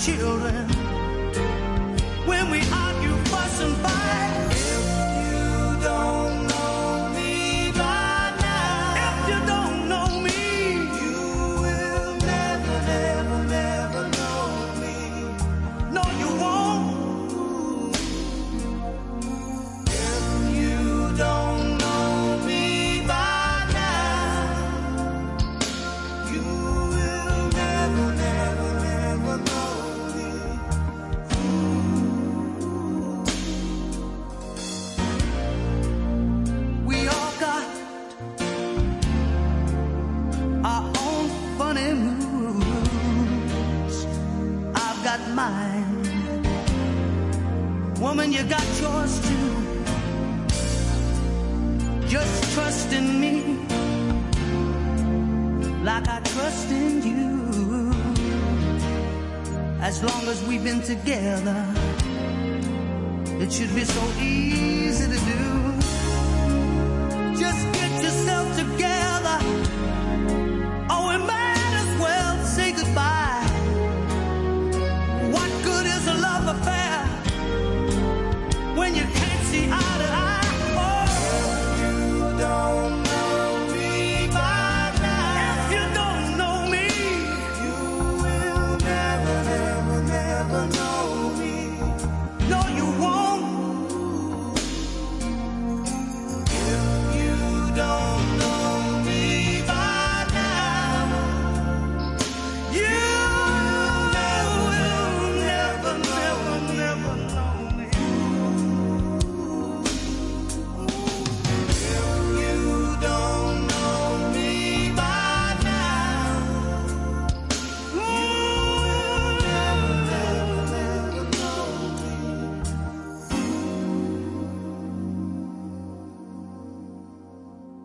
children 0.00 0.66
when 2.24 2.50
we 2.50 2.60
argue, 2.72 3.14
fuss, 3.24 3.60
and 3.60 3.76
fight. 3.76 4.49
As 59.90 60.04
long 60.04 60.28
as 60.28 60.40
we've 60.44 60.62
been 60.62 60.82
together, 60.82 61.66
it 63.42 63.52
should 63.52 63.74
be 63.74 63.84
so 63.84 64.02
easy 64.20 65.06
to 65.14 65.18
do. 65.32 65.42
Just 67.36 67.62
get 67.72 67.90
yourself 68.00 68.56
together. 68.56 69.89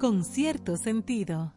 con 0.06 0.24
cierto 0.24 0.78
sentido. 0.78 1.52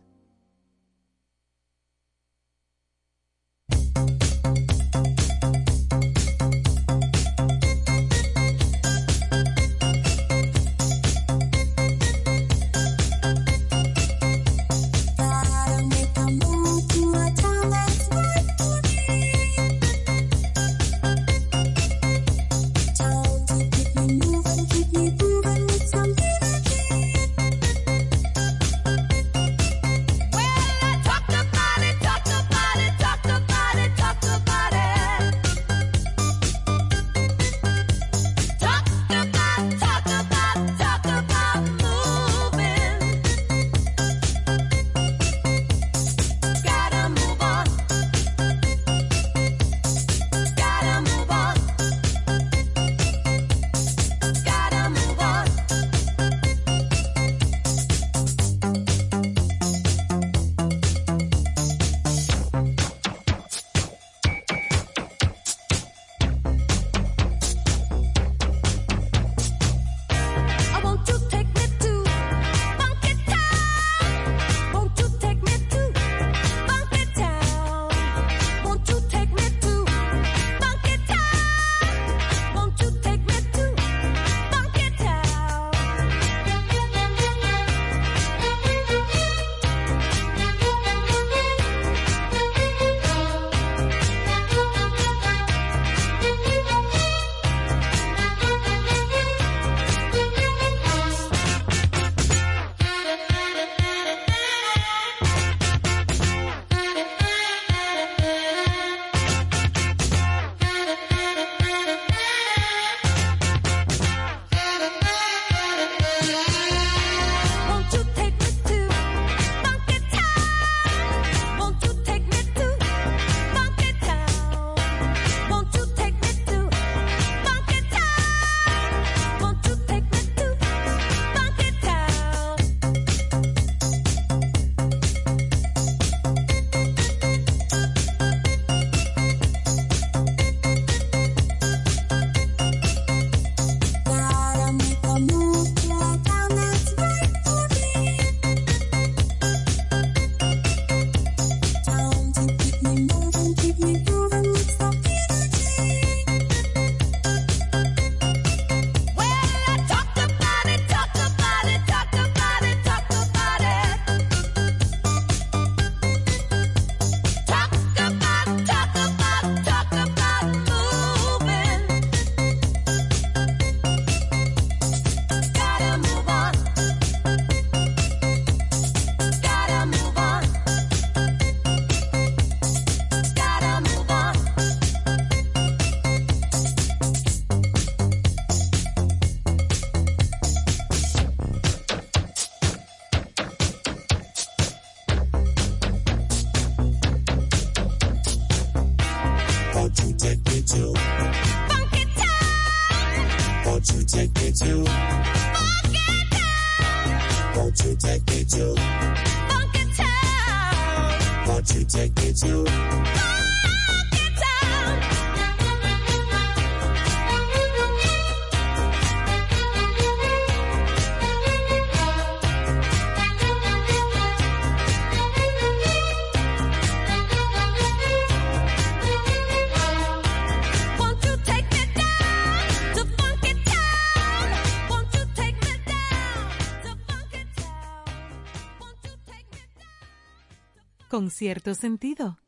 Con 241.19 241.31
cierto 241.31 241.75
sentido. 241.75 242.39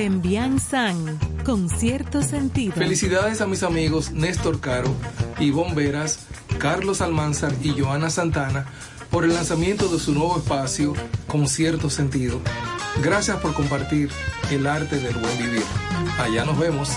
Tembian 0.00 0.58
San, 0.58 1.18
con 1.44 1.68
cierto 1.68 2.22
sentido. 2.22 2.72
Felicidades 2.72 3.42
a 3.42 3.46
mis 3.46 3.62
amigos 3.62 4.12
Néstor 4.12 4.58
Caro, 4.58 4.88
Ivonne 5.38 5.74
Veras, 5.74 6.20
Carlos 6.58 7.02
Almanzar 7.02 7.52
y 7.62 7.78
Joana 7.78 8.08
Santana 8.08 8.64
por 9.10 9.24
el 9.24 9.34
lanzamiento 9.34 9.88
de 9.88 9.98
su 9.98 10.14
nuevo 10.14 10.38
espacio 10.38 10.94
con 11.26 11.46
cierto 11.46 11.90
sentido. 11.90 12.40
Gracias 13.02 13.36
por 13.40 13.52
compartir 13.52 14.08
el 14.50 14.66
arte 14.66 14.96
del 14.96 15.12
buen 15.16 15.36
vivir. 15.36 15.64
Allá 16.18 16.46
nos 16.46 16.58
vemos. 16.58 16.96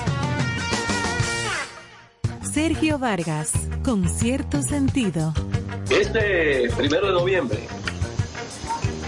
Sergio 2.53 2.99
Vargas, 2.99 3.51
con 3.83 4.07
cierto 4.07 4.61
sentido. 4.61 5.33
Este 5.89 6.69
primero 6.77 7.07
de 7.07 7.11
noviembre, 7.11 7.67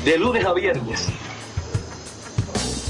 de 0.03 0.17
lunes 0.17 0.43
a 0.43 0.51
viernes, 0.51 1.07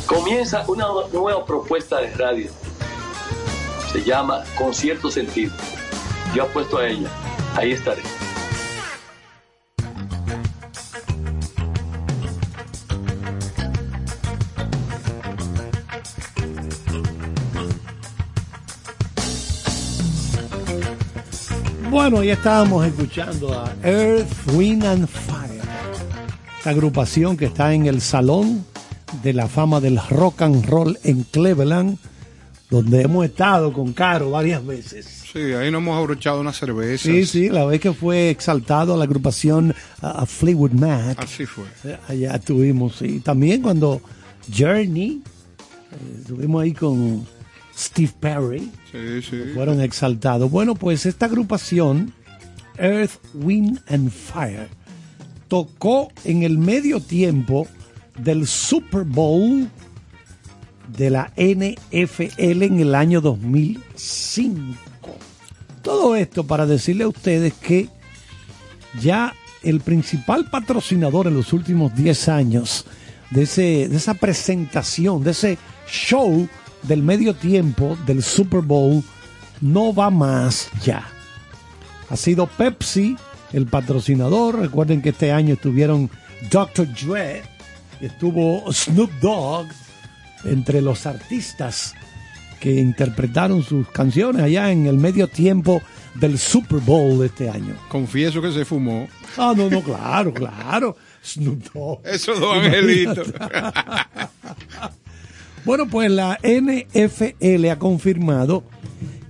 comienza 0.05 0.63
una 0.67 0.87
nueva 1.11 1.45
propuesta 1.45 1.99
de 1.99 2.11
radio. 2.11 2.49
Se 3.91 4.03
llama 4.03 4.43
Con 4.57 4.73
cierto 4.73 5.09
sentido. 5.09 5.53
Yo 6.33 6.43
apuesto 6.43 6.77
a 6.77 6.87
ella. 6.87 7.09
Ahí 7.55 7.71
estaré. 7.71 8.01
Bueno, 21.89 22.23
ya 22.23 22.33
estábamos 22.33 22.85
escuchando 22.85 23.53
a 23.53 23.73
Earth, 23.81 24.27
Wind 24.53 24.83
and 24.83 25.07
Fire, 25.07 25.61
esta 26.57 26.69
agrupación 26.71 27.37
que 27.37 27.45
está 27.45 27.73
en 27.73 27.85
el 27.85 28.01
Salón 28.01 28.65
de 29.23 29.33
la 29.33 29.47
Fama 29.47 29.79
del 29.79 29.99
Rock 30.09 30.41
and 30.43 30.65
Roll 30.65 30.97
en 31.03 31.23
Cleveland, 31.23 31.97
donde 32.69 33.01
hemos 33.03 33.25
estado 33.25 33.71
con 33.73 33.93
Caro 33.93 34.31
varias 34.31 34.65
veces. 34.65 35.05
Sí, 35.31 35.39
ahí 35.53 35.69
nos 35.71 35.81
hemos 35.81 35.97
abrochado 35.97 36.39
una 36.41 36.53
cerveza. 36.53 37.03
Sí, 37.03 37.25
sí, 37.25 37.49
la 37.49 37.65
vez 37.65 37.79
que 37.81 37.93
fue 37.93 38.29
exaltado 38.29 38.93
a 38.93 38.97
la 38.97 39.03
agrupación 39.03 39.73
a 40.01 40.25
Fleetwood 40.25 40.71
Mac. 40.71 41.19
Así 41.19 41.45
fue. 41.45 41.65
Eh, 41.83 41.97
Allá 42.07 42.35
estuvimos, 42.35 42.95
sí. 42.95 43.19
También 43.19 43.61
cuando 43.61 44.01
Journey, 44.55 45.21
eh, 45.91 46.15
estuvimos 46.21 46.63
ahí 46.63 46.71
con 46.73 47.25
Steve 47.77 48.13
Perry, 48.19 48.71
Sí, 48.91 49.21
sí. 49.29 49.37
fueron 49.53 49.81
exaltados. 49.81 50.49
Bueno, 50.49 50.75
pues 50.75 51.05
esta 51.05 51.25
agrupación, 51.25 52.13
Earth, 52.77 53.19
Wind 53.33 53.81
and 53.89 54.09
Fire, 54.11 54.69
tocó 55.49 56.09
en 56.23 56.43
el 56.43 56.57
medio 56.57 56.99
tiempo 57.01 57.67
del 58.17 58.47
Super 58.47 59.03
Bowl 59.03 59.69
de 60.97 61.09
la 61.09 61.31
NFL 61.35 62.63
en 62.63 62.79
el 62.79 62.95
año 62.95 63.21
2005. 63.21 64.77
Todo 65.81 66.15
esto 66.15 66.45
para 66.45 66.65
decirle 66.65 67.03
a 67.03 67.09
ustedes 67.09 67.53
que 67.53 67.89
ya 69.01 69.33
el 69.63 69.81
principal 69.81 70.49
patrocinador 70.49 71.27
en 71.27 71.35
los 71.35 71.53
últimos 71.53 71.95
10 71.95 72.29
años 72.29 72.85
de, 73.31 73.43
ese, 73.43 73.89
de 73.89 73.97
esa 73.97 74.13
presentación, 74.13 75.23
de 75.23 75.31
ese 75.31 75.57
show 75.87 76.47
del 76.83 77.03
medio 77.03 77.33
tiempo 77.33 77.97
del 78.05 78.23
Super 78.23 78.61
Bowl, 78.61 79.03
no 79.61 79.93
va 79.93 80.09
más 80.09 80.69
ya. 80.83 81.07
Ha 82.09 82.15
sido 82.15 82.47
Pepsi 82.47 83.15
el 83.53 83.65
patrocinador. 83.65 84.59
Recuerden 84.59 85.01
que 85.01 85.09
este 85.09 85.31
año 85.31 85.55
estuvieron 85.55 86.09
Dr. 86.51 86.87
Dre, 86.93 87.43
estuvo 88.05 88.71
Snoop 88.71 89.11
Dogg 89.21 89.67
entre 90.43 90.81
los 90.81 91.05
artistas 91.05 91.93
que 92.59 92.73
interpretaron 92.75 93.63
sus 93.63 93.87
canciones 93.89 94.41
allá 94.41 94.71
en 94.71 94.85
el 94.85 94.97
medio 94.97 95.27
tiempo 95.27 95.81
del 96.15 96.39
Super 96.39 96.79
Bowl 96.79 97.19
de 97.19 97.27
este 97.27 97.49
año. 97.49 97.75
Confieso 97.89 98.41
que 98.41 98.51
se 98.51 98.65
fumó. 98.65 99.07
Ah, 99.37 99.53
no, 99.55 99.69
no, 99.69 99.81
claro, 99.81 100.33
claro. 100.33 100.95
Snoop 101.23 101.73
Dogg. 101.73 102.01
Esos 102.05 102.39
dos 102.39 102.57
angelitos. 102.57 103.33
Bueno, 105.65 105.87
pues 105.87 106.11
la 106.11 106.37
NFL 106.43 107.69
ha 107.71 107.79
confirmado 107.79 108.63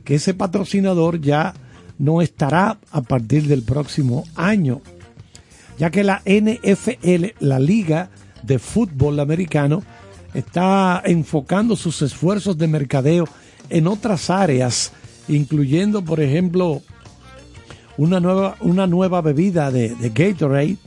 que 0.03 0.15
ese 0.15 0.33
patrocinador 0.33 1.21
ya 1.21 1.53
no 1.97 2.21
estará 2.21 2.77
a 2.91 3.01
partir 3.01 3.47
del 3.47 3.63
próximo 3.63 4.25
año, 4.35 4.81
ya 5.79 5.91
que 5.91 6.03
la 6.03 6.21
NFL, 6.25 7.27
la 7.39 7.59
Liga 7.59 8.09
de 8.45 8.59
Fútbol 8.59 9.19
Americano, 9.19 9.83
está 10.33 11.01
enfocando 11.05 11.75
sus 11.75 12.01
esfuerzos 12.01 12.57
de 12.57 12.67
mercadeo 12.67 13.27
en 13.69 13.87
otras 13.87 14.29
áreas, 14.29 14.91
incluyendo, 15.27 16.03
por 16.03 16.19
ejemplo, 16.19 16.81
una 17.97 18.19
nueva, 18.19 18.55
una 18.59 18.87
nueva 18.87 19.21
bebida 19.21 19.71
de, 19.71 19.95
de 19.95 20.09
Gatorade 20.09 20.77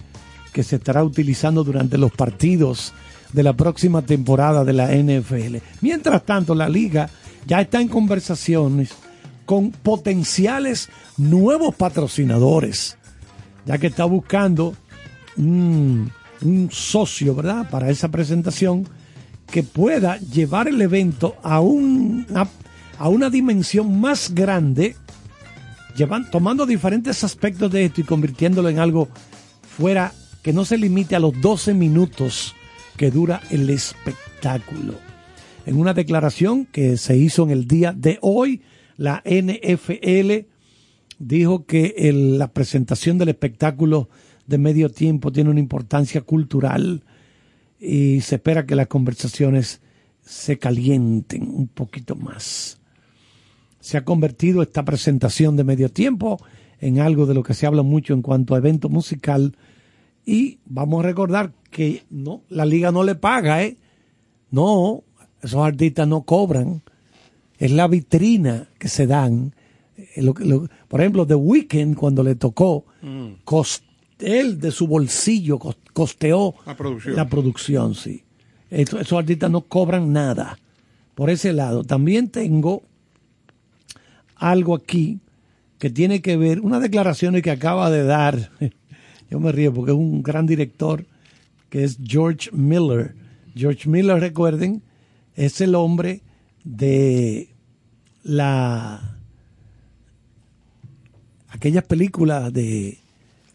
que 0.53 0.63
se 0.63 0.77
estará 0.77 1.03
utilizando 1.03 1.65
durante 1.65 1.99
los 1.99 2.13
partidos 2.13 2.93
de 3.33 3.43
la 3.43 3.53
próxima 3.53 4.03
temporada 4.03 4.65
de 4.65 4.73
la 4.73 4.95
NFL. 4.95 5.57
Mientras 5.81 6.25
tanto, 6.25 6.55
la 6.55 6.69
liga 6.69 7.11
ya 7.47 7.61
está 7.61 7.81
en 7.81 7.89
conversaciones 7.89 8.91
con 9.47 9.71
potenciales 9.71 10.89
nuevos 11.17 11.75
patrocinadores, 11.75 12.97
ya 13.65 13.79
que 13.79 13.87
está 13.87 14.05
buscando 14.05 14.75
un, 15.37 16.11
un 16.43 16.69
socio, 16.71 17.35
¿verdad?, 17.35 17.69
para 17.71 17.91
esa 17.91 18.09
presentación 18.09 18.87
que 19.51 19.63
pueda 19.63 20.19
llevar 20.19 20.69
el 20.69 20.81
evento 20.83 21.37
a, 21.43 21.61
un, 21.61 22.27
a, 22.35 22.47
a 22.99 23.09
una 23.09 23.31
dimensión 23.31 23.99
más 24.01 24.35
grande, 24.35 24.95
llevan, 25.97 26.31
tomando 26.31 26.67
diferentes 26.67 27.25
aspectos 27.25 27.71
de 27.73 27.87
esto 27.87 28.01
y 28.01 28.05
convirtiéndolo 28.05 28.69
en 28.69 28.79
algo 28.79 29.09
fuera 29.77 30.13
que 30.43 30.53
no 30.53 30.65
se 30.65 30.77
limite 30.79 31.17
a 31.17 31.21
los 31.21 31.39
12 31.41 31.75
minutos 31.75 32.55
que 32.97 33.11
dura 33.11 33.41
el 33.51 33.71
espectáculo. 33.71 34.95
En 35.67 35.79
una 35.79 35.95
declaración 35.95 36.67
que 36.67 36.97
se 36.97 37.17
hizo 37.17 37.43
en 37.45 37.51
el 37.51 37.67
día 37.67 37.93
de 37.97 38.19
hoy, 38.23 38.63
la 38.97 39.23
NFL 39.25 40.47
dijo 41.19 41.65
que 41.67 41.95
el- 41.99 42.39
la 42.39 42.49
presentación 42.53 43.19
del 43.19 43.29
espectáculo 43.31 44.09
de 44.49 44.59
medio 44.59 44.91
tiempo 44.91 45.31
tiene 45.31 45.51
una 45.51 45.61
importancia 45.61 46.23
cultural 46.23 47.05
y 47.79 48.21
se 48.23 48.37
espera 48.37 48.67
que 48.67 48.75
las 48.75 48.89
conversaciones 48.89 49.81
se 50.23 50.59
calienten 50.59 51.49
un 51.49 51.69
poquito 51.69 52.17
más. 52.17 52.81
Se 53.79 53.97
ha 53.97 54.05
convertido 54.05 54.63
esta 54.63 54.85
presentación 54.85 55.55
de 55.57 55.65
medio 55.65 55.91
tiempo 55.91 56.41
en 56.81 56.99
algo 56.99 57.27
de 57.27 57.35
lo 57.35 57.43
que 57.43 57.55
se 57.55 57.67
habla 57.67 57.83
mucho 57.83 58.15
en 58.15 58.23
cuanto 58.23 58.55
a 58.55 58.59
evento 58.59 58.89
musical 58.89 59.57
y 60.27 60.59
vamos 60.67 61.01
a 61.05 61.07
recordar 61.07 61.53
que 61.71 62.03
no, 62.11 62.43
la 62.49 62.65
liga 62.67 62.91
no 62.91 63.05
le 63.05 63.15
paga, 63.15 63.63
¿eh? 63.63 63.77
No, 64.51 65.05
esos 65.43 65.61
artistas 65.65 66.09
no 66.09 66.23
cobran. 66.23 66.83
Es 67.59 67.71
la 67.71 67.87
vitrina 67.89 68.69
que 68.79 68.89
se 68.89 69.07
dan. 69.07 69.55
Eh, 69.97 70.23
lo 70.23 70.33
que- 70.35 70.45
lo- 70.45 70.69
por 70.89 71.01
ejemplo, 71.01 71.27
The 71.27 71.35
Weeknd, 71.35 71.97
cuando 71.97 72.23
le 72.23 72.35
tocó, 72.35 72.85
cos- 73.45 73.83
él 74.21 74.59
de 74.61 74.71
su 74.71 74.87
bolsillo 74.87 75.59
cos- 75.59 75.77
costeó 75.93 76.55
La 76.67 76.77
producción. 76.77 77.17
la 77.17 77.29
producción, 77.29 77.95
sí. 77.95 78.25
Esto- 78.71 79.01
esos 79.01 79.19
artistas 79.19 79.51
no 79.51 79.63
cobran 79.63 80.13
nada. 80.13 80.59
Por 81.15 81.31
ese 81.31 81.53
lado. 81.53 81.83
También 81.85 82.29
tengo 82.29 82.83
algo 84.37 84.75
aquí 84.75 85.19
que 85.79 85.91
tiene 85.91 86.21
que 86.23 86.37
ver, 86.37 86.61
unas 86.61 86.81
declaraciones 86.83 87.43
que 87.43 87.51
acaba 87.51 87.91
de 87.91 88.05
dar, 88.05 88.51
yo 89.31 89.41
me 89.41 89.53
río 89.53 89.73
porque 89.75 89.93
es 89.93 89.97
un 89.97 90.23
gran 90.23 90.47
director 90.47 91.05
que 91.71 91.85
es 91.85 91.99
George 92.05 92.51
Miller. 92.53 93.15
George 93.55 93.89
Miller, 93.89 94.21
recuerden, 94.21 94.83
es 95.35 95.61
el 95.61 95.75
hombre 95.75 96.23
de 96.65 97.49
la 98.23 99.17
aquellas 101.49 101.85
películas 101.85 102.53
de 102.53 102.99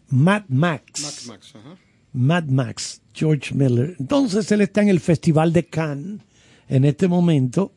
Mad 0.08 0.44
Max. 0.48 1.02
Max, 1.02 1.26
Max, 1.26 1.52
ajá. 1.54 1.76
Mad 2.12 2.44
Max, 2.44 3.02
George 3.12 3.54
Miller. 3.54 3.96
Entonces 3.98 4.50
él 4.52 4.60
está 4.60 4.82
en 4.82 4.88
el 4.88 5.00
Festival 5.00 5.52
de 5.52 5.66
Cannes 5.66 6.20
en 6.68 6.84
este 6.84 7.08
momento. 7.08 7.72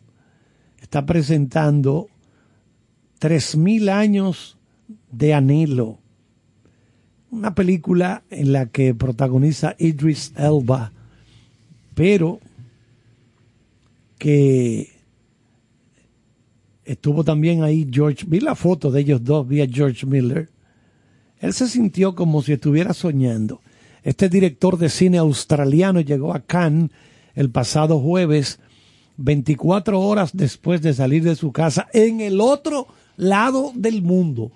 Está 0.79 1.05
presentando 1.05 2.07
3000 3.19 3.89
años 3.89 4.57
de 5.11 5.33
anhelo. 5.33 5.99
Una 7.31 7.55
película 7.55 8.23
en 8.29 8.53
la 8.53 8.67
que 8.67 8.93
protagoniza 8.93 9.75
Idris 9.79 10.33
Elba, 10.37 10.93
pero 11.93 12.39
que 14.19 14.91
estuvo 16.85 17.23
también 17.23 17.63
ahí 17.63 17.87
George. 17.91 18.25
Vi 18.27 18.39
la 18.39 18.55
foto 18.55 18.91
de 18.91 19.01
ellos 19.01 19.23
dos, 19.23 19.47
vi 19.47 19.61
a 19.61 19.67
George 19.67 20.05
Miller. 20.05 20.49
Él 21.39 21.53
se 21.53 21.67
sintió 21.67 22.15
como 22.15 22.41
si 22.41 22.53
estuviera 22.53 22.93
soñando. 22.93 23.61
Este 24.03 24.29
director 24.29 24.77
de 24.77 24.89
cine 24.89 25.17
australiano 25.17 26.01
llegó 26.01 26.33
a 26.33 26.39
Cannes 26.39 26.91
el 27.35 27.49
pasado 27.49 27.99
jueves 27.99 28.59
24 29.17 29.99
horas 29.99 30.31
después 30.33 30.81
de 30.81 30.93
salir 30.93 31.23
de 31.23 31.35
su 31.35 31.51
casa 31.51 31.87
en 31.93 32.21
el 32.21 32.39
otro 32.39 32.87
lado 33.17 33.71
del 33.75 34.01
mundo. 34.01 34.51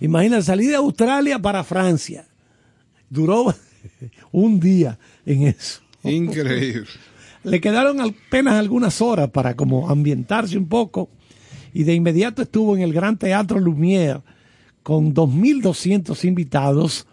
Imagina, 0.00 0.42
salir 0.42 0.70
de 0.70 0.76
Australia 0.76 1.38
para 1.38 1.64
Francia. 1.64 2.26
Duró 3.08 3.54
un 4.32 4.58
día 4.58 4.98
en 5.26 5.48
eso. 5.48 5.80
Increíble. 6.02 6.86
Le 7.42 7.60
quedaron 7.60 8.00
apenas 8.00 8.54
algunas 8.54 9.00
horas 9.02 9.30
para 9.30 9.54
como 9.54 9.90
ambientarse 9.90 10.56
un 10.56 10.66
poco 10.66 11.10
y 11.74 11.84
de 11.84 11.94
inmediato 11.94 12.42
estuvo 12.42 12.74
en 12.74 12.82
el 12.82 12.92
Gran 12.92 13.18
Teatro 13.18 13.60
Lumière 13.60 14.22
con 14.84 15.12
2.200 15.14 16.24
invitados 16.24 17.06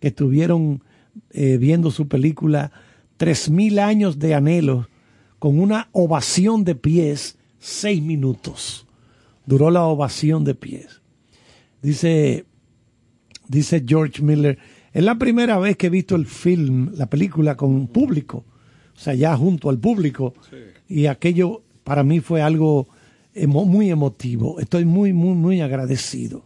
que 0.00 0.08
estuvieron 0.08 0.82
eh, 1.32 1.58
viendo 1.58 1.90
su 1.90 2.08
película 2.08 2.72
3.000 3.18 3.78
años 3.80 4.18
de 4.18 4.34
anhelo 4.34 4.88
con 5.38 5.58
una 5.60 5.88
ovación 5.92 6.64
de 6.64 6.74
pies, 6.74 7.36
seis 7.58 8.00
minutos. 8.02 8.86
Duró 9.44 9.70
la 9.70 9.82
ovación 9.84 10.44
de 10.44 10.54
pies. 10.54 11.02
Dice, 11.82 12.46
dice 13.48 13.84
George 13.86 14.22
Miller, 14.22 14.58
es 14.92 15.02
la 15.04 15.16
primera 15.18 15.58
vez 15.58 15.76
que 15.76 15.86
he 15.88 15.90
visto 15.90 16.14
el 16.16 16.26
film, 16.26 16.90
la 16.94 17.06
película 17.10 17.56
con 17.56 17.86
público, 17.88 18.44
o 18.94 18.98
sea, 18.98 19.14
ya 19.14 19.36
junto 19.36 19.68
al 19.70 19.78
público, 19.78 20.34
y 20.88 21.06
aquello 21.06 21.62
para 21.84 22.02
mí 22.04 22.20
fue 22.20 22.42
algo 22.42 22.88
emo- 23.34 23.64
muy 23.66 23.90
emotivo. 23.90 24.60
Estoy 24.60 24.84
muy, 24.84 25.12
muy, 25.12 25.34
muy 25.34 25.60
agradecido. 25.60 26.44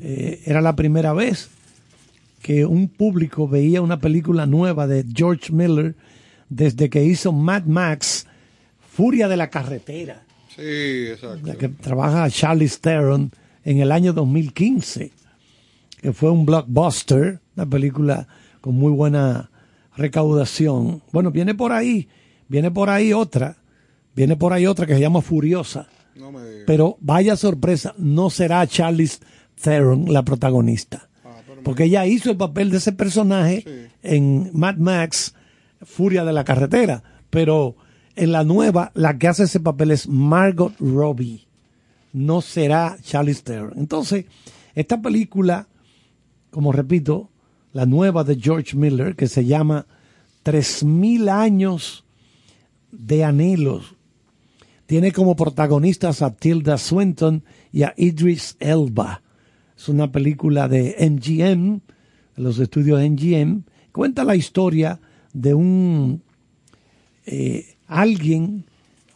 Eh, 0.00 0.42
era 0.46 0.60
la 0.60 0.76
primera 0.76 1.12
vez 1.12 1.48
que 2.42 2.64
un 2.64 2.88
público 2.88 3.48
veía 3.48 3.82
una 3.82 3.98
película 3.98 4.46
nueva 4.46 4.86
de 4.86 5.04
George 5.12 5.52
Miller 5.52 5.94
desde 6.48 6.88
que 6.90 7.04
hizo 7.04 7.32
Mad 7.32 7.64
Max, 7.64 8.26
Furia 8.92 9.26
de 9.28 9.36
la 9.36 9.50
Carretera, 9.50 10.22
Sí, 10.54 10.62
exacto. 11.08 11.46
la 11.46 11.56
que 11.56 11.68
trabaja 11.68 12.30
Charlie 12.30 12.68
Theron 12.68 13.32
en 13.64 13.80
el 13.80 13.90
año 13.90 14.12
2015, 14.12 15.10
que 16.00 16.12
fue 16.12 16.30
un 16.30 16.46
blockbuster, 16.46 17.40
una 17.56 17.66
película 17.66 18.28
con 18.60 18.76
muy 18.76 18.92
buena 18.92 19.50
recaudación. 19.96 21.02
Bueno, 21.12 21.30
viene 21.32 21.54
por 21.54 21.72
ahí, 21.72 22.08
viene 22.48 22.70
por 22.70 22.90
ahí 22.90 23.12
otra, 23.12 23.56
viene 24.14 24.36
por 24.36 24.52
ahí 24.52 24.66
otra 24.66 24.86
que 24.86 24.94
se 24.94 25.00
llama 25.00 25.20
Furiosa. 25.20 25.88
No 26.14 26.30
me 26.32 26.42
digas. 26.48 26.64
Pero 26.66 26.96
vaya 27.00 27.36
sorpresa, 27.36 27.94
no 27.98 28.30
será 28.30 28.66
Charlize 28.66 29.18
Theron 29.60 30.12
la 30.12 30.22
protagonista. 30.22 31.08
Porque 31.64 31.84
ella 31.84 32.06
hizo 32.06 32.30
el 32.30 32.36
papel 32.36 32.70
de 32.70 32.76
ese 32.76 32.92
personaje 32.92 33.90
en 34.02 34.50
Mad 34.52 34.76
Max, 34.76 35.34
Furia 35.82 36.24
de 36.24 36.32
la 36.32 36.44
Carretera. 36.44 37.02
Pero 37.30 37.76
en 38.14 38.32
la 38.32 38.44
nueva, 38.44 38.92
la 38.94 39.18
que 39.18 39.28
hace 39.28 39.44
ese 39.44 39.60
papel 39.60 39.90
es 39.90 40.08
Margot 40.08 40.74
Robbie. 40.78 41.46
No 42.12 42.40
será 42.40 42.96
Charlize 43.02 43.42
Theron. 43.42 43.72
Entonces, 43.76 44.26
esta 44.74 45.00
película, 45.02 45.68
como 46.50 46.72
repito, 46.72 47.30
la 47.72 47.84
nueva 47.84 48.24
de 48.24 48.36
George 48.40 48.76
Miller, 48.76 49.16
que 49.16 49.26
se 49.26 49.44
llama 49.44 49.86
3000 50.44 51.28
años 51.28 52.04
de 52.90 53.24
anhelos, 53.24 53.96
tiene 54.86 55.12
como 55.12 55.34
protagonistas 55.36 56.22
a 56.22 56.34
Tilda 56.34 56.78
Swinton 56.78 57.42
y 57.72 57.82
a 57.82 57.92
Idris 57.96 58.56
Elba. 58.60 59.22
Es 59.76 59.88
una 59.88 60.10
película 60.10 60.68
de 60.68 60.96
MGM, 60.98 61.80
de 62.36 62.42
los 62.42 62.58
estudios 62.58 63.00
MGM. 63.00 63.62
Cuenta 63.92 64.24
la 64.24 64.36
historia 64.36 65.00
de 65.32 65.54
un 65.54 66.22
eh, 67.26 67.76
alguien, 67.86 68.64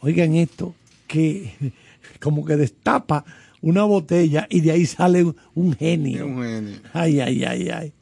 oigan 0.01 0.35
esto, 0.35 0.75
que 1.07 1.53
como 2.19 2.45
que 2.45 2.57
destapa 2.57 3.25
una 3.61 3.83
botella 3.83 4.47
y 4.49 4.61
de 4.61 4.71
ahí 4.71 4.85
sale 4.85 5.23
un, 5.23 5.35
un 5.55 5.73
genio. 5.73 6.25
Un 6.25 6.43
genio. 6.43 6.75
Ay, 6.93 7.19
ay, 7.19 7.43
ay, 7.43 7.69
ay. 7.69 7.93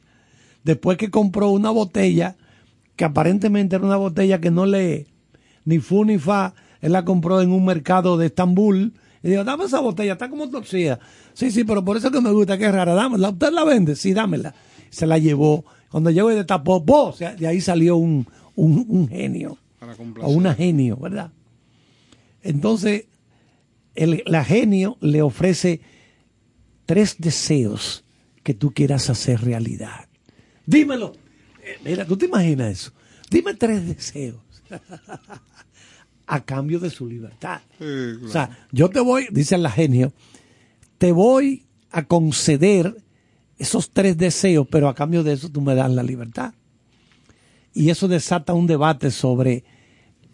Después 0.64 0.98
que 0.98 1.10
compró 1.10 1.50
una 1.50 1.70
botella, 1.70 2.36
que 2.96 3.04
aparentemente 3.04 3.76
era 3.76 3.84
una 3.86 3.96
botella 3.96 4.40
que 4.40 4.50
no 4.50 4.66
le 4.66 5.06
ni 5.64 5.78
fu 5.78 6.04
ni 6.04 6.18
fa, 6.18 6.54
él 6.80 6.92
la 6.92 7.04
compró 7.04 7.40
en 7.40 7.52
un 7.52 7.64
mercado 7.64 8.16
de 8.16 8.26
Estambul. 8.26 8.94
Y 9.22 9.30
dijo, 9.30 9.44
dame 9.44 9.64
esa 9.64 9.80
botella, 9.80 10.14
está 10.14 10.30
como 10.30 10.48
torcida. 10.48 10.98
Sí, 11.34 11.50
sí, 11.50 11.64
pero 11.64 11.84
por 11.84 11.96
eso 11.96 12.10
que 12.10 12.20
me 12.20 12.32
gusta, 12.32 12.56
que 12.56 12.66
es 12.66 12.72
rara, 12.72 12.94
dámela. 12.94 13.30
¿Usted 13.30 13.52
la 13.52 13.64
vende? 13.64 13.94
Sí, 13.96 14.14
dámela. 14.14 14.54
Se 14.88 15.06
la 15.06 15.18
llevó. 15.18 15.64
Cuando 15.90 16.10
llegó 16.10 16.30
y. 16.30 17.08
O 17.08 17.12
sea, 17.12 17.34
de 17.34 17.46
ahí 17.46 17.60
salió 17.60 17.96
un, 17.96 18.26
un, 18.54 18.84
un 18.88 19.08
genio. 19.08 19.58
Para 19.78 19.94
O 20.22 20.30
una 20.30 20.54
genio, 20.54 20.96
¿verdad? 20.96 21.32
Entonces, 22.42 23.06
el, 23.94 24.22
la 24.26 24.44
genio 24.44 24.96
le 25.00 25.22
ofrece 25.22 25.80
tres 26.86 27.16
deseos 27.18 28.04
que 28.42 28.54
tú 28.54 28.72
quieras 28.72 29.10
hacer 29.10 29.42
realidad. 29.42 30.08
Dímelo. 30.66 31.12
Eh, 31.62 31.78
Mira, 31.84 32.06
¿tú 32.06 32.16
te 32.16 32.26
imaginas 32.26 32.72
eso? 32.72 32.92
Dime 33.30 33.54
tres 33.54 33.86
deseos. 33.86 34.40
a 36.30 36.44
cambio 36.44 36.78
de 36.78 36.90
su 36.90 37.08
libertad. 37.08 37.60
Sí, 37.72 37.78
claro. 37.78 38.26
O 38.26 38.28
sea, 38.28 38.66
yo 38.70 38.88
te 38.88 39.00
voy, 39.00 39.26
dice 39.32 39.58
la 39.58 39.68
genio, 39.68 40.12
te 40.96 41.10
voy 41.10 41.66
a 41.90 42.04
conceder 42.04 43.02
esos 43.58 43.90
tres 43.90 44.16
deseos, 44.16 44.68
pero 44.70 44.88
a 44.88 44.94
cambio 44.94 45.24
de 45.24 45.32
eso 45.32 45.48
tú 45.48 45.60
me 45.60 45.74
das 45.74 45.90
la 45.90 46.04
libertad. 46.04 46.54
Y 47.74 47.90
eso 47.90 48.06
desata 48.06 48.54
un 48.54 48.68
debate 48.68 49.10
sobre 49.10 49.64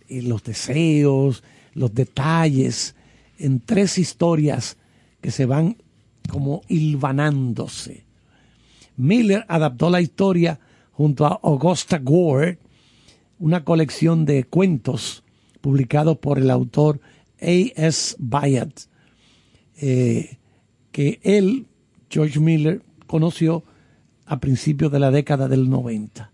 eh, 0.08 0.20
los 0.20 0.44
deseos, 0.44 1.42
los 1.72 1.94
detalles, 1.94 2.94
en 3.38 3.60
tres 3.60 3.96
historias 3.96 4.76
que 5.22 5.30
se 5.30 5.46
van 5.46 5.78
como 6.28 6.60
hilvanándose. 6.68 8.04
Miller 8.98 9.46
adaptó 9.48 9.88
la 9.88 10.02
historia 10.02 10.60
junto 10.92 11.24
a 11.24 11.40
Augusta 11.42 11.98
Gore, 11.98 12.58
una 13.38 13.64
colección 13.64 14.26
de 14.26 14.44
cuentos 14.44 15.22
publicados 15.60 16.18
por 16.18 16.38
el 16.38 16.50
autor 16.50 17.00
A.S. 17.40 18.16
Byatt, 18.18 18.80
eh, 19.80 20.38
que 20.92 21.20
él, 21.22 21.66
George 22.10 22.40
Miller, 22.40 22.82
conoció 23.06 23.62
a 24.24 24.40
principios 24.40 24.90
de 24.90 24.98
la 24.98 25.10
década 25.10 25.48
del 25.48 25.68
90. 25.68 26.30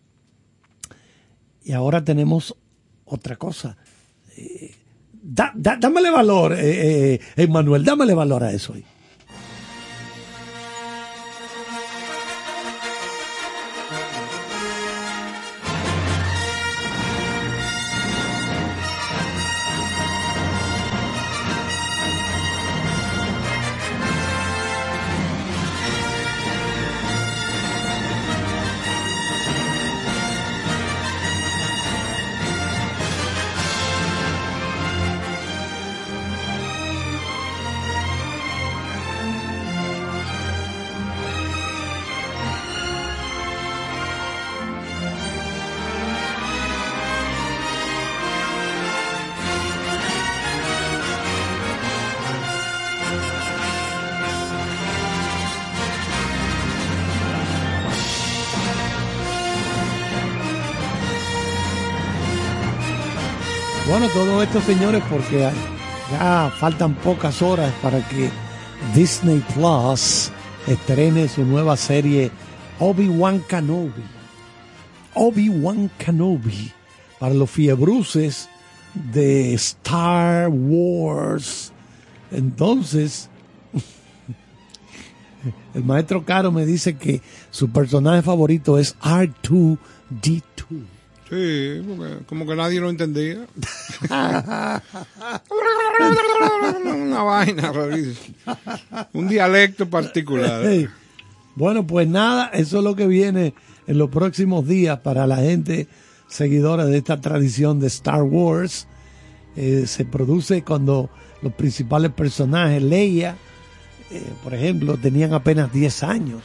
Y 1.64 1.72
ahora 1.72 2.04
tenemos 2.04 2.56
otra 3.04 3.36
cosa. 3.36 3.76
Eh, 4.36 4.74
da- 5.22 5.52
dámele 5.54 6.10
valor, 6.10 6.52
eh, 6.54 7.14
eh, 7.14 7.20
Emmanuel, 7.36 7.84
dámele 7.84 8.14
valor 8.14 8.44
a 8.44 8.52
eso. 8.52 8.74
Ahí. 64.42 64.42
Bueno, 64.42 64.42
todo 64.42 64.42
esto, 64.42 64.60
señores, 64.60 65.02
porque 65.08 65.50
ya 66.10 66.52
faltan 66.58 66.94
pocas 66.94 67.42
horas 67.42 67.72
para 67.82 68.06
que 68.08 68.30
Disney 68.94 69.42
Plus 69.54 70.30
estrene 70.66 71.28
su 71.28 71.44
nueva 71.44 71.76
serie 71.76 72.30
Obi-Wan 72.78 73.40
Kenobi. 73.40 74.02
Obi-Wan 75.14 75.90
Kenobi 75.98 76.72
para 77.18 77.34
los 77.34 77.50
fiebruces 77.50 78.48
de 78.94 79.54
Star 79.54 80.48
Wars. 80.48 81.72
Entonces, 82.30 83.28
el 85.74 85.84
maestro 85.84 86.24
Caro 86.24 86.50
me 86.50 86.66
dice 86.66 86.96
que 86.96 87.20
su 87.50 87.70
personaje 87.70 88.22
favorito 88.22 88.78
es 88.78 88.96
R2D2. 88.98 90.91
Sí, 91.32 91.82
porque 91.88 92.24
como 92.26 92.46
que 92.46 92.54
nadie 92.54 92.78
lo 92.78 92.90
entendía. 92.90 93.46
Una 96.84 97.22
vaina 97.22 97.72
rarísima. 97.72 98.58
Un 99.14 99.28
dialecto 99.28 99.88
particular. 99.88 100.62
Bueno, 101.54 101.86
pues 101.86 102.06
nada, 102.06 102.50
eso 102.52 102.78
es 102.78 102.84
lo 102.84 102.94
que 102.94 103.06
viene 103.06 103.54
en 103.86 103.96
los 103.96 104.10
próximos 104.10 104.68
días 104.68 104.98
para 104.98 105.26
la 105.26 105.36
gente 105.36 105.88
seguidora 106.28 106.84
de 106.84 106.98
esta 106.98 107.18
tradición 107.22 107.80
de 107.80 107.86
Star 107.86 108.24
Wars. 108.24 108.86
Eh, 109.56 109.84
se 109.86 110.04
produce 110.04 110.62
cuando 110.62 111.08
los 111.40 111.54
principales 111.54 112.10
personajes, 112.10 112.82
Leia, 112.82 113.38
eh, 114.10 114.22
por 114.44 114.52
ejemplo, 114.52 114.98
tenían 114.98 115.32
apenas 115.32 115.72
10 115.72 116.02
años. 116.02 116.42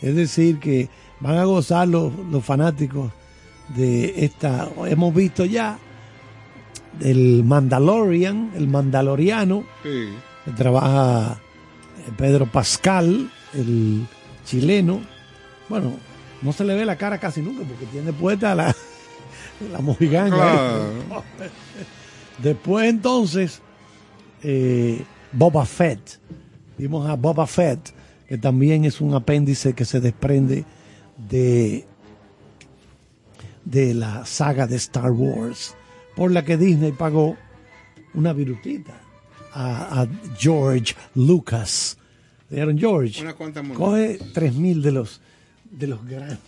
Es 0.00 0.16
decir, 0.16 0.60
que 0.60 0.88
van 1.20 1.36
a 1.36 1.44
gozar 1.44 1.86
los, 1.88 2.10
los 2.30 2.42
fanáticos 2.42 3.12
de 3.76 4.24
esta. 4.24 4.68
Hemos 4.86 5.14
visto 5.14 5.44
ya 5.44 5.78
el 7.00 7.44
Mandalorian, 7.44 8.52
el 8.56 8.68
Mandaloriano, 8.68 9.64
Sí. 9.82 10.08
que 10.44 10.50
trabaja 10.52 11.38
eh, 11.98 12.10
Pedro 12.16 12.46
Pascal, 12.46 13.30
el 13.54 14.06
chileno. 14.44 15.00
Bueno, 15.68 15.92
no 16.42 16.52
se 16.52 16.64
le 16.64 16.74
ve 16.74 16.84
la 16.84 16.96
cara 16.96 17.18
casi 17.18 17.40
nunca 17.42 17.62
porque 17.64 17.86
tiene 17.86 18.12
puesta 18.12 18.54
la, 18.54 18.74
la 19.72 19.80
mojiganga. 19.80 20.36
Claro. 20.36 21.24
Después 22.42 22.88
entonces, 22.88 23.60
eh, 24.42 25.02
Boba 25.32 25.66
Fett. 25.66 26.20
Vimos 26.78 27.08
a 27.10 27.14
Boba 27.16 27.46
Fett, 27.46 27.92
que 28.28 28.38
también 28.38 28.84
es 28.84 29.00
un 29.00 29.12
apéndice 29.14 29.72
que 29.74 29.84
se 29.84 29.98
desprende 30.00 30.64
de, 31.28 31.87
de 33.70 33.94
la 33.94 34.24
saga 34.24 34.66
de 34.66 34.76
Star 34.76 35.10
Wars, 35.10 35.74
por 36.16 36.30
la 36.30 36.44
que 36.44 36.56
Disney 36.56 36.92
pagó 36.92 37.36
una 38.14 38.32
virutita 38.32 38.94
a, 39.52 40.02
a 40.02 40.08
George 40.38 40.94
Lucas. 41.14 41.98
Le 42.50 42.56
dijeron, 42.56 42.78
George, 42.78 43.20
coge 43.76 44.18
tres 44.32 44.54
mil 44.54 44.80
de 44.82 44.92
los, 44.92 45.20
de 45.70 45.86
los 45.86 46.04
grandes. 46.06 46.38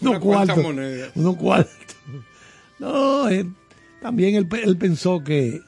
Una- 0.00 0.18
monedas. 0.62 1.10
Unos 1.14 1.36
cuartos. 1.36 1.96
No, 2.78 3.28
él- 3.28 3.52
también 4.02 4.34
él, 4.34 4.48
él 4.62 4.76
pensó 4.76 5.24
que, 5.24 5.60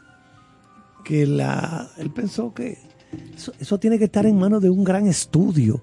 que 1.05 1.27
la, 1.27 1.89
él 1.97 2.11
pensó 2.11 2.53
que 2.53 2.77
eso, 3.35 3.53
eso 3.59 3.79
tiene 3.79 3.99
que 3.99 4.05
estar 4.05 4.27
en 4.27 4.39
manos 4.39 4.61
de 4.63 4.69
un 4.69 4.85
gran 4.85 5.07
estudio. 5.07 5.81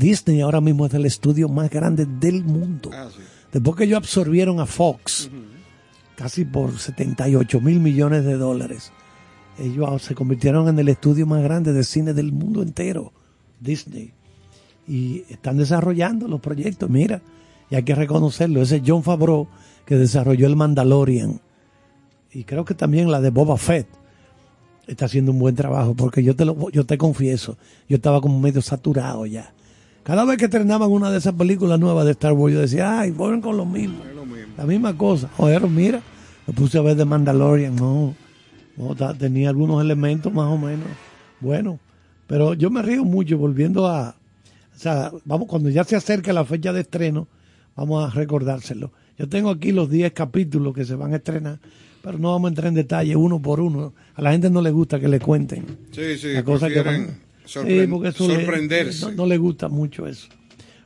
Disney 0.00 0.40
ahora 0.40 0.62
mismo 0.62 0.86
es 0.86 0.94
el 0.94 1.04
estudio 1.04 1.50
más 1.50 1.68
grande 1.68 2.06
del 2.06 2.42
mundo. 2.42 2.90
Ah, 2.92 3.08
sí. 3.14 3.20
Después 3.52 3.76
que 3.76 3.84
ellos 3.84 3.98
absorbieron 3.98 4.58
a 4.58 4.64
Fox, 4.64 5.30
casi 6.16 6.46
por 6.46 6.78
78 6.78 7.60
mil 7.60 7.80
millones 7.80 8.24
de 8.24 8.38
dólares, 8.38 8.92
ellos 9.58 10.00
se 10.00 10.14
convirtieron 10.14 10.68
en 10.68 10.78
el 10.78 10.88
estudio 10.88 11.26
más 11.26 11.42
grande 11.42 11.74
de 11.74 11.84
cine 11.84 12.14
del 12.14 12.32
mundo 12.32 12.62
entero, 12.62 13.12
Disney. 13.60 14.12
Y 14.88 15.24
están 15.28 15.58
desarrollando 15.58 16.28
los 16.28 16.40
proyectos, 16.40 16.88
mira, 16.88 17.20
y 17.68 17.74
hay 17.74 17.82
que 17.82 17.94
reconocerlo. 17.94 18.62
Ese 18.62 18.82
John 18.84 19.02
Favreau 19.02 19.48
que 19.84 19.96
desarrolló 19.96 20.46
el 20.46 20.56
Mandalorian, 20.56 21.42
y 22.32 22.44
creo 22.44 22.64
que 22.64 22.74
también 22.74 23.10
la 23.10 23.20
de 23.20 23.28
Boba 23.28 23.58
Fett, 23.58 23.86
está 24.86 25.04
haciendo 25.04 25.32
un 25.32 25.38
buen 25.38 25.56
trabajo, 25.56 25.94
porque 25.94 26.22
yo 26.22 26.34
te, 26.34 26.46
lo, 26.46 26.70
yo 26.70 26.86
te 26.86 26.96
confieso, 26.96 27.58
yo 27.86 27.96
estaba 27.96 28.22
como 28.22 28.40
medio 28.40 28.62
saturado 28.62 29.26
ya. 29.26 29.52
Cada 30.02 30.24
vez 30.24 30.38
que 30.38 30.46
estrenaban 30.46 30.90
una 30.90 31.10
de 31.10 31.18
esas 31.18 31.34
películas 31.34 31.78
nuevas 31.78 32.04
de 32.04 32.12
Star 32.12 32.32
Wars, 32.32 32.54
yo 32.54 32.60
decía, 32.60 33.00
ay, 33.00 33.10
vuelven 33.10 33.40
con 33.40 33.56
lo 33.56 33.64
mismo. 33.66 34.02
La 34.56 34.64
misma 34.64 34.96
cosa. 34.96 35.28
Joder, 35.36 35.62
mira, 35.68 36.00
me 36.46 36.54
puse 36.54 36.78
a 36.78 36.82
ver 36.82 36.96
de 36.96 37.04
Mandalorian, 37.04 37.76
no. 37.76 38.14
tenía 39.18 39.48
algunos 39.50 39.82
elementos 39.82 40.32
más 40.32 40.46
o 40.50 40.58
menos. 40.58 40.86
Bueno, 41.40 41.78
pero 42.26 42.54
yo 42.54 42.70
me 42.70 42.82
río 42.82 43.04
mucho 43.04 43.38
volviendo 43.38 43.86
a. 43.86 44.10
O 44.74 44.78
sea, 44.78 45.12
vamos, 45.24 45.46
cuando 45.48 45.68
ya 45.68 45.84
se 45.84 45.96
acerca 45.96 46.32
la 46.32 46.44
fecha 46.44 46.72
de 46.72 46.80
estreno, 46.80 47.28
vamos 47.76 48.04
a 48.04 48.10
recordárselo. 48.14 48.92
Yo 49.18 49.28
tengo 49.28 49.50
aquí 49.50 49.72
los 49.72 49.90
10 49.90 50.12
capítulos 50.12 50.74
que 50.74 50.84
se 50.86 50.94
van 50.94 51.12
a 51.12 51.16
estrenar, 51.16 51.58
pero 52.02 52.18
no 52.18 52.30
vamos 52.32 52.48
a 52.48 52.50
entrar 52.50 52.68
en 52.68 52.74
detalle 52.74 53.14
uno 53.16 53.40
por 53.40 53.60
uno. 53.60 53.92
A 54.14 54.22
la 54.22 54.32
gente 54.32 54.48
no 54.48 54.62
le 54.62 54.70
gusta 54.70 54.98
que 54.98 55.08
le 55.08 55.20
cuenten. 55.20 55.66
Sí, 55.92 56.16
sí, 56.18 56.32
La 56.32 56.42
cosa 56.42 56.68
que 56.68 56.80
van- 56.80 57.18
sorpre- 57.50 57.88
porque 57.88 58.08
eso 58.08 58.28
le- 58.28 58.34
sorprenderse. 58.36 59.06
no, 59.06 59.12
no 59.12 59.26
le 59.26 59.38
gusta 59.38 59.68
mucho 59.68 60.06
eso. 60.06 60.28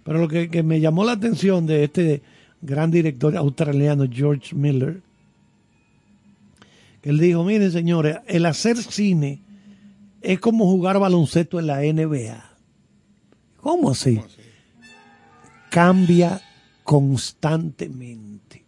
Pero 0.03 0.19
lo 0.19 0.29
que, 0.29 0.49
que 0.51 0.63
me 0.63 0.81
llamó 0.81 1.05
la 1.05 1.13
atención 1.13 1.67
de 1.67 1.85
este 1.85 2.23
gran 2.63 2.91
director 2.91 3.37
australiano, 3.37 4.07
George 4.11 4.55
Miller, 4.55 5.01
que 7.01 7.11
él 7.11 7.19
dijo, 7.19 7.45
miren 7.45 7.71
señores, 7.71 8.19
el 8.27 8.47
hacer 8.47 8.77
cine 8.79 9.41
es 10.23 10.41
como 10.41 10.65
jugar 10.67 10.99
baloncesto 10.99 11.59
en 11.61 11.67
la 11.67 11.81
NBA. 11.83 12.43
¿Cómo 13.59 13.91
así? 13.91 14.21
Cambia 15.71 16.41
constantemente. 16.83 18.63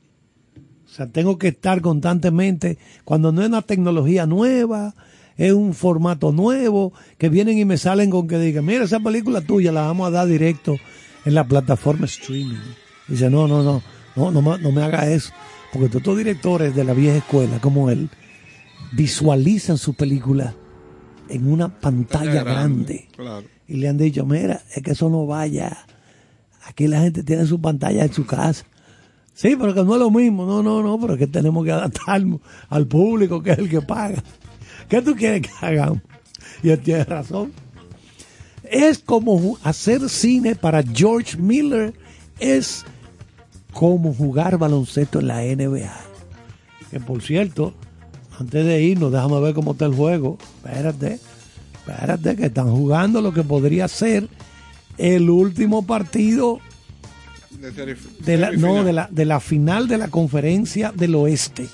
O 0.87 0.89
sea, 0.97 1.07
tengo 1.07 1.37
que 1.39 1.49
estar 1.49 1.81
constantemente, 1.83 2.79
cuando 3.05 3.31
no 3.33 3.43
es 3.43 3.49
una 3.49 3.63
tecnología 3.63 4.27
nueva, 4.27 4.95
es 5.37 5.53
un 5.53 5.75
formato 5.75 6.33
nuevo, 6.33 6.93
que 7.19 7.29
vienen 7.29 7.59
y 7.59 7.65
me 7.65 7.77
salen 7.79 8.11
con 8.11 8.27
que 8.29 8.39
digan, 8.39 8.65
mira, 8.65 8.85
esa 8.85 9.01
película 9.01 9.41
tuya 9.41 9.73
la 9.73 9.83
vamos 9.83 10.09
a 10.09 10.11
dar 10.11 10.27
directo 10.27 10.77
en 11.25 11.35
la 11.35 11.45
plataforma 11.47 12.07
streaming. 12.07 12.57
Dice, 13.09 13.29
no, 13.31 13.47
no, 13.47 13.63
no, 13.63 13.83
no, 14.17 14.31
no, 14.31 14.43
me- 14.43 14.59
no 14.59 14.73
me 14.73 14.83
haga 14.83 15.11
eso, 15.11 15.33
porque 15.73 15.89
todos 15.89 16.01
estos 16.03 16.19
directores 16.19 16.75
de 16.75 16.85
la 16.85 16.95
vieja 16.95 17.19
escuela 17.19 17.59
como 17.61 17.91
él 17.91 18.09
visualizan 18.93 19.79
su 19.79 19.95
película 19.95 20.55
en 21.29 21.51
una 21.51 21.69
pantalla 21.69 22.43
grande. 22.45 23.09
Claro. 23.17 23.47
Y 23.69 23.75
le 23.77 23.89
han 23.89 23.99
dicho, 23.99 24.25
mira, 24.25 24.63
es 24.75 24.83
que 24.83 24.93
eso 24.93 25.09
no 25.11 25.27
vaya. 25.27 25.77
Aquí 26.67 26.87
la 26.87 27.01
gente 27.01 27.23
tiene 27.23 27.47
su 27.47 27.61
pantalla 27.61 28.05
en 28.05 28.13
su 28.13 28.25
casa. 28.27 28.65
Sí, 29.35 29.55
pero 29.59 29.75
que 29.75 29.83
no 29.85 29.95
es 29.95 30.01
lo 30.01 30.11
mismo. 30.11 30.47
No, 30.47 30.63
no, 30.63 30.83
no, 30.83 30.99
pero 31.01 31.15
es 31.15 31.19
que 31.19 31.27
tenemos 31.27 31.65
que 31.65 31.73
adaptarnos 31.73 32.41
al 32.69 32.87
público 32.87 33.43
que 33.43 33.51
es 33.53 33.59
el 33.59 33.69
que 33.69 33.83
paga. 33.83 34.23
¿Qué 34.89 35.03
tú 35.03 35.15
quieres 35.15 35.43
que 35.43 35.67
hagamos? 35.67 36.01
Y 36.63 36.71
él 36.71 36.81
tiene 36.81 37.05
razón. 37.05 37.53
Es 38.65 38.99
como 38.99 39.59
hacer 39.63 40.09
cine 40.09 40.55
para 40.55 40.83
George 40.83 41.37
Miller. 41.37 41.95
Es 42.39 42.85
como 43.73 44.13
jugar 44.15 44.59
baloncesto 44.59 45.21
en 45.21 45.29
la 45.29 45.43
NBA. 45.43 45.93
Que 46.91 47.01
por 47.01 47.23
cierto, 47.23 47.75
antes 48.39 48.65
de 48.65 48.83
irnos, 48.83 49.13
déjame 49.13 49.41
ver 49.41 49.55
cómo 49.55 49.73
está 49.73 49.87
el 49.87 49.95
juego. 49.95 50.39
Espérate, 50.57 51.19
espérate, 51.75 52.37
que 52.37 52.47
están 52.47 52.71
jugando 52.71 53.21
lo 53.21 53.33
que 53.33 53.43
podría 53.43 53.89
ser 53.89 54.29
el 54.99 55.29
último 55.31 55.87
partido 55.87 56.61
De 58.21 58.37
la, 58.37 58.51
no, 58.53 58.85
de 58.85 58.93
la, 58.93 59.09
de 59.11 59.25
la 59.25 59.41
final 59.41 59.89
de 59.89 59.99
la 59.99 60.09
conferencia 60.09 60.93
del 60.95 61.15
oeste. 61.15 61.67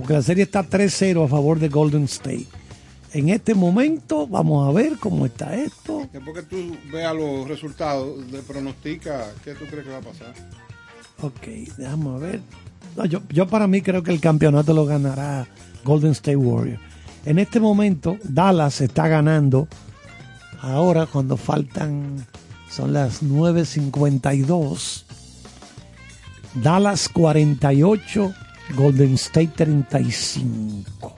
Porque 0.00 0.14
la 0.14 0.22
serie 0.22 0.44
está 0.44 0.64
3-0 0.64 1.26
a 1.26 1.28
favor 1.28 1.58
de 1.58 1.68
Golden 1.68 2.04
State. 2.04 2.46
En 3.12 3.28
este 3.28 3.54
momento, 3.54 4.26
vamos 4.26 4.66
a 4.66 4.72
ver 4.72 4.96
cómo 4.98 5.26
está 5.26 5.54
esto. 5.54 6.08
Después 6.10 6.36
que 6.36 6.42
tú 6.44 6.74
veas 6.90 7.14
los 7.14 7.46
resultados, 7.46 8.32
de 8.32 8.40
pronostica 8.40 9.26
qué 9.44 9.54
tú 9.54 9.66
crees 9.66 9.84
que 9.84 9.90
va 9.90 9.98
a 9.98 10.00
pasar. 10.00 10.32
Ok, 11.20 11.46
déjame 11.76 12.18
ver. 12.18 12.40
No, 12.96 13.04
yo, 13.04 13.20
yo 13.28 13.46
para 13.46 13.66
mí 13.66 13.82
creo 13.82 14.02
que 14.02 14.10
el 14.10 14.20
campeonato 14.20 14.72
lo 14.72 14.86
ganará 14.86 15.46
Golden 15.84 16.12
State 16.12 16.36
Warriors. 16.36 16.80
En 17.26 17.38
este 17.38 17.60
momento, 17.60 18.16
Dallas 18.24 18.80
está 18.80 19.06
ganando. 19.06 19.68
Ahora, 20.62 21.04
cuando 21.04 21.36
faltan, 21.36 22.24
son 22.70 22.94
las 22.94 23.22
9.52. 23.22 25.02
Dallas 26.54 27.10
48, 27.10 28.32
Golden 28.74 29.14
State 29.14 29.52
35. 29.56 31.16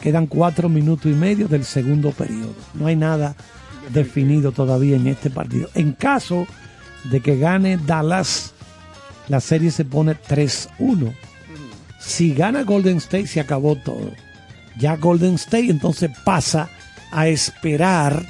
Quedan 0.00 0.26
cuatro 0.26 0.68
minutos 0.68 1.06
y 1.06 1.14
medio 1.14 1.48
del 1.48 1.64
segundo 1.64 2.10
periodo. 2.10 2.54
No 2.74 2.86
hay 2.86 2.96
nada 2.96 3.36
definido 3.90 4.52
todavía 4.52 4.96
en 4.96 5.06
este 5.06 5.30
partido. 5.30 5.68
En 5.74 5.92
caso 5.92 6.46
de 7.04 7.20
que 7.20 7.38
gane 7.38 7.76
Dallas, 7.76 8.52
la 9.28 9.40
serie 9.40 9.70
se 9.70 9.84
pone 9.84 10.14
3-1. 10.14 11.12
Si 12.00 12.34
gana 12.34 12.64
Golden 12.64 12.96
State, 12.96 13.28
se 13.28 13.40
acabó 13.40 13.76
todo. 13.76 14.10
Ya 14.76 14.96
Golden 14.96 15.34
State 15.34 15.70
entonces 15.70 16.10
pasa 16.24 16.68
a 17.12 17.28
esperar 17.28 18.26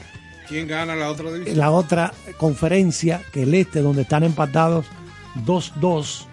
¿Quién 0.48 0.66
gana 0.66 0.94
la 0.94 1.10
otra 1.10 1.32
división? 1.32 1.56
la 1.56 1.70
otra 1.70 2.12
conferencia, 2.36 3.22
que 3.32 3.44
el 3.44 3.54
este, 3.54 3.80
donde 3.80 4.02
están 4.02 4.24
empatados 4.24 4.84
2-2, 5.46 6.26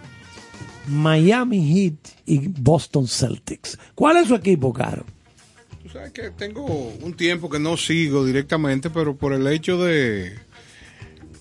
Miami 0.90 1.61
Heat 1.74 1.94
y 2.26 2.48
Boston 2.48 3.07
Celtics. 3.07 3.78
¿Cuál 3.95 4.18
es 4.18 4.28
su 4.28 4.36
equipo, 4.36 4.74
Caro? 4.74 5.06
Tú 5.84 5.90
sabes 5.90 6.11
que 6.11 6.32
tengo 6.32 6.66
un 7.02 7.14
tiempo 7.14 7.49
que 7.49 7.60
no 7.60 7.78
sigo 7.78 8.26
directamente, 8.26 8.90
pero 8.90 9.16
por 9.16 9.34
el 9.34 9.48
hecho 9.48 9.84
de 9.84 10.38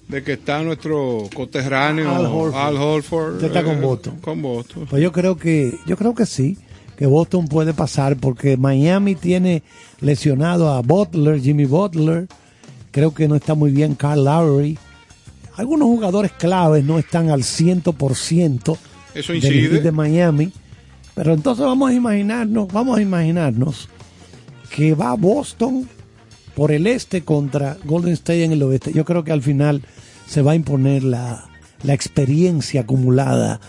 de 0.09 0.23
que 0.23 0.33
está 0.33 0.63
nuestro 0.63 1.29
coterráneo 1.35 2.11
Al 2.15 2.27
Horford. 2.27 2.55
Al 2.55 2.77
Holford. 2.77 3.35
Usted 3.35 3.47
está 3.49 3.63
con 3.63 3.81
Boston. 3.81 4.17
Con 4.21 4.43
Boston. 4.43 4.87
Pues 4.89 5.03
yo 5.03 5.13
creo 5.13 5.37
que, 5.37 5.79
yo 5.87 5.97
creo 5.97 6.15
que 6.15 6.27
sí, 6.27 6.57
que 6.97 7.07
Boston 7.07 7.47
puede 7.47 7.75
pasar 7.75 8.17
porque 8.17 8.57
Miami 8.57 9.15
tiene 9.15 9.63
lesionado 10.01 10.71
a 10.73 10.81
Butler, 10.81 11.41
Jimmy 11.41 11.67
Butler, 11.67 12.27
creo 12.91 13.15
que 13.15 13.29
no 13.29 13.37
está 13.37 13.55
muy 13.55 13.71
bien 13.71 13.95
Carl 13.95 14.25
Lowry. 14.25 14.79
Algunos 15.57 15.87
jugadores 15.89 16.33
claves 16.33 16.85
no 16.85 16.99
están 16.99 17.31
al 17.31 17.43
100% 17.43 18.79
Eso 19.15 19.35
incide. 19.35 19.81
De 19.81 19.93
Miami, 19.93 20.53
pero 21.15 21.35
entonces 21.35 21.65
vamos 21.65 21.91
a 21.91 21.95
imaginarnos, 21.95 22.69
vamos 22.73 22.99
a 22.99 23.03
imaginarnos 23.03 23.89
que 24.75 24.95
va 24.95 25.15
Boston 25.15 25.89
por 26.55 26.73
el 26.73 26.87
este 26.87 27.23
contra 27.23 27.77
Golden 27.85 28.13
State 28.13 28.45
en 28.45 28.53
el 28.53 28.63
oeste. 28.63 28.93
Yo 28.93 29.05
creo 29.05 29.25
que 29.25 29.33
al 29.33 29.43
final 29.43 29.83
se 30.27 30.43
va 30.43 30.53
a 30.53 30.55
imponer 30.55 31.03
la, 31.05 31.45
la 31.83 31.95
experiencia 31.95 32.83
acumulada 32.83 33.61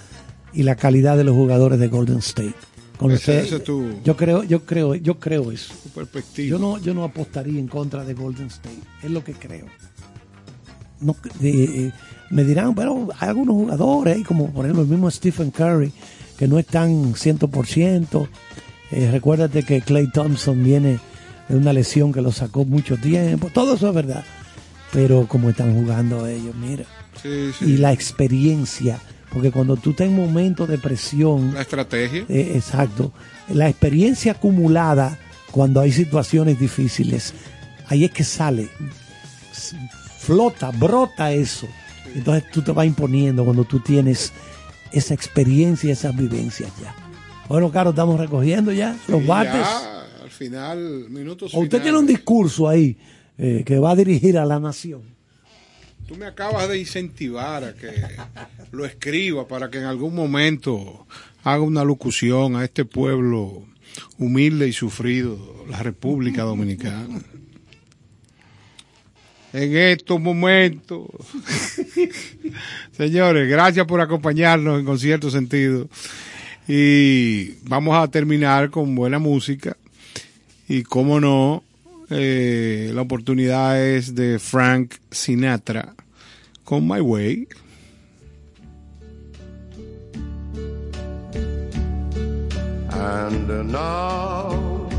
y 0.53 0.63
la 0.63 0.75
calidad 0.75 1.15
de 1.17 1.23
los 1.23 1.35
jugadores 1.35 1.79
de 1.79 1.87
Golden 1.87 2.17
State. 2.17 2.55
Con 2.97 3.11
Ese- 3.11 3.39
ese 3.41 3.55
es 3.57 3.63
tu- 3.63 4.01
yo 4.03 4.17
creo, 4.17 4.43
yo 4.43 4.65
creo, 4.65 4.93
yo 4.95 5.19
creo 5.19 5.51
eso. 5.53 5.73
Tu 5.83 5.89
perspectiva. 5.89 6.49
Yo 6.49 6.59
no, 6.59 6.77
yo 6.79 6.93
no 6.93 7.05
apostaría 7.05 7.57
en 7.59 7.67
contra 7.67 8.03
de 8.03 8.13
Golden 8.13 8.47
State. 8.47 8.75
Es 9.01 9.09
lo 9.09 9.23
que 9.23 9.31
creo. 9.33 9.67
No, 10.99 11.15
de- 11.39 11.63
eh, 11.87 11.91
me 12.29 12.43
dirán, 12.43 12.75
pero 12.75 13.09
hay 13.19 13.29
algunos 13.29 13.55
jugadores, 13.55 14.25
como 14.25 14.51
por 14.51 14.65
ejemplo 14.65 14.83
el 14.83 14.89
mismo 14.89 15.09
Stephen 15.09 15.51
Curry, 15.51 15.91
que 16.37 16.47
no 16.47 16.59
están 16.59 17.13
100%. 17.13 18.27
Eh, 18.91 19.09
recuérdate 19.11 19.63
que 19.63 19.81
Clay 19.81 20.07
Thompson 20.07 20.63
viene 20.63 20.99
de 21.47 21.55
una 21.57 21.73
lesión 21.73 22.11
que 22.11 22.21
lo 22.21 22.31
sacó 22.31 22.65
mucho 22.65 22.97
tiempo. 22.97 23.49
Todo 23.53 23.75
eso 23.75 23.89
es 23.89 23.95
verdad. 23.95 24.23
Pero 24.91 25.27
como 25.27 25.49
están 25.49 25.73
jugando 25.75 26.25
ellos, 26.25 26.55
mira. 26.55 26.85
Sí, 27.21 27.51
sí. 27.57 27.65
Y 27.65 27.77
la 27.77 27.91
experiencia. 27.93 28.99
Porque 29.31 29.51
cuando 29.51 29.75
tú 29.77 29.91
estás 29.91 30.07
en 30.07 30.15
momentos 30.15 30.67
de 30.67 30.79
presión, 30.79 31.53
La 31.53 31.61
estrategia. 31.61 32.25
eh, 32.29 32.53
exacto. 32.55 33.11
La 33.53 33.69
experiencia 33.69 34.31
acumulada 34.31 35.19
cuando 35.51 35.81
hay 35.81 35.91
situaciones 35.91 36.59
difíciles, 36.59 37.33
ahí 37.87 38.05
es 38.05 38.11
que 38.11 38.23
sale, 38.23 38.69
flota, 40.19 40.71
brota 40.71 41.31
eso. 41.31 41.67
Entonces 42.15 42.49
tú 42.51 42.61
te 42.61 42.71
vas 42.71 42.85
imponiendo 42.85 43.43
cuando 43.45 43.63
tú 43.65 43.79
tienes 43.79 44.33
esa 44.91 45.13
experiencia, 45.13 45.91
esas 45.93 46.15
vivencias 46.15 46.71
ya. 46.81 46.95
Bueno, 47.47 47.71
Caro, 47.71 47.91
estamos 47.91 48.19
recogiendo 48.19 48.71
ya 48.71 48.95
los 49.07 49.25
bates. 49.25 49.53
ya, 49.53 50.05
al 50.23 50.29
final, 50.29 51.09
minutos 51.09 51.53
O 51.53 51.59
usted 51.59 51.77
finales. 51.77 51.83
tiene 51.83 51.97
un 51.97 52.07
discurso 52.07 52.67
ahí 52.67 52.97
eh, 53.37 53.63
que 53.65 53.79
va 53.79 53.91
a 53.91 53.95
dirigir 53.95 54.37
a 54.37 54.45
la 54.45 54.59
nación. 54.59 55.01
Tú 56.07 56.15
me 56.15 56.25
acabas 56.25 56.67
de 56.67 56.79
incentivar 56.79 57.63
a 57.63 57.73
que 57.75 57.91
lo 58.71 58.85
escriba 58.85 59.47
para 59.47 59.69
que 59.69 59.77
en 59.77 59.85
algún 59.85 60.15
momento 60.15 61.05
haga 61.43 61.61
una 61.61 61.83
locución 61.83 62.55
a 62.55 62.63
este 62.63 62.83
pueblo 62.85 63.63
humilde 64.17 64.67
y 64.67 64.73
sufrido, 64.73 65.37
la 65.69 65.83
República 65.83 66.43
Dominicana. 66.43 67.21
En 69.53 69.75
estos 69.75 70.19
momentos. 70.21 71.07
Señores, 72.91 73.49
gracias 73.49 73.85
por 73.85 74.01
acompañarnos 74.01 74.79
en 74.79 74.85
concierto 74.85 75.31
sentido. 75.31 75.87
Y 76.67 77.53
vamos 77.63 77.97
a 77.97 78.07
terminar 78.09 78.69
con 78.69 78.93
buena 78.93 79.17
música. 79.17 79.75
Y 80.67 80.83
cómo 80.83 81.19
no, 81.19 81.63
eh, 82.11 82.91
la 82.93 83.01
oportunidad 83.01 83.83
es 83.83 84.13
de 84.13 84.37
Frank 84.37 84.95
Sinatra 85.09 85.95
con 86.63 86.87
My 86.87 86.99
Way. 86.99 87.47
And 92.91 93.71
now 93.71 94.89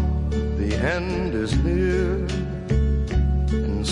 the 0.56 0.74
end 0.74 1.34
is 1.34 1.54
near, 1.58 2.26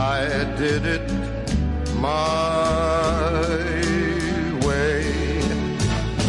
I 0.00 0.44
did 0.56 0.86
it 0.86 1.12
my 1.96 3.42
way. 4.66 5.04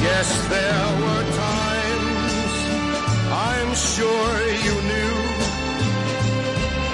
Yes, 0.07 0.27
there 0.49 0.87
were 1.01 1.25
times 1.47 2.53
I'm 3.31 3.73
sure 3.73 4.33
you 4.67 4.75
knew 4.91 5.17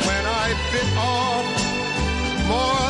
when 0.07 0.23
I 0.43 0.47
bit 0.71 0.89
off 1.17 1.47
more 2.51 2.86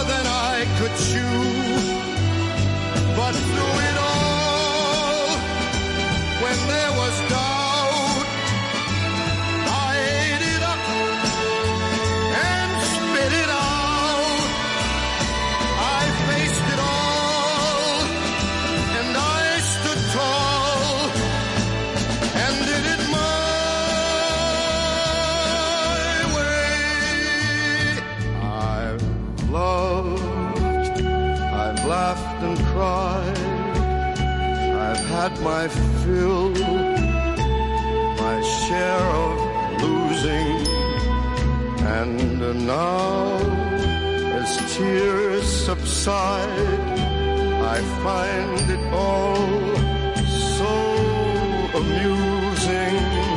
I've 35.27 35.41
my 35.41 35.67
fill, 35.67 36.51
my 38.23 38.41
share 38.41 39.07
of 39.25 39.81
losing, 39.81 40.55
and 41.85 42.39
now 42.65 43.35
as 44.39 44.51
tears 44.73 45.45
subside, 45.45 46.79
I 47.75 47.77
find 48.03 48.71
it 48.71 48.83
all 48.93 49.35
so 50.55 50.73
amusing 51.81 53.36